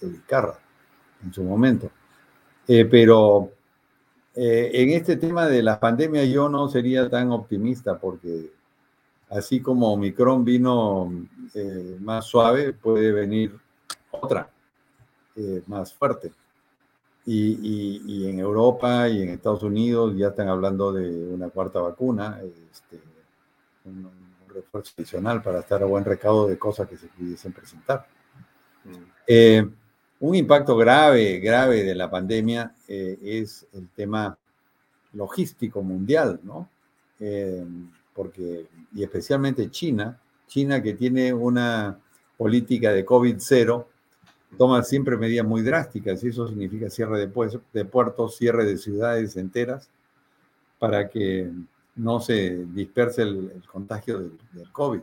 de, 0.00 0.08
Vizcarra 0.08 0.58
en 1.24 1.32
su 1.32 1.42
momento. 1.42 1.90
Eh, 2.66 2.84
pero 2.84 3.50
eh, 4.34 4.70
en 4.72 4.90
este 4.90 5.16
tema 5.16 5.46
de 5.46 5.62
las 5.62 5.78
pandemias 5.78 6.28
yo 6.28 6.48
no 6.48 6.68
sería 6.68 7.08
tan 7.08 7.32
optimista 7.32 7.98
porque 7.98 8.52
así 9.30 9.60
como 9.60 9.92
Omicron 9.92 10.44
vino 10.44 11.12
eh, 11.54 11.96
más 12.00 12.26
suave, 12.26 12.72
puede 12.72 13.12
venir 13.12 13.58
otra 14.10 14.50
más 15.66 15.94
fuerte. 15.94 16.32
Y, 17.24 18.26
en 18.28 18.38
Europa 18.40 19.08
y 19.08 19.22
en 19.22 19.28
Estados 19.28 19.62
Unidos 19.62 20.16
ya 20.16 20.28
están 20.28 20.48
hablando 20.48 20.92
de 20.92 21.28
una 21.28 21.48
cuarta 21.50 21.78
vacuna, 21.80 22.40
este, 22.72 23.00
refuerzo 24.48 24.92
adicional 24.96 25.42
para 25.42 25.60
estar 25.60 25.82
a 25.82 25.86
buen 25.86 26.04
recaudo 26.04 26.48
de 26.48 26.58
cosas 26.58 26.88
que 26.88 26.96
se 26.96 27.08
pudiesen 27.08 27.52
presentar. 27.52 28.06
Mm. 28.84 28.90
Eh, 29.26 29.68
un 30.20 30.34
impacto 30.34 30.76
grave, 30.76 31.38
grave 31.38 31.84
de 31.84 31.94
la 31.94 32.10
pandemia 32.10 32.74
eh, 32.88 33.18
es 33.22 33.66
el 33.72 33.88
tema 33.90 34.36
logístico 35.12 35.82
mundial, 35.82 36.40
¿no? 36.42 36.68
Eh, 37.20 37.64
porque, 38.14 38.66
y 38.94 39.02
especialmente 39.04 39.70
China, 39.70 40.20
China 40.48 40.82
que 40.82 40.94
tiene 40.94 41.32
una 41.32 41.98
política 42.36 42.92
de 42.92 43.06
COVID-0, 43.06 43.86
toma 44.56 44.82
siempre 44.82 45.16
medidas 45.16 45.46
muy 45.46 45.62
drásticas, 45.62 46.24
y 46.24 46.28
eso 46.28 46.48
significa 46.48 46.90
cierre 46.90 47.26
de, 47.26 47.60
de 47.72 47.84
puertos, 47.84 48.36
cierre 48.36 48.64
de 48.64 48.78
ciudades 48.78 49.36
enteras, 49.36 49.90
para 50.78 51.08
que 51.08 51.50
no 51.98 52.20
se 52.20 52.64
disperse 52.66 53.22
el, 53.22 53.62
contagio 53.70 54.20
del, 54.20 54.72
COVID. 54.72 55.00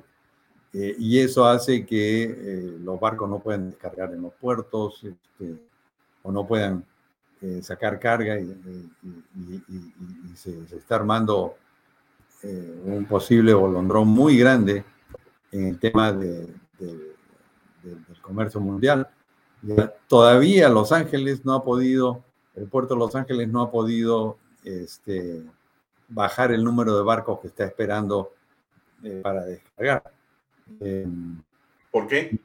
Eh, 0.73 0.95
y 0.97 1.19
eso 1.19 1.45
hace 1.45 1.85
que 1.85 2.23
eh, 2.23 2.77
los 2.81 2.99
barcos 2.99 3.30
no 3.30 3.39
puedan 3.39 3.69
descargar 3.69 4.13
en 4.13 4.22
los 4.22 4.34
puertos 4.34 5.03
este, 5.03 5.55
o 6.23 6.31
no 6.31 6.45
puedan 6.45 6.84
eh, 7.41 7.61
sacar 7.61 7.99
carga 7.99 8.39
y, 8.39 8.53
se, 10.35 10.57
está 10.76 10.95
armando 10.95 11.55
un 12.43 13.05
posible 13.05 13.55
bolondrón 13.55 14.07
muy 14.07 14.38
grande 14.38 14.84
en 15.51 15.67
el 15.69 15.80
tema 15.80 16.13
del 16.13 16.53
comercio 18.22 18.59
mundial. 18.59 19.07
todavía 20.07 20.69
Los 20.69 20.91
Ángeles 20.91 21.43
no 21.43 21.53
ha 21.53 21.63
podido, 21.63 22.23
el 22.55 22.67
puerto 22.67 22.93
de 22.93 22.99
Los 22.99 23.15
Ángeles 23.15 23.47
no 23.47 23.63
ha 23.63 23.72
podido 23.72 24.38
este, 24.63 25.41
bajar 26.07 26.52
el 26.52 26.64
número 26.64 26.95
de 26.95 27.03
barcos 27.03 27.40
que 27.40 27.48
está 27.48 27.65
esperando 27.65 28.34
eh, 29.03 29.22
para 29.23 29.45
descargar. 29.45 30.03
Em, 30.80 31.41
¿Por 31.91 32.07
qué? 32.07 32.40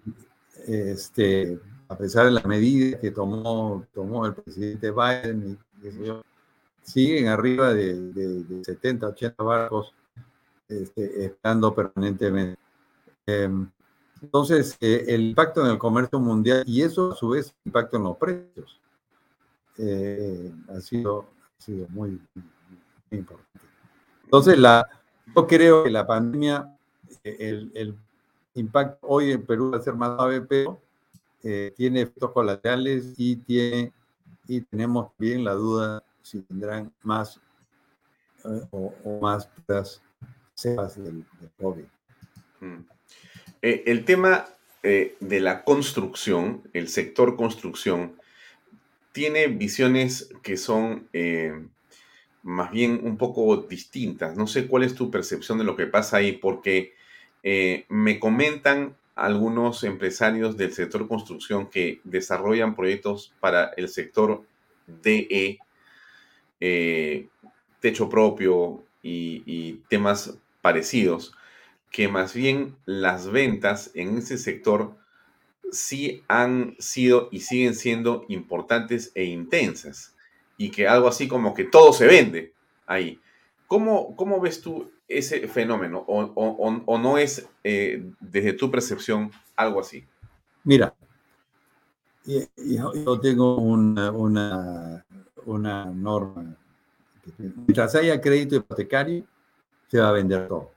Este, 0.67 1.59
a 1.89 1.97
pesar 1.97 2.27
de 2.27 2.33
las 2.33 2.45
medidas 2.45 3.01
que 3.01 3.11
tomó, 3.11 3.87
tomó 3.93 4.27
el 4.27 4.35
presidente 4.35 4.91
Biden, 4.91 5.59
siguen 6.83 7.29
arriba 7.29 7.73
de, 7.73 8.63
70, 8.65 9.09
80 9.09 9.43
barcos 9.43 9.95
este, 10.69 11.25
esperando 11.25 11.75
permanentemente. 11.75 12.59
Em, 13.27 13.69
entonces, 14.23 14.77
eh, 14.81 15.05
el 15.09 15.23
impacto 15.31 15.65
en 15.65 15.73
el 15.73 15.79
comercio 15.79 16.21
mundial 16.21 16.63
y 16.67 16.83
eso 16.83 17.13
a 17.13 17.17
su 17.17 17.31
vez 17.31 17.55
impacto 17.65 17.97
en 17.97 18.03
los 18.03 18.17
precios 18.19 18.81
eh, 19.79 20.53
ha, 20.69 20.81
sido, 20.81 21.27
ha 21.59 21.63
sido 21.63 21.89
muy, 21.89 22.21
importante. 23.11 23.51
Entonces, 24.25 24.59
la, 24.59 24.89
yo 25.35 25.47
creo 25.47 25.85
que 25.85 25.91
la 25.91 26.07
pandemia, 26.07 26.77
eh, 27.25 27.69
el, 27.75 27.97
impacto 28.55 29.07
hoy 29.07 29.33
en 29.33 29.45
Perú 29.47 29.71
va 29.73 29.79
a 29.79 29.83
ser 29.83 29.95
más 29.95 30.17
suave, 30.17 30.41
pero 30.41 30.81
eh, 31.43 31.73
tiene 31.77 32.03
efectos 32.03 32.33
colaterales 32.33 33.15
y, 33.17 33.37
tiene, 33.37 33.93
y 34.47 34.61
tenemos 34.61 35.11
bien 35.19 35.45
la 35.45 35.55
duda 35.55 36.03
si 36.23 36.43
tendrán 36.43 36.93
más 37.03 37.41
eh, 38.45 38.63
o, 38.71 39.21
más 39.21 39.49
cepas 40.55 41.03
del, 41.03 41.25
COVID. 41.61 41.85
Mm. 42.61 42.85
el 43.63 44.05
tema 44.05 44.47
de 44.83 45.41
la 45.41 45.65
construcción, 45.65 46.63
el 46.73 46.89
sector 46.89 47.37
construcción, 47.37 48.17
tiene 49.13 49.47
visiones 49.47 50.31
que 50.43 50.57
son 50.57 51.09
más 52.43 52.71
bien 52.71 53.01
un 53.03 53.17
poco 53.17 53.57
distintas. 53.57 54.37
No 54.37 54.47
sé 54.47 54.67
cuál 54.67 54.83
es 54.83 54.95
tu 54.95 55.11
percepción 55.11 55.59
de 55.59 55.65
lo 55.65 55.77
que 55.77 55.87
pasa 55.87 56.19
ahí, 56.19 56.33
porque 56.33 56.95
eh, 57.43 57.85
me 57.89 58.19
comentan 58.19 58.97
algunos 59.15 59.85
empresarios 59.85 60.57
del 60.57 60.73
sector 60.73 61.07
construcción 61.07 61.69
que 61.69 62.01
desarrollan 62.05 62.75
proyectos 62.75 63.35
para 63.41 63.73
el 63.77 63.89
sector 63.89 64.45
DE, 64.87 65.59
eh, 66.61 67.29
techo 67.81 68.09
propio 68.09 68.83
y, 69.03 69.81
temas 69.89 70.39
parecidos, 70.63 71.35
que 71.91 72.09
más 72.09 72.35
bien 72.35 72.77
las 72.87 73.31
ventas 73.31 73.91
en 73.95 74.19
ese 74.19 74.39
sector 74.39 74.97
sí 75.73 76.23
han 76.29 76.77
sido 76.79 77.29
y 77.31 77.41
siguen 77.41 77.75
siendo 77.75 78.25
importantes 78.29 79.13
e 79.15 79.25
intensas 79.25 80.15
y 80.61 80.71
que 80.71 80.87
algo 80.87 81.09
así 81.09 81.27
como 81.27 81.55
que 81.55 81.65
todo 81.65 81.91
se 81.91 82.07
vende 82.07 82.53
ahí. 82.87 83.19
¿Cómo, 83.67 84.15
cómo 84.15 84.43
ves 84.43 84.61
tú 84.61 84.91
ese 85.09 85.49
fenómeno? 85.49 86.05
¿O, 86.07 86.99
no 86.99 87.17
es, 87.17 87.49
eh, 87.65 88.13
desde 88.21 88.53
tu 88.53 88.71
percepción, 88.71 89.31
algo 89.57 89.81
así? 89.81 90.05
Mira, 90.65 90.95
yo 92.27 93.21
tengo 93.23 93.57
una, 93.57 94.11
una, 94.11 95.07
una 95.47 95.87
norma. 95.87 96.55
Mientras 97.39 97.95
haya 97.95 98.21
crédito 98.21 98.57
hipotecario, 98.57 99.25
se 99.89 99.99
va 99.99 100.11
a 100.11 100.13
vender 100.13 100.47
todo. 100.47 100.73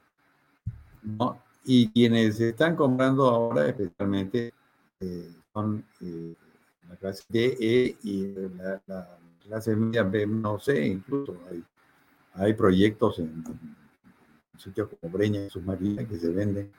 Y 1.65 1.89
quienes 1.89 2.39
están 2.39 2.77
comprando 2.77 3.27
ahora, 3.27 3.67
especialmente, 3.67 4.53
eh, 5.01 5.29
son 5.51 5.85
eh, 5.99 6.33
la 6.87 6.95
clase 6.95 7.25
D, 7.27 7.57
E 7.59 7.97
y 8.01 8.33
la 8.87 9.19
clase 9.43 9.75
media 9.75 10.03
B, 10.03 10.25
no 10.25 10.59
sé, 10.59 10.85
incluso 10.85 11.37
hay, 11.49 11.63
hay 12.33 12.53
proyectos 12.53 13.19
en, 13.19 13.43
sitios 14.57 14.89
como 14.89 15.13
Breña 15.13 15.45
y 15.45 15.49
Submarina 15.49 16.07
que 16.07 16.17
se 16.17 16.29
venden 16.29 16.71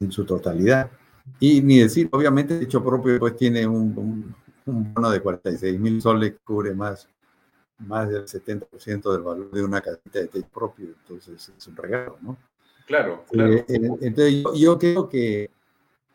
en 0.00 0.12
su 0.12 0.24
totalidad. 0.24 0.90
Y 1.40 1.60
ni 1.60 1.80
decir, 1.80 2.08
obviamente, 2.12 2.56
el 2.56 2.62
hecho 2.62 2.82
propio 2.82 3.18
pues 3.18 3.36
tiene 3.36 3.66
un, 3.66 4.34
un, 4.64 4.94
bono 4.94 5.10
de 5.10 5.20
46 5.20 5.78
mil 5.78 6.00
soles 6.00 6.32
que 6.32 6.38
cubre 6.38 6.74
más, 6.74 7.08
más 7.78 8.08
del 8.08 8.24
70% 8.24 9.12
del 9.12 9.22
valor 9.22 9.50
de 9.50 9.62
una 9.62 9.80
casita 9.80 10.20
de 10.20 10.28
techo 10.28 10.48
propio, 10.48 10.86
entonces 10.86 11.52
es 11.56 11.66
un 11.66 11.76
regalo, 11.76 12.18
¿no? 12.22 12.36
Claro, 12.86 13.24
claro. 13.30 13.52
Eh, 13.52 13.64
eh, 13.68 13.80
entonces 14.00 14.44
yo, 14.54 14.78
creo 14.78 15.08
que 15.10 15.50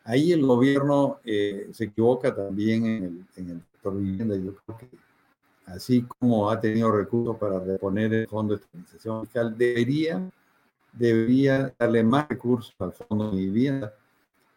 ahí 0.02 0.32
el 0.32 0.44
gobierno 0.44 1.20
eh, 1.24 1.68
se 1.72 1.84
equivoca 1.84 2.34
también 2.34 2.84
en 2.84 3.04
el, 3.04 3.26
en 3.36 3.50
el 3.50 3.62
sector 3.70 3.96
vivienda. 3.96 4.36
Yo 4.36 4.56
creo 4.56 4.78
que 4.78 4.88
así 5.66 6.02
como 6.02 6.50
ha 6.50 6.60
tenido 6.60 6.90
recursos 6.90 7.36
para 7.36 7.58
reponer 7.58 8.12
el 8.12 8.28
Fondo 8.28 8.54
de 8.54 8.60
Estabilización 8.62 9.22
Fiscal, 9.22 9.56
debería, 9.56 10.30
debería 10.92 11.72
darle 11.78 12.04
más 12.04 12.28
recursos 12.28 12.74
al 12.78 12.92
Fondo 12.92 13.30
de 13.30 13.36
Vivienda 13.36 13.94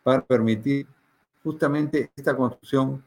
para 0.03 0.21
permitir 0.23 0.87
justamente 1.43 2.11
esta 2.15 2.35
construcción 2.35 3.03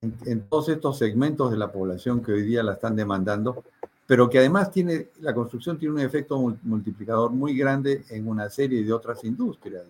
en, 0.00 0.42
todos 0.48 0.68
estos 0.68 0.98
segmentos 0.98 1.50
de 1.50 1.56
la 1.56 1.70
población 1.72 2.22
que 2.22 2.32
hoy 2.32 2.42
día 2.42 2.62
la 2.62 2.74
están 2.74 2.94
demandando, 2.94 3.64
pero 4.06 4.30
que 4.30 4.38
además 4.38 4.70
tiene, 4.70 5.08
la 5.20 5.34
construcción 5.34 5.78
tiene 5.78 5.94
un 5.94 6.00
efecto 6.00 6.38
multiplicador 6.62 7.30
muy 7.30 7.56
grande 7.56 8.04
en 8.10 8.28
una 8.28 8.48
serie 8.48 8.84
de 8.84 8.92
otras 8.92 9.24
industrias, 9.24 9.82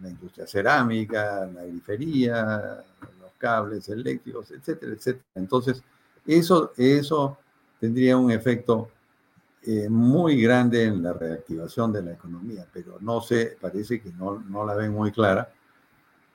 la 0.00 0.08
industria 0.08 0.46
cerámica, 0.46 1.46
la 1.46 1.62
agrifería, 1.62 2.84
los 3.20 3.32
cables 3.36 3.88
eléctricos, 3.88 4.50
etcétera, 4.50 4.92
etcétera. 4.92 5.24
Entonces, 5.34 5.82
eso, 6.26 6.72
eso 6.76 7.38
tendría 7.78 8.16
un 8.16 8.30
efecto 8.30 8.90
eh, 9.62 9.88
muy 9.88 10.40
grande 10.40 10.84
en 10.84 11.02
la 11.02 11.12
reactivación 11.12 11.92
de 11.92 12.02
la 12.02 12.12
economía, 12.12 12.66
pero 12.72 12.98
no 13.00 13.20
sé, 13.20 13.56
parece 13.60 14.00
que 14.00 14.10
no, 14.12 14.38
no 14.38 14.64
la 14.64 14.74
ven 14.74 14.92
muy 14.92 15.12
clara. 15.12 15.50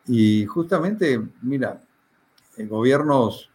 Y 0.07 0.45
justamente, 0.45 1.19
mira, 1.41 1.81
en 2.57 2.69
gobiernos 2.69 3.49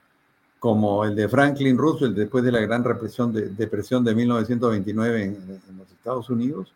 como 0.58 1.04
el 1.04 1.14
de 1.14 1.28
Franklin 1.28 1.78
Roosevelt 1.78 2.16
después 2.16 2.44
de 2.44 2.52
la 2.52 2.60
gran 2.60 2.84
represión 2.84 3.32
de, 3.32 3.48
depresión 3.48 4.04
de 4.04 4.14
1929 4.14 5.22
en, 5.24 5.78
los 5.78 5.90
Estados 5.90 6.28
Unidos, 6.28 6.74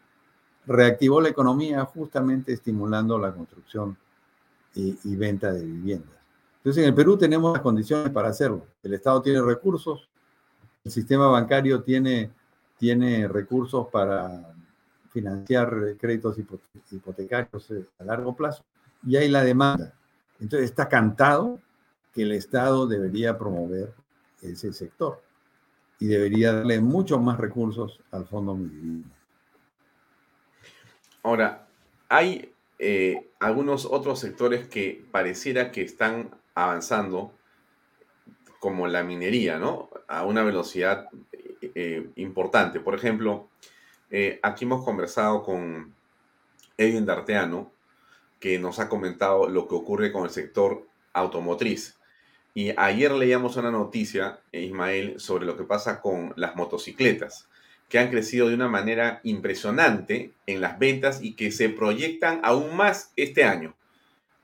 reactivó 0.66 1.20
la 1.20 1.28
economía 1.28 1.84
justamente 1.84 2.52
estimulando 2.52 3.18
la 3.18 3.32
construcción 3.32 3.96
y, 4.74 4.98
y, 5.04 5.16
venta 5.16 5.52
de 5.52 5.64
viviendas. 5.64 6.23
Entonces, 6.64 6.82
en 6.82 6.88
el 6.88 6.94
Perú 6.94 7.18
tenemos 7.18 7.52
las 7.52 7.60
condiciones 7.60 8.10
para 8.10 8.30
hacerlo. 8.30 8.66
El 8.82 8.94
Estado 8.94 9.20
tiene 9.20 9.42
recursos, 9.42 10.08
el 10.82 10.90
sistema 10.90 11.26
bancario 11.26 11.82
tiene, 11.82 12.30
tiene 12.78 13.28
recursos 13.28 13.88
para 13.88 14.50
financiar 15.10 15.94
créditos 16.00 16.38
hipotecarios 16.90 17.70
eh, 17.70 17.84
a 17.98 18.04
largo 18.04 18.34
plazo 18.34 18.64
y 19.06 19.14
hay 19.16 19.28
la 19.28 19.44
demanda. 19.44 19.92
Entonces, 20.40 20.70
está 20.70 20.88
cantado 20.88 21.60
que 22.14 22.22
el 22.22 22.32
Estado 22.32 22.86
debería 22.86 23.36
promover 23.36 23.92
ese 24.40 24.72
sector 24.72 25.20
y 25.98 26.06
debería 26.06 26.54
darle 26.54 26.80
muchos 26.80 27.20
más 27.20 27.36
recursos 27.36 28.00
al 28.10 28.26
Fondo 28.26 28.54
Minimum. 28.54 29.04
Ahora, 31.22 31.68
hay 32.08 32.54
eh, 32.78 33.28
algunos 33.38 33.84
otros 33.84 34.18
sectores 34.18 34.66
que 34.66 35.04
pareciera 35.12 35.70
que 35.70 35.82
están 35.82 36.30
avanzando, 36.54 37.32
como 38.60 38.86
la 38.86 39.02
minería, 39.02 39.58
¿no? 39.58 39.90
A 40.08 40.24
una 40.24 40.42
velocidad 40.42 41.08
eh, 41.74 42.08
importante. 42.16 42.80
Por 42.80 42.94
ejemplo, 42.94 43.48
eh, 44.10 44.38
aquí 44.42 44.64
hemos 44.64 44.84
conversado 44.84 45.42
con 45.42 45.94
Edwin 46.76 47.06
Darteano, 47.06 47.72
que 48.40 48.58
nos 48.58 48.78
ha 48.78 48.88
comentado 48.88 49.48
lo 49.48 49.68
que 49.68 49.74
ocurre 49.74 50.12
con 50.12 50.24
el 50.24 50.30
sector 50.30 50.86
automotriz. 51.12 51.96
Y 52.54 52.72
ayer 52.76 53.10
leíamos 53.12 53.56
una 53.56 53.70
noticia, 53.70 54.40
Ismael, 54.52 55.18
sobre 55.18 55.46
lo 55.46 55.56
que 55.56 55.64
pasa 55.64 56.00
con 56.00 56.32
las 56.36 56.54
motocicletas, 56.54 57.48
que 57.88 57.98
han 57.98 58.10
crecido 58.10 58.48
de 58.48 58.54
una 58.54 58.68
manera 58.68 59.20
impresionante 59.24 60.32
en 60.46 60.60
las 60.60 60.78
ventas 60.78 61.22
y 61.22 61.34
que 61.34 61.50
se 61.50 61.68
proyectan 61.68 62.40
aún 62.44 62.76
más 62.76 63.12
este 63.16 63.44
año. 63.44 63.74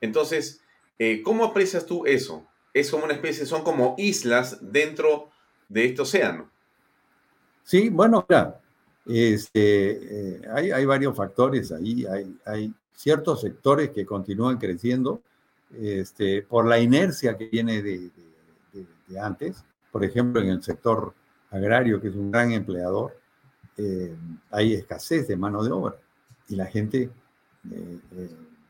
Entonces, 0.01 0.60
eh, 1.03 1.23
¿cómo 1.23 1.45
aprecias 1.45 1.87
tú 1.87 2.05
eso? 2.05 2.45
Es 2.75 2.91
como 2.91 3.05
una 3.05 3.15
especie, 3.15 3.47
son 3.47 3.63
como 3.63 3.95
islas 3.97 4.59
dentro 4.61 5.31
de 5.67 5.85
este 5.85 6.03
océano. 6.03 6.47
Sí, 7.63 7.89
bueno, 7.89 8.23
claro. 8.23 8.57
Este, 9.07 10.35
eh, 10.35 10.41
hay, 10.53 10.69
hay, 10.69 10.85
varios 10.85 11.17
factores 11.17 11.71
ahí, 11.71 12.05
hay, 12.05 12.37
hay 12.45 12.71
ciertos 12.93 13.41
sectores 13.41 13.89
que 13.89 14.05
continúan 14.05 14.59
creciendo 14.59 15.23
este, 15.75 16.43
por 16.43 16.67
la 16.67 16.77
inercia 16.77 17.35
que 17.35 17.47
viene 17.47 17.81
de, 17.81 18.11
antes. 19.19 19.65
Por 19.91 20.05
ejemplo, 20.05 20.39
en 20.39 20.49
el 20.49 20.61
sector 20.61 21.15
agrario, 21.49 21.99
que 21.99 22.09
es 22.09 22.15
un 22.15 22.29
gran 22.29 22.51
empleador, 22.51 23.17
eh, 23.75 24.15
hay 24.51 24.75
escasez 24.75 25.27
de 25.27 25.35
mano 25.35 25.63
de 25.63 25.71
obra 25.71 25.95
y 26.47 26.55
la 26.55 26.67
gente 26.67 27.09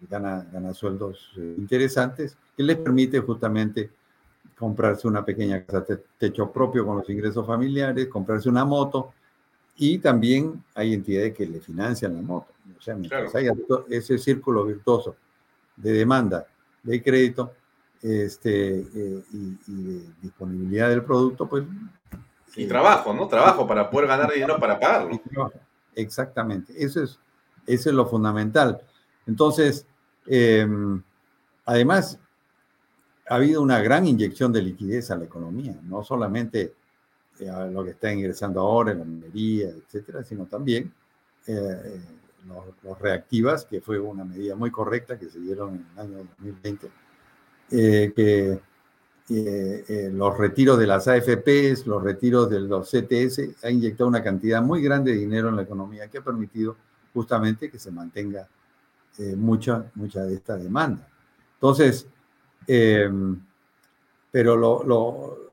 gana, 0.09 0.47
gana 0.51 0.73
sueldos 0.73 1.31
interesantes 1.35 2.37
que 2.55 2.63
les 2.63 2.77
permite 2.77 3.19
justamente 3.19 3.89
comprarse 4.57 5.07
una 5.07 5.25
pequeña 5.25 5.63
casa 5.63 5.99
techo 6.17 6.51
propio 6.51 6.85
con 6.85 6.97
los 6.97 7.09
ingresos 7.09 7.45
familiares, 7.45 8.07
comprarse 8.07 8.47
una 8.47 8.63
moto 8.63 9.13
y 9.77 9.97
también 9.97 10.63
hay 10.75 10.93
entidades 10.93 11.33
que 11.33 11.47
le 11.47 11.59
financian 11.59 12.15
la 12.15 12.21
moto. 12.21 12.51
O 12.77 12.81
sea, 12.81 12.95
mientras 12.95 13.33
hay 13.33 13.47
ese 13.89 14.17
círculo 14.17 14.65
virtuoso 14.65 15.15
de 15.75 15.93
demanda 15.93 16.45
de 16.83 17.01
crédito 17.01 17.53
este, 18.01 18.79
eh, 18.79 19.23
y, 19.31 19.55
de 19.67 20.05
disponibilidad 20.21 20.89
del 20.89 21.03
producto, 21.03 21.47
pues... 21.47 21.63
Y 22.55 22.67
trabajo, 22.67 23.13
¿no? 23.13 23.27
Trabajo 23.27 23.65
para 23.65 23.89
poder 23.89 24.07
ganar 24.07 24.31
dinero 24.31 24.59
para 24.59 24.79
pagarlo. 24.79 25.21
Exactamente, 25.95 26.73
eso 26.77 27.01
es, 27.01 27.19
eso 27.65 27.89
es 27.89 27.95
lo 27.95 28.05
fundamental. 28.05 28.81
Entonces, 29.25 29.85
em, 30.31 31.01
además, 31.65 32.19
ha 33.27 33.35
habido 33.35 33.61
una 33.61 33.81
gran 33.81 34.07
inyección 34.07 34.51
de 34.51 34.61
liquidez 34.61 35.11
a 35.11 35.17
la 35.17 35.25
economía, 35.25 35.77
no 35.83 36.03
solamente 36.03 36.73
eh, 37.39 37.49
a 37.49 37.65
lo 37.65 37.83
que 37.83 37.91
está 37.91 38.11
ingresando 38.11 38.61
ahora 38.61 38.91
en 38.91 38.99
la 38.99 39.05
minería, 39.05 39.69
etcétera, 39.69 40.23
sino 40.23 40.45
también 40.45 40.93
eh, 41.47 42.01
los, 42.83 42.99
reactivas, 42.99 43.65
que 43.65 43.81
fue 43.81 43.99
una 43.99 44.23
medida 44.23 44.55
muy 44.55 44.71
correcta 44.71 45.17
que 45.17 45.29
se 45.29 45.39
dieron 45.39 45.75
en 45.75 45.85
el 45.93 45.99
año 45.99 46.17
2020, 46.39 46.91
eh, 47.71 48.13
que 48.15 48.59
eh, 49.29 49.85
eh, 49.87 50.09
los 50.11 50.37
retiros 50.37 50.77
de 50.77 50.87
las 50.87 51.07
AFPs, 51.07 51.87
los 51.87 52.03
retiros 52.03 52.49
de 52.49 52.59
los 52.59 52.89
CTS, 52.89 53.63
ha 53.63 53.69
inyectado 53.69 54.09
una 54.09 54.21
cantidad 54.21 54.61
muy 54.61 54.81
grande 54.81 55.11
de 55.11 55.19
dinero 55.19 55.49
en 55.49 55.55
la 55.55 55.61
economía 55.61 56.09
que 56.09 56.17
ha 56.17 56.21
permitido 56.23 56.75
justamente 57.13 57.69
que 57.69 57.79
se 57.79 57.91
mantenga 57.91 58.47
mucha, 59.35 59.91
mucha 59.95 60.23
de 60.23 60.35
esta 60.35 60.55
demanda. 60.57 61.07
Entonces, 61.55 62.07
em, 62.67 63.39
pero 64.31 64.55
lo, 64.55 65.51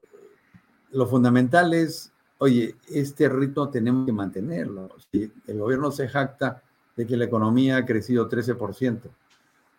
lo, 0.92 1.06
fundamental 1.06 1.74
es 1.74 2.12
oye, 2.38 2.76
este 2.88 3.28
ritmo 3.28 3.68
tenemos 3.68 4.06
que 4.06 4.12
mantenerlo. 4.12 4.88
Si 5.10 5.30
el 5.46 5.58
gobierno 5.58 5.90
se 5.90 6.08
jacta 6.08 6.62
de 6.96 7.06
que 7.06 7.16
la 7.16 7.26
economía 7.26 7.76
ha 7.76 7.86
crecido 7.86 8.28
13%. 8.28 9.00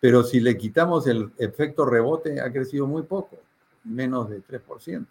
Pero 0.00 0.22
si 0.22 0.40
le 0.40 0.56
quitamos 0.56 1.06
el 1.06 1.30
efecto 1.36 1.84
rebote, 1.84 2.40
ha 2.40 2.50
crecido 2.50 2.86
muy 2.86 3.02
poco, 3.02 3.38
menos 3.84 4.30
de 4.30 4.42
3%. 4.42 5.06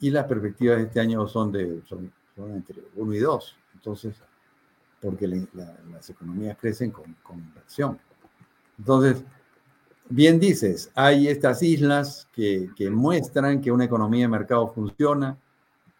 Y 0.00 0.10
las 0.10 0.24
perspectivas 0.24 0.78
de 0.78 0.84
este 0.84 1.00
año 1.00 1.26
son, 1.28 1.52
de, 1.52 1.82
son, 1.86 2.10
entre 2.38 2.82
1 2.94 3.14
y 3.14 3.18
2. 3.18 3.56
Entonces, 3.74 4.16
porque 5.06 5.28
las 5.28 6.10
economías 6.10 6.56
crecen 6.60 6.90
con, 6.90 7.14
con 7.22 7.38
inversión. 7.38 7.96
Entonces, 8.76 9.22
bien 10.08 10.40
dices, 10.40 10.90
hay 10.96 11.28
estas 11.28 11.62
islas 11.62 12.26
que, 12.32 12.70
que, 12.74 12.90
muestran 12.90 13.60
que 13.60 13.70
una 13.70 13.84
economía 13.84 14.22
de 14.22 14.28
mercado 14.28 14.66
funciona, 14.66 15.38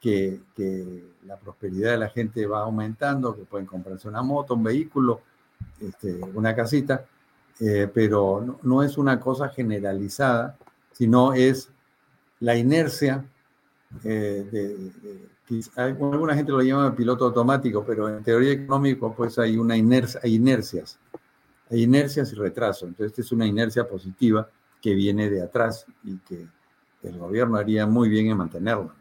que, 0.01 0.41
que 0.57 1.05
la 1.24 1.37
prosperidad 1.37 1.93
de 1.93 1.99
la 1.99 2.09
gente 2.09 2.47
va 2.47 2.62
aumentando, 2.62 3.37
que 3.37 3.45
pueden 3.45 3.65
comprarse 3.65 4.09
una 4.09 4.23
moto, 4.23 4.55
un 4.55 4.65
vehículo, 4.65 5.20
este, 5.81 6.15
una 6.35 6.57
casita, 6.57 7.07
eh, 7.61 7.89
pero 7.95 8.59
no, 8.65 8.83
es 8.83 8.99
una 8.99 9.20
cosa 9.20 9.51
generalizada, 9.51 10.59
sino 10.91 11.33
es 11.33 11.70
la 12.41 12.57
inercia 12.57 13.24
eh, 14.03 14.49
de, 14.51 15.28
alguna 15.77 16.35
gente 16.35 16.52
lo 16.52 16.60
llama 16.60 16.94
piloto 16.94 17.27
automático, 17.27 17.85
pero 17.85 18.09
en 18.09 18.23
teoría 18.23 18.52
económica 18.52 19.09
pues 19.16 19.39
hay 19.39 19.56
una 19.56 19.77
inercia, 19.77 20.20
hay 20.23 20.35
inercias, 20.35 20.98
hay 21.70 21.82
inercias 21.82 22.32
y 22.32 22.36
retraso. 22.36 22.86
Entonces, 22.86 23.12
esta 23.12 23.23
es 23.23 23.32
una 23.32 23.47
inercia 23.47 23.89
positiva 23.89 24.48
que 24.81 24.94
viene 24.94 25.31
de 25.31 25.43
atrás 25.43 25.86
y 26.05 26.18
que 26.18 26.47
el 27.02 27.18
gobierno 27.18 27.56
haría 27.56 27.86
muy 27.86 28.09
bien 28.09 28.27
en 28.28 28.36
mantenerla. 28.36 28.94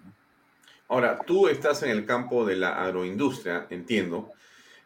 Ahora, 0.88 1.20
tú 1.26 1.48
estás 1.48 1.82
en 1.84 1.90
el 1.90 2.06
campo 2.06 2.46
de 2.46 2.56
la 2.56 2.84
agroindustria, 2.84 3.66
entiendo, 3.72 4.32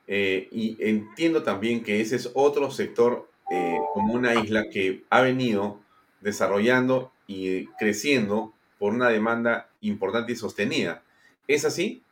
eh, 0.08 0.48
y 0.52 0.78
entiendo 0.80 1.44
también 1.44 1.84
que 1.84 2.02
ese 2.02 2.16
es 2.16 2.32
otro 2.34 2.72
sector 2.72 3.30
eh, 3.52 3.78
como 3.94 4.14
una 4.14 4.36
isla 4.36 4.70
que 4.72 5.04
ha 5.10 5.22
venido 5.22 5.82
desarrollando 6.22 7.12
y 7.28 7.68
creciendo 7.78 8.54
por 8.78 8.94
una 8.94 9.10
demanda 9.10 9.70
importante 9.82 10.32
y 10.32 10.36
sostenida. 10.36 11.04
¿Es 11.50 11.66
así? 11.66 12.04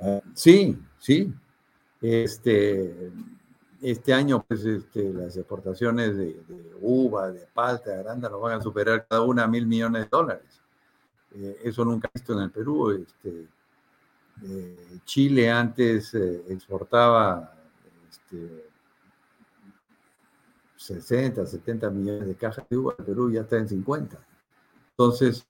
Ah, 0.00 0.20
sí, 0.32 0.78
sí. 1.00 1.34
Este, 2.00 3.10
este 3.80 4.14
año, 4.14 4.44
pues, 4.46 4.64
este, 4.64 5.12
las 5.12 5.36
exportaciones 5.36 6.16
de, 6.16 6.40
uva, 6.80 7.32
de 7.32 7.48
palta, 7.52 7.90
de 7.90 7.98
arándano 7.98 8.38
van 8.38 8.60
a 8.60 8.62
superar 8.62 9.04
cada 9.08 9.22
una 9.22 9.48
mil 9.48 9.66
millones 9.66 10.04
de 10.04 10.08
dólares. 10.08 10.62
Eh, 11.34 11.62
eso 11.64 11.84
nunca 11.84 12.08
visto 12.14 12.32
en 12.34 12.38
el 12.44 12.52
Perú. 12.52 12.92
Este, 12.92 13.48
eh, 14.44 14.98
Chile 15.04 15.50
antes 15.50 16.14
eh, 16.14 16.44
exportaba 16.48 17.52
60, 20.76 21.42
este, 21.42 21.58
70 21.58 21.90
millones 21.90 22.28
de 22.28 22.36
cajas 22.36 22.68
de 22.70 22.76
uva, 22.76 22.94
el 22.96 23.04
Perú 23.04 23.32
ya 23.32 23.40
está 23.40 23.56
en 23.56 23.68
50. 23.68 24.16
Entonces, 24.90 25.44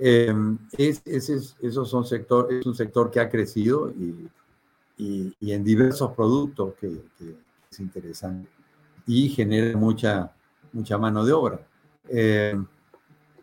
em, 0.00 0.58
es, 0.76 1.02
esos 1.04 1.90
son 1.90 2.04
sector, 2.04 2.52
es 2.52 2.66
un 2.66 2.74
sector 2.74 3.10
que 3.10 3.20
ha 3.20 3.28
crecido 3.28 3.90
y, 3.90 4.28
en 5.40 5.64
diversos 5.64 6.12
productos 6.12 6.74
que, 6.80 6.88
es 7.70 7.80
interesante 7.80 8.48
y 9.06 9.28
genera 9.28 9.76
mucha, 9.76 10.32
mucha 10.72 10.98
mano 10.98 11.24
de 11.24 11.32
obra. 11.32 11.60
Em, 12.08 12.66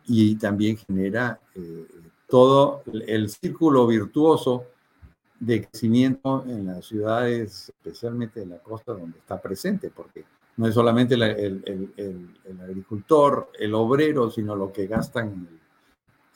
y 0.08 0.36
también 0.36 0.78
genera 0.78 1.40
eh, 1.56 1.86
todo 2.28 2.84
el 2.86 3.30
círculo 3.30 3.88
virtuoso 3.88 4.66
de 5.40 5.68
crecimiento 5.68 6.44
en 6.48 6.68
las 6.68 6.86
ciudades, 6.86 7.70
especialmente 7.70 8.42
en 8.42 8.52
la 8.52 8.60
costa 8.60 8.94
donde 8.94 9.20
está 9.20 9.40
presente, 9.42 9.90
porque 9.90 10.26
no 10.58 10.68
es 10.68 10.74
solamente 10.74 11.14
el, 11.14 12.60
agricultor, 12.62 13.52
el 13.60 13.76
obrero, 13.76 14.32
sino 14.32 14.56
lo 14.56 14.72
que 14.72 14.88
gastan 14.88 15.28
en 15.28 15.60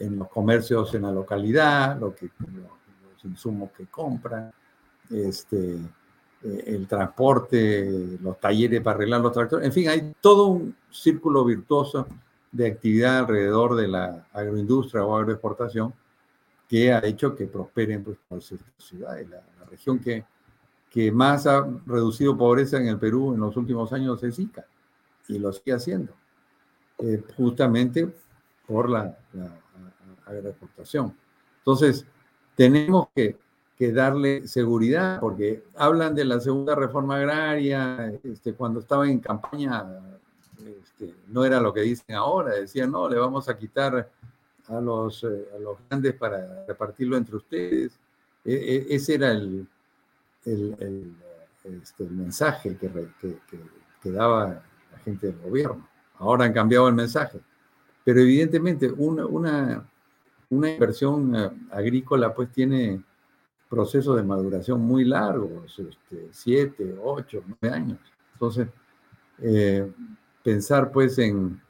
los 0.09 0.29
comercios 0.29 0.93
en 0.95 1.03
la 1.03 1.11
localidad, 1.11 1.99
lo 1.99 2.15
que, 2.15 2.29
los 2.39 3.25
insumos 3.25 3.71
que 3.71 3.85
compran, 3.87 4.51
este, 5.09 5.75
eh, 6.43 6.63
el 6.67 6.87
transporte, 6.87 8.17
los 8.21 8.39
talleres 8.39 8.81
para 8.81 8.95
arreglar 8.95 9.21
los 9.21 9.31
tractores, 9.31 9.65
en 9.65 9.73
fin, 9.73 9.89
hay 9.89 10.13
todo 10.19 10.47
un 10.47 10.75
círculo 10.89 11.45
virtuoso 11.45 12.07
de 12.51 12.67
actividad 12.67 13.19
alrededor 13.19 13.75
de 13.75 13.87
la 13.87 14.27
agroindustria 14.33 15.05
o 15.05 15.15
agroexportación 15.15 15.93
que 16.67 16.91
ha 16.91 16.99
hecho 17.05 17.35
que 17.35 17.47
prosperen 17.47 18.05
las 18.29 18.53
ciudades. 18.77 19.29
La, 19.29 19.43
la, 19.59 19.65
región 19.69 19.99
que, 19.99 20.25
que 20.89 21.11
más 21.11 21.47
ha 21.47 21.65
reducido 21.85 22.37
pobreza 22.37 22.77
en 22.77 22.87
el 22.87 22.97
Perú 22.97 23.33
en 23.33 23.39
los 23.39 23.55
últimos 23.55 23.93
años 23.93 24.21
es 24.23 24.37
Ica, 24.39 24.65
y 25.27 25.39
lo 25.39 25.53
sigue 25.53 25.73
haciendo, 25.73 26.13
eh, 26.99 27.23
justamente 27.37 28.13
por 28.67 28.89
la, 28.89 29.17
la 29.33 29.60
agroexportación. 30.25 31.15
Entonces, 31.59 32.05
tenemos 32.55 33.07
que 33.15 33.37
que 33.81 33.91
darle 33.91 34.47
seguridad, 34.47 35.19
porque 35.19 35.63
hablan 35.75 36.13
de 36.13 36.23
la 36.23 36.39
segunda 36.39 36.75
reforma 36.75 37.15
agraria, 37.15 38.13
este, 38.23 38.53
cuando 38.53 38.79
estaba 38.79 39.09
en 39.09 39.17
campaña 39.17 39.83
este, 40.59 41.15
no 41.29 41.43
era 41.43 41.59
lo 41.59 41.73
que 41.73 41.81
dicen 41.81 42.15
ahora, 42.15 42.53
decían, 42.53 42.91
no, 42.91 43.09
le 43.09 43.17
vamos 43.17 43.49
a 43.49 43.57
quitar 43.57 44.07
a 44.67 44.79
los, 44.79 45.23
eh, 45.23 45.47
a 45.55 45.57
los 45.57 45.77
grandes 45.89 46.13
para 46.13 46.63
repartirlo 46.67 47.17
entre 47.17 47.37
ustedes. 47.37 47.97
E, 48.45 48.53
e, 48.53 48.95
ese 48.95 49.15
era 49.15 49.31
el, 49.31 49.67
el, 50.45 50.75
el, 50.79 51.15
este, 51.81 52.03
el 52.03 52.11
mensaje 52.11 52.77
que, 52.77 52.87
que, 53.19 53.37
que, 54.03 54.11
daba 54.11 54.61
la 54.91 54.99
gente 54.99 55.25
del 55.25 55.39
gobierno. 55.39 55.87
Ahora 56.19 56.45
han 56.45 56.53
cambiado 56.53 56.87
el 56.87 56.93
mensaje. 56.93 57.39
Pero 58.03 58.19
evidentemente 58.19 58.91
una, 58.91 59.25
una, 59.25 59.89
una 60.51 60.69
inversión 60.69 61.35
eh, 61.35 61.49
agrícola 61.71 62.33
pues 62.33 62.51
tiene 62.51 63.03
procesos 63.71 64.17
de 64.17 64.23
maduración 64.23 64.81
muy 64.81 65.05
largos, 65.05 65.79
este, 65.79 66.27
siete, 66.31 66.93
ocho, 67.01 67.41
nueve 67.47 67.73
años. 67.73 67.99
Entonces, 68.33 68.67
eh, 69.39 69.89
pensar 70.43 70.91
pues 70.91 71.17
en, 71.19 71.61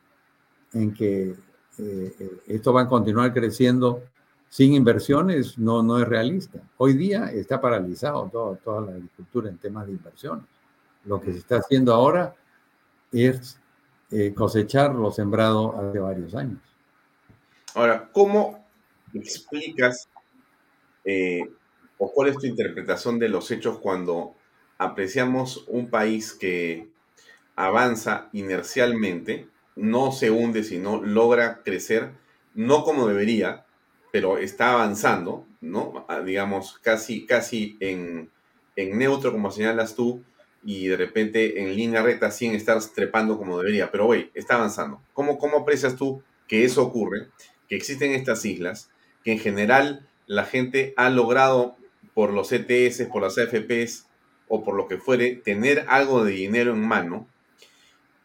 en 0.74 0.92
que 0.96 1.30
eh, 1.30 1.36
eh, 1.78 2.42
esto 2.48 2.74
va 2.74 2.82
a 2.82 2.88
continuar 2.88 3.32
creciendo 3.32 4.02
sin 4.50 4.74
inversiones 4.74 5.60
no, 5.60 5.84
no 5.84 6.00
es 6.00 6.08
realista. 6.08 6.60
Hoy 6.78 6.94
día 6.94 7.32
está 7.32 7.62
paralizado 7.62 8.28
todo, 8.32 8.56
toda 8.64 8.82
la 8.82 8.92
agricultura 8.94 9.50
en 9.50 9.60
temas 9.60 9.86
de 9.86 9.92
inversiones. 9.92 10.46
Lo 11.06 11.22
que 11.22 11.32
se 11.34 11.38
está 11.38 11.58
haciendo 11.58 11.94
ahora 11.94 12.34
es 13.12 13.60
cosechar 14.36 14.94
lo 14.94 15.12
sembrado 15.12 15.80
hace 15.80 16.00
varios 16.00 16.36
años. 16.36 16.60
Ahora, 17.76 18.10
¿cómo 18.12 18.61
explicas 19.14 20.08
¿O 22.04 22.12
cuál 22.12 22.30
es 22.30 22.38
tu 22.40 22.48
interpretación 22.48 23.20
de 23.20 23.30
los 23.30 23.52
hechos 23.52 23.78
cuando 23.78 24.34
apreciamos 24.80 25.66
un 25.68 25.92
país 25.92 26.34
que 26.34 26.90
avanza 27.56 28.28
inercialmente, 28.34 29.48
no 29.76 30.12
se 30.12 30.32
hunde, 30.32 30.64
sino 30.64 31.00
logra 31.04 31.62
crecer, 31.64 32.10
no 32.56 32.84
como 32.84 33.08
debería, 33.08 33.68
pero 34.12 34.40
está 34.40 34.74
avanzando, 34.74 35.46
¿no? 35.62 36.04
Ah, 36.10 36.22
digamos, 36.22 36.80
casi, 36.82 37.28
casi 37.28 37.78
en, 37.82 38.32
en 38.76 38.98
neutro, 38.98 39.32
como 39.32 39.52
señalas 39.52 39.94
tú, 39.94 40.24
y 40.64 40.88
de 40.88 40.98
repente 40.98 41.62
en 41.62 41.76
línea 41.76 42.02
recta 42.02 42.32
sin 42.32 42.56
estar 42.56 42.80
trepando 42.96 43.38
como 43.38 43.60
debería, 43.60 43.92
pero 43.92 44.08
güey, 44.08 44.32
está 44.34 44.56
avanzando. 44.56 45.04
¿Cómo, 45.14 45.38
¿Cómo 45.38 45.60
aprecias 45.60 45.96
tú 45.96 46.24
que 46.48 46.66
eso 46.66 46.82
ocurre? 46.82 47.28
Que 47.70 47.76
existen 47.76 48.14
estas 48.14 48.44
islas, 48.44 48.90
que 49.24 49.34
en 49.34 49.40
general 49.40 50.08
la 50.28 50.46
gente 50.46 50.94
ha 50.98 51.10
logrado 51.10 51.76
por 52.14 52.34
los 52.34 52.52
ETS, 52.52 53.04
por 53.12 53.22
las 53.22 53.38
AFPs 53.38 54.08
o 54.48 54.64
por 54.64 54.76
lo 54.76 54.88
que 54.88 54.98
fuere, 54.98 55.36
tener 55.36 55.86
algo 55.88 56.24
de 56.24 56.34
dinero 56.34 56.74
en 56.74 56.82
mano, 56.82 57.28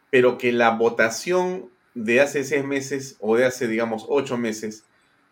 pero 0.09 0.37
que 0.37 0.51
la 0.51 0.71
votación 0.71 1.69
de 1.93 2.21
hace 2.21 2.43
seis 2.43 2.63
meses 2.63 3.17
o 3.19 3.35
de 3.35 3.45
hace, 3.45 3.67
digamos, 3.67 4.05
ocho 4.07 4.37
meses 4.37 4.83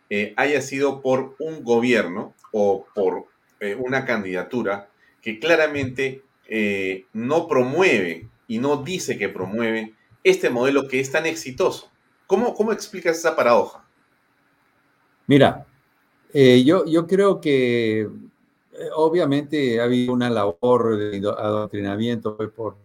eh, 0.10 0.34
haya 0.38 0.62
sido 0.62 1.02
por 1.02 1.36
un 1.40 1.64
gobierno 1.64 2.34
o 2.52 2.86
por 2.94 3.26
eh, 3.60 3.76
una 3.76 4.06
candidatura 4.06 4.90
que 5.22 5.40
claramente 5.40 6.24
eh, 6.48 7.06
no 7.14 7.48
promueve 7.48 8.28
y 8.48 8.60
no 8.60 8.84
dice 8.84 9.18
que 9.18 9.30
promueve 9.30 9.94
este 10.24 10.50
modelo 10.50 10.88
que 10.88 11.00
es 11.00 11.12
tan 11.12 11.26
exitoso. 11.26 11.92
¿Cómo, 12.28 12.54
cómo 12.54 12.72
explicas 12.72 13.18
esa 13.18 13.36
paradoja? 13.36 13.85
Mira, 15.28 15.66
yo, 16.34 16.86
yo 16.86 17.08
creo 17.08 17.40
que 17.40 18.10
eh, 18.78 18.90
obviamente 18.94 19.80
ha 19.80 19.86
habido 19.86 20.14
una 20.14 20.30
labor 20.30 20.98
de 20.98 21.18
adoctrinamiento 21.18 22.36
pues, 22.36 22.50
por, 22.50 22.76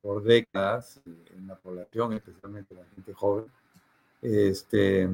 por, 0.00 0.22
décadas 0.22 1.00
en 1.04 1.46
la 1.46 1.56
población, 1.56 2.14
especialmente 2.14 2.74
la 2.74 2.84
gente 2.94 3.12
joven. 3.12 3.44
Este, 4.22 5.08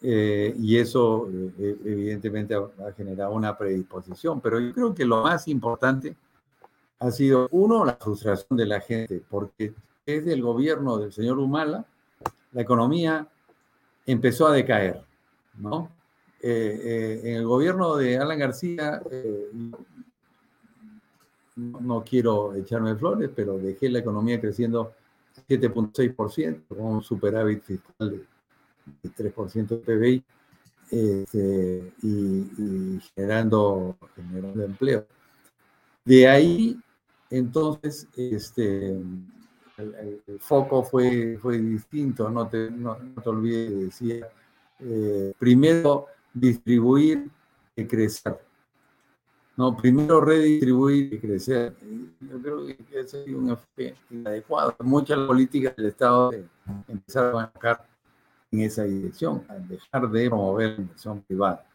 eh, 0.00 0.54
y 0.58 0.78
eso 0.78 1.28
eh, 1.58 1.76
evidentemente 1.84 2.54
ha, 2.54 2.92
generado 2.96 3.32
una 3.32 3.56
predisposición, 3.58 4.40
pero 4.40 4.58
yo 4.60 4.72
creo 4.72 4.94
que 4.94 5.04
lo 5.04 5.22
más 5.22 5.46
importante 5.46 6.16
ha 7.00 7.10
sido, 7.10 7.48
uno, 7.50 7.84
la 7.84 7.96
frustración 7.96 8.56
de 8.56 8.66
la 8.66 8.80
gente, 8.80 9.22
porque 9.28 9.74
desde 10.06 10.32
el 10.32 10.40
gobierno 10.40 10.96
del 10.96 11.12
señor 11.12 11.38
Humala, 11.38 11.84
la 12.52 12.62
economía 12.62 13.28
empezó 14.06 14.46
a 14.46 14.52
decaer, 14.52 15.02
¿no? 15.58 15.90
Eh, 16.40 16.80
eh, 16.84 17.20
en 17.24 17.36
el 17.36 17.46
gobierno 17.46 17.96
de 17.96 18.16
Alan 18.16 18.38
García, 18.38 19.02
eh, 19.10 19.50
no, 21.56 22.04
quiero 22.04 22.54
echarme 22.54 22.94
flores, 22.94 23.30
pero 23.34 23.58
dejé 23.58 23.88
la 23.88 23.98
economía 23.98 24.40
creciendo 24.40 24.92
7.6%, 25.48 26.62
con 26.68 26.80
un 26.80 27.02
superávit 27.02 27.62
fiscal 27.62 28.24
de, 29.02 29.10
3% 29.10 29.68
de 29.68 29.76
PBI 29.78 30.24
este, 30.90 31.92
y, 32.02 33.00
generando, 33.14 33.96
generando 34.14 34.64
empleo. 34.64 35.06
De 36.04 36.28
ahí, 36.28 36.78
entonces, 37.30 38.06
este, 38.16 38.96
el, 39.76 40.22
foco 40.38 40.82
fue, 40.82 41.38
fue 41.40 41.58
distinto, 41.58 42.30
no 42.30 42.48
te, 42.48 42.70
no, 42.70 42.96
te 43.22 43.28
olvides, 43.28 43.78
decía, 43.80 44.28
primero 45.38 46.06
distribuir 46.32 47.30
y 47.76 47.84
crecer. 47.84 48.38
No, 49.56 49.76
primero 49.76 50.20
redistribuir 50.20 51.14
y 51.14 51.18
crecer. 51.18 51.74
Yo 52.20 52.40
creo 52.40 52.66
que 52.66 53.00
ese 53.00 53.24
es 53.24 53.28
un 53.34 53.50
efecto 53.50 54.14
inadecuado. 54.14 54.76
Muchas 54.84 55.18
políticas 55.26 55.74
del 55.74 55.86
Estado 55.86 56.30
empezaron 56.86 57.42
a 57.42 57.50
sacar 57.52 57.84
en 58.52 58.60
esa 58.60 58.84
dirección, 58.84 59.44
a 59.48 59.56
dejar 59.56 60.08
de 60.10 60.28
promover 60.28 60.70
la 60.70 60.82
inversión 60.82 61.22
privada 61.22 61.66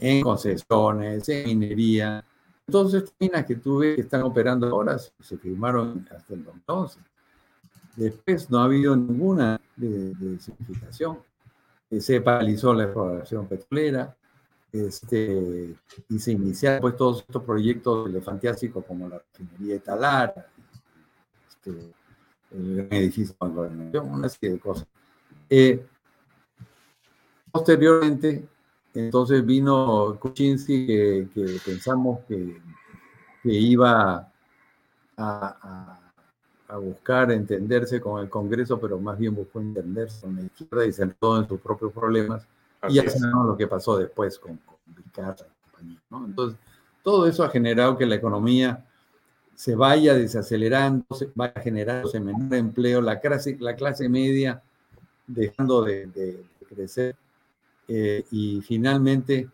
en 0.00 0.22
concesiones, 0.22 1.28
en 1.28 1.46
minería. 1.46 2.24
Entonces, 2.66 3.14
minas 3.20 3.44
que 3.46 3.56
tuve 3.56 3.94
que 3.94 4.00
están 4.00 4.22
operando 4.22 4.66
ahora 4.68 4.98
se 4.98 5.38
firmaron 5.38 6.08
hasta 6.10 6.34
el 6.34 6.44
entonces. 6.52 7.02
Después 7.94 8.50
no 8.50 8.58
ha 8.58 8.64
habido 8.64 8.96
ninguna 8.96 9.60
de, 9.76 10.14
de 10.14 10.38
se 11.98 12.20
paralizó 12.20 12.72
la 12.72 12.84
exploración 12.84 13.46
petrolera, 13.46 14.14
este, 14.72 15.74
y 16.08 16.18
se 16.18 16.32
iniciaron 16.32 16.80
pues, 16.80 16.96
todos 16.96 17.24
estos 17.26 17.42
proyectos 17.42 18.08
elefantiásicos 18.08 18.84
como 18.84 19.08
la 19.08 19.18
refinería 19.18 19.74
de 19.74 19.80
Talar, 19.80 20.48
este, 21.48 21.92
el 22.52 22.76
gran 22.76 22.92
edificio 22.92 23.34
de 23.40 23.98
una 23.98 24.28
serie 24.28 24.54
de 24.54 24.60
cosas. 24.60 24.86
Eh, 25.48 25.84
posteriormente, 27.50 28.46
entonces 28.94 29.44
vino 29.44 30.16
Kuczynski, 30.20 30.86
que, 30.86 31.60
pensamos 31.64 32.20
que, 32.28 32.60
iba 33.42 34.30
a 35.16 36.09
buscar 36.76 37.30
entenderse 37.32 38.00
con 38.00 38.22
el 38.22 38.28
Congreso, 38.28 38.80
pero 38.80 38.98
más 38.98 39.18
bien 39.18 39.34
buscó 39.34 39.60
entenderse 39.60 40.20
con 40.22 40.36
la 40.36 40.42
izquierda 40.42 40.86
y 40.86 40.92
centró 40.92 41.38
en 41.38 41.48
sus 41.48 41.60
propios 41.60 41.92
problemas. 41.92 42.46
y 42.88 42.94
ya 42.94 43.08
sabemos 43.08 43.46
lo 43.46 43.56
que 43.56 43.66
pasó 43.66 43.98
después 43.98 44.38
con, 44.38 44.56
con 44.58 44.76
y 44.88 45.10
compañía. 45.10 46.00
¿no? 46.10 46.24
Entonces, 46.24 46.58
todo 47.02 47.26
eso 47.26 47.44
ha 47.44 47.50
generado 47.50 47.96
que 47.96 48.06
la 48.06 48.14
economía 48.14 48.84
se 49.54 49.74
vaya 49.74 50.14
desacelerando, 50.14 51.04
se 51.14 51.30
vaya 51.34 51.60
generándose 51.60 52.18
menor 52.18 52.54
empleo, 52.54 53.00
la 53.02 53.20
clase, 53.20 53.56
la 53.60 53.76
clase 53.76 54.08
media 54.08 54.62
dejando 55.26 55.82
de, 55.82 56.44
crecer 56.68 57.16
eh, 57.88 58.24
y 58.30 58.60
finalmente 58.62 59.48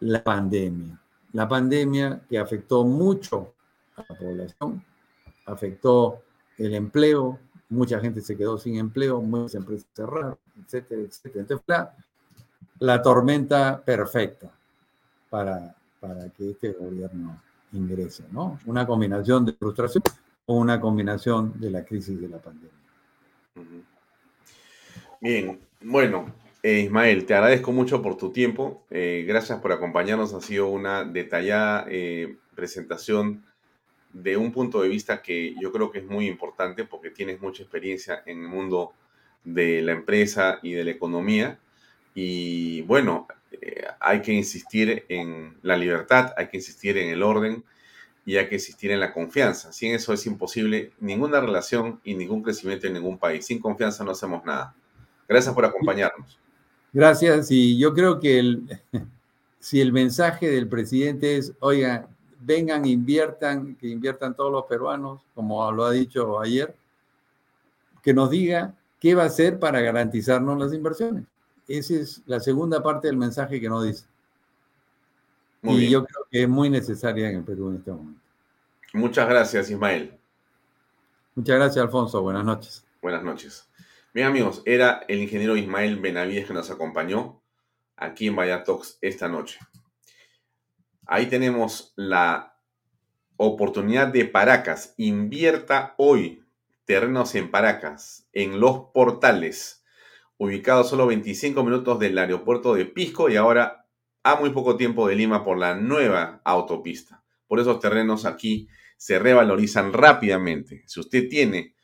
la 0.00 0.22
pandemia. 0.22 1.00
La 1.32 1.48
pandemia 1.48 2.20
que 2.28 2.38
afectó 2.38 2.84
mucho 2.84 3.54
a 3.96 4.04
la 4.08 4.18
población, 4.18 4.84
afectó 5.50 6.22
el 6.58 6.74
empleo, 6.74 7.38
mucha 7.68 8.00
gente 8.00 8.20
se 8.20 8.36
quedó 8.36 8.58
sin 8.58 8.76
empleo, 8.76 9.20
muchas 9.20 9.56
empresas 9.56 9.86
cerraron, 9.94 10.36
etcétera, 10.64 11.02
etcétera. 11.02 11.40
Entonces, 11.42 11.64
la, 11.66 11.94
la 12.78 13.02
tormenta 13.02 13.82
perfecta 13.84 14.50
para, 15.28 15.74
para 16.00 16.28
que 16.30 16.50
este 16.50 16.72
gobierno 16.72 17.40
ingrese, 17.72 18.24
¿no? 18.32 18.58
Una 18.66 18.86
combinación 18.86 19.44
de 19.46 19.52
frustración 19.52 20.02
o 20.46 20.54
una 20.56 20.80
combinación 20.80 21.60
de 21.60 21.70
la 21.70 21.84
crisis 21.84 22.20
de 22.20 22.28
la 22.28 22.38
pandemia. 22.38 22.70
Bien, 25.20 25.60
bueno, 25.82 26.32
eh, 26.62 26.80
Ismael, 26.80 27.26
te 27.26 27.34
agradezco 27.34 27.72
mucho 27.72 28.02
por 28.02 28.16
tu 28.16 28.32
tiempo. 28.32 28.82
Eh, 28.90 29.24
gracias 29.28 29.60
por 29.60 29.72
acompañarnos. 29.72 30.34
Ha 30.34 30.40
sido 30.40 30.68
una 30.68 31.04
detallada 31.04 31.86
eh, 31.88 32.36
presentación 32.54 33.44
de 34.12 34.36
un 34.36 34.52
punto 34.52 34.82
de 34.82 34.88
vista 34.88 35.22
que 35.22 35.54
yo 35.60 35.72
creo 35.72 35.90
que 35.90 35.98
es 36.00 36.06
muy 36.06 36.26
importante 36.26 36.84
porque 36.84 37.10
tienes 37.10 37.40
mucha 37.40 37.62
experiencia 37.62 38.22
en 38.26 38.42
el 38.42 38.48
mundo 38.48 38.92
de 39.44 39.82
la 39.82 39.92
empresa 39.92 40.58
y 40.62 40.72
de 40.72 40.84
la 40.84 40.90
economía. 40.90 41.58
Y 42.14 42.82
bueno, 42.82 43.28
hay 44.00 44.22
que 44.22 44.32
insistir 44.32 45.04
en 45.08 45.56
la 45.62 45.76
libertad, 45.76 46.32
hay 46.36 46.48
que 46.48 46.56
insistir 46.56 46.96
en 46.98 47.10
el 47.10 47.22
orden 47.22 47.64
y 48.24 48.36
hay 48.36 48.48
que 48.48 48.56
insistir 48.56 48.90
en 48.90 49.00
la 49.00 49.12
confianza. 49.12 49.72
Sin 49.72 49.94
eso 49.94 50.12
es 50.12 50.26
imposible 50.26 50.92
ninguna 51.00 51.40
relación 51.40 52.00
y 52.04 52.14
ningún 52.14 52.42
crecimiento 52.42 52.86
en 52.86 52.94
ningún 52.94 53.18
país. 53.18 53.46
Sin 53.46 53.58
confianza 53.58 54.04
no 54.04 54.12
hacemos 54.12 54.44
nada. 54.44 54.74
Gracias 55.28 55.54
por 55.54 55.64
acompañarnos. 55.64 56.38
Gracias. 56.92 57.50
Y 57.50 57.78
yo 57.78 57.94
creo 57.94 58.18
que 58.18 58.38
el, 58.38 58.80
si 59.58 59.80
el 59.80 59.92
mensaje 59.92 60.48
del 60.48 60.68
presidente 60.68 61.36
es, 61.36 61.52
oiga, 61.60 62.08
vengan, 62.40 62.84
inviertan, 62.84 63.76
que 63.76 63.88
inviertan 63.88 64.34
todos 64.34 64.50
los 64.50 64.64
peruanos, 64.64 65.22
como 65.34 65.70
lo 65.72 65.84
ha 65.84 65.92
dicho 65.92 66.40
ayer, 66.40 66.74
que 68.02 68.14
nos 68.14 68.30
diga 68.30 68.74
qué 68.98 69.14
va 69.14 69.24
a 69.24 69.26
hacer 69.26 69.58
para 69.58 69.80
garantizarnos 69.80 70.58
las 70.58 70.72
inversiones. 70.72 71.24
Esa 71.68 71.94
es 71.94 72.22
la 72.26 72.40
segunda 72.40 72.82
parte 72.82 73.06
del 73.06 73.16
mensaje 73.16 73.60
que 73.60 73.68
nos 73.68 73.84
dice. 73.84 74.06
y 75.62 75.90
yo 75.90 76.04
creo 76.04 76.26
que 76.30 76.42
es 76.42 76.48
muy 76.48 76.70
necesaria 76.70 77.30
en 77.30 77.36
el 77.36 77.44
Perú 77.44 77.70
en 77.70 77.76
este 77.76 77.92
momento. 77.92 78.20
Muchas 78.92 79.28
gracias, 79.28 79.70
Ismael. 79.70 80.18
Muchas 81.34 81.56
gracias, 81.56 81.84
Alfonso. 81.84 82.22
Buenas 82.22 82.44
noches. 82.44 82.84
Buenas 83.00 83.22
noches. 83.22 83.68
Bien, 84.12 84.26
amigos, 84.26 84.62
era 84.64 85.04
el 85.06 85.20
ingeniero 85.20 85.56
Ismael 85.56 86.00
Benavides 86.00 86.46
que 86.46 86.54
nos 86.54 86.70
acompañó 86.70 87.40
aquí 87.96 88.26
en 88.26 88.34
Talks 88.34 88.98
esta 89.00 89.28
noche. 89.28 89.60
Ahí 91.12 91.26
tenemos 91.26 91.92
la 91.96 92.56
oportunidad 93.36 94.06
de 94.06 94.26
Paracas. 94.26 94.94
Invierta 94.96 95.96
hoy 95.98 96.44
terrenos 96.84 97.34
en 97.34 97.50
Paracas, 97.50 98.28
en 98.32 98.60
los 98.60 98.92
portales 98.94 99.84
ubicado 100.38 100.84
solo 100.84 101.08
25 101.08 101.64
minutos 101.64 101.98
del 101.98 102.16
aeropuerto 102.16 102.74
de 102.74 102.86
Pisco 102.86 103.28
y 103.28 103.34
ahora 103.34 103.88
a 104.22 104.36
muy 104.36 104.50
poco 104.50 104.76
tiempo 104.76 105.08
de 105.08 105.16
Lima 105.16 105.44
por 105.44 105.58
la 105.58 105.74
nueva 105.74 106.42
autopista. 106.44 107.24
Por 107.48 107.58
esos 107.58 107.80
terrenos 107.80 108.24
aquí 108.24 108.68
se 108.96 109.18
revalorizan 109.18 109.92
rápidamente. 109.92 110.84
Si 110.86 111.00
usted 111.00 111.28
tiene 111.28 111.74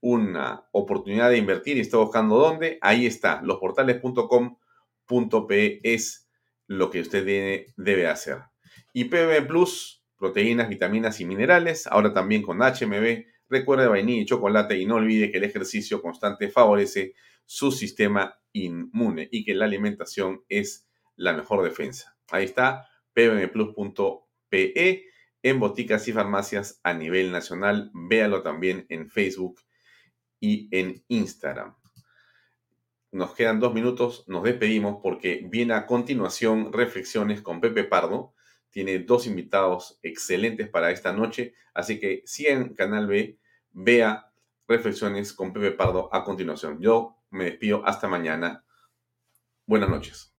una 0.00 0.68
oportunidad 0.72 1.30
de 1.30 1.38
invertir 1.38 1.78
y 1.78 1.80
está 1.80 1.96
buscando 1.96 2.36
dónde, 2.36 2.78
ahí 2.82 3.06
está, 3.06 3.40
losportales.com.pe 3.40 5.80
es 5.82 6.28
lo 6.66 6.90
que 6.90 7.00
usted 7.00 7.24
debe 7.76 8.08
hacer. 8.08 8.42
Y 8.94 9.04
PB 9.04 9.46
Plus, 9.46 10.02
proteínas, 10.16 10.70
vitaminas 10.70 11.20
y 11.20 11.26
minerales, 11.26 11.86
ahora 11.86 12.14
también 12.14 12.42
con 12.42 12.60
HMB, 12.60 13.26
recuerde 13.50 13.88
vainilla 13.88 14.22
y 14.22 14.24
chocolate 14.24 14.78
y 14.78 14.86
no 14.86 14.94
olvide 14.94 15.30
que 15.30 15.38
el 15.38 15.44
ejercicio 15.44 16.00
constante 16.00 16.48
favorece 16.48 17.14
su 17.44 17.72
sistema 17.72 18.40
inmune 18.52 19.28
y 19.30 19.44
que 19.44 19.54
la 19.54 19.66
alimentación 19.66 20.44
es 20.48 20.88
la 21.16 21.32
mejor 21.32 21.62
defensa. 21.62 22.16
Ahí 22.30 22.44
está, 22.44 22.88
pbmplus.pe 23.12 25.04
en 25.42 25.60
boticas 25.60 26.08
y 26.08 26.12
farmacias 26.12 26.80
a 26.82 26.94
nivel 26.94 27.30
nacional. 27.30 27.90
Véalo 27.92 28.42
también 28.42 28.86
en 28.88 29.10
Facebook 29.10 29.60
y 30.40 30.68
en 30.70 31.04
Instagram. 31.08 31.74
Nos 33.12 33.34
quedan 33.34 33.60
dos 33.60 33.74
minutos, 33.74 34.24
nos 34.26 34.42
despedimos 34.42 35.00
porque 35.02 35.46
viene 35.48 35.74
a 35.74 35.86
continuación 35.86 36.72
Reflexiones 36.72 37.42
con 37.42 37.60
Pepe 37.60 37.84
Pardo. 37.84 38.33
Tiene 38.74 38.98
dos 38.98 39.28
invitados 39.28 40.00
excelentes 40.02 40.68
para 40.68 40.90
esta 40.90 41.12
noche, 41.12 41.54
así 41.74 42.00
que 42.00 42.24
si 42.26 42.48
en 42.48 42.74
Canal 42.74 43.06
B, 43.06 43.38
vea 43.70 44.32
Reflexiones 44.66 45.32
con 45.32 45.52
Pepe 45.52 45.70
Pardo 45.70 46.12
a 46.12 46.24
continuación. 46.24 46.80
Yo 46.80 47.22
me 47.30 47.44
despido 47.44 47.86
hasta 47.86 48.08
mañana. 48.08 48.64
Buenas 49.64 49.90
noches. 49.90 50.32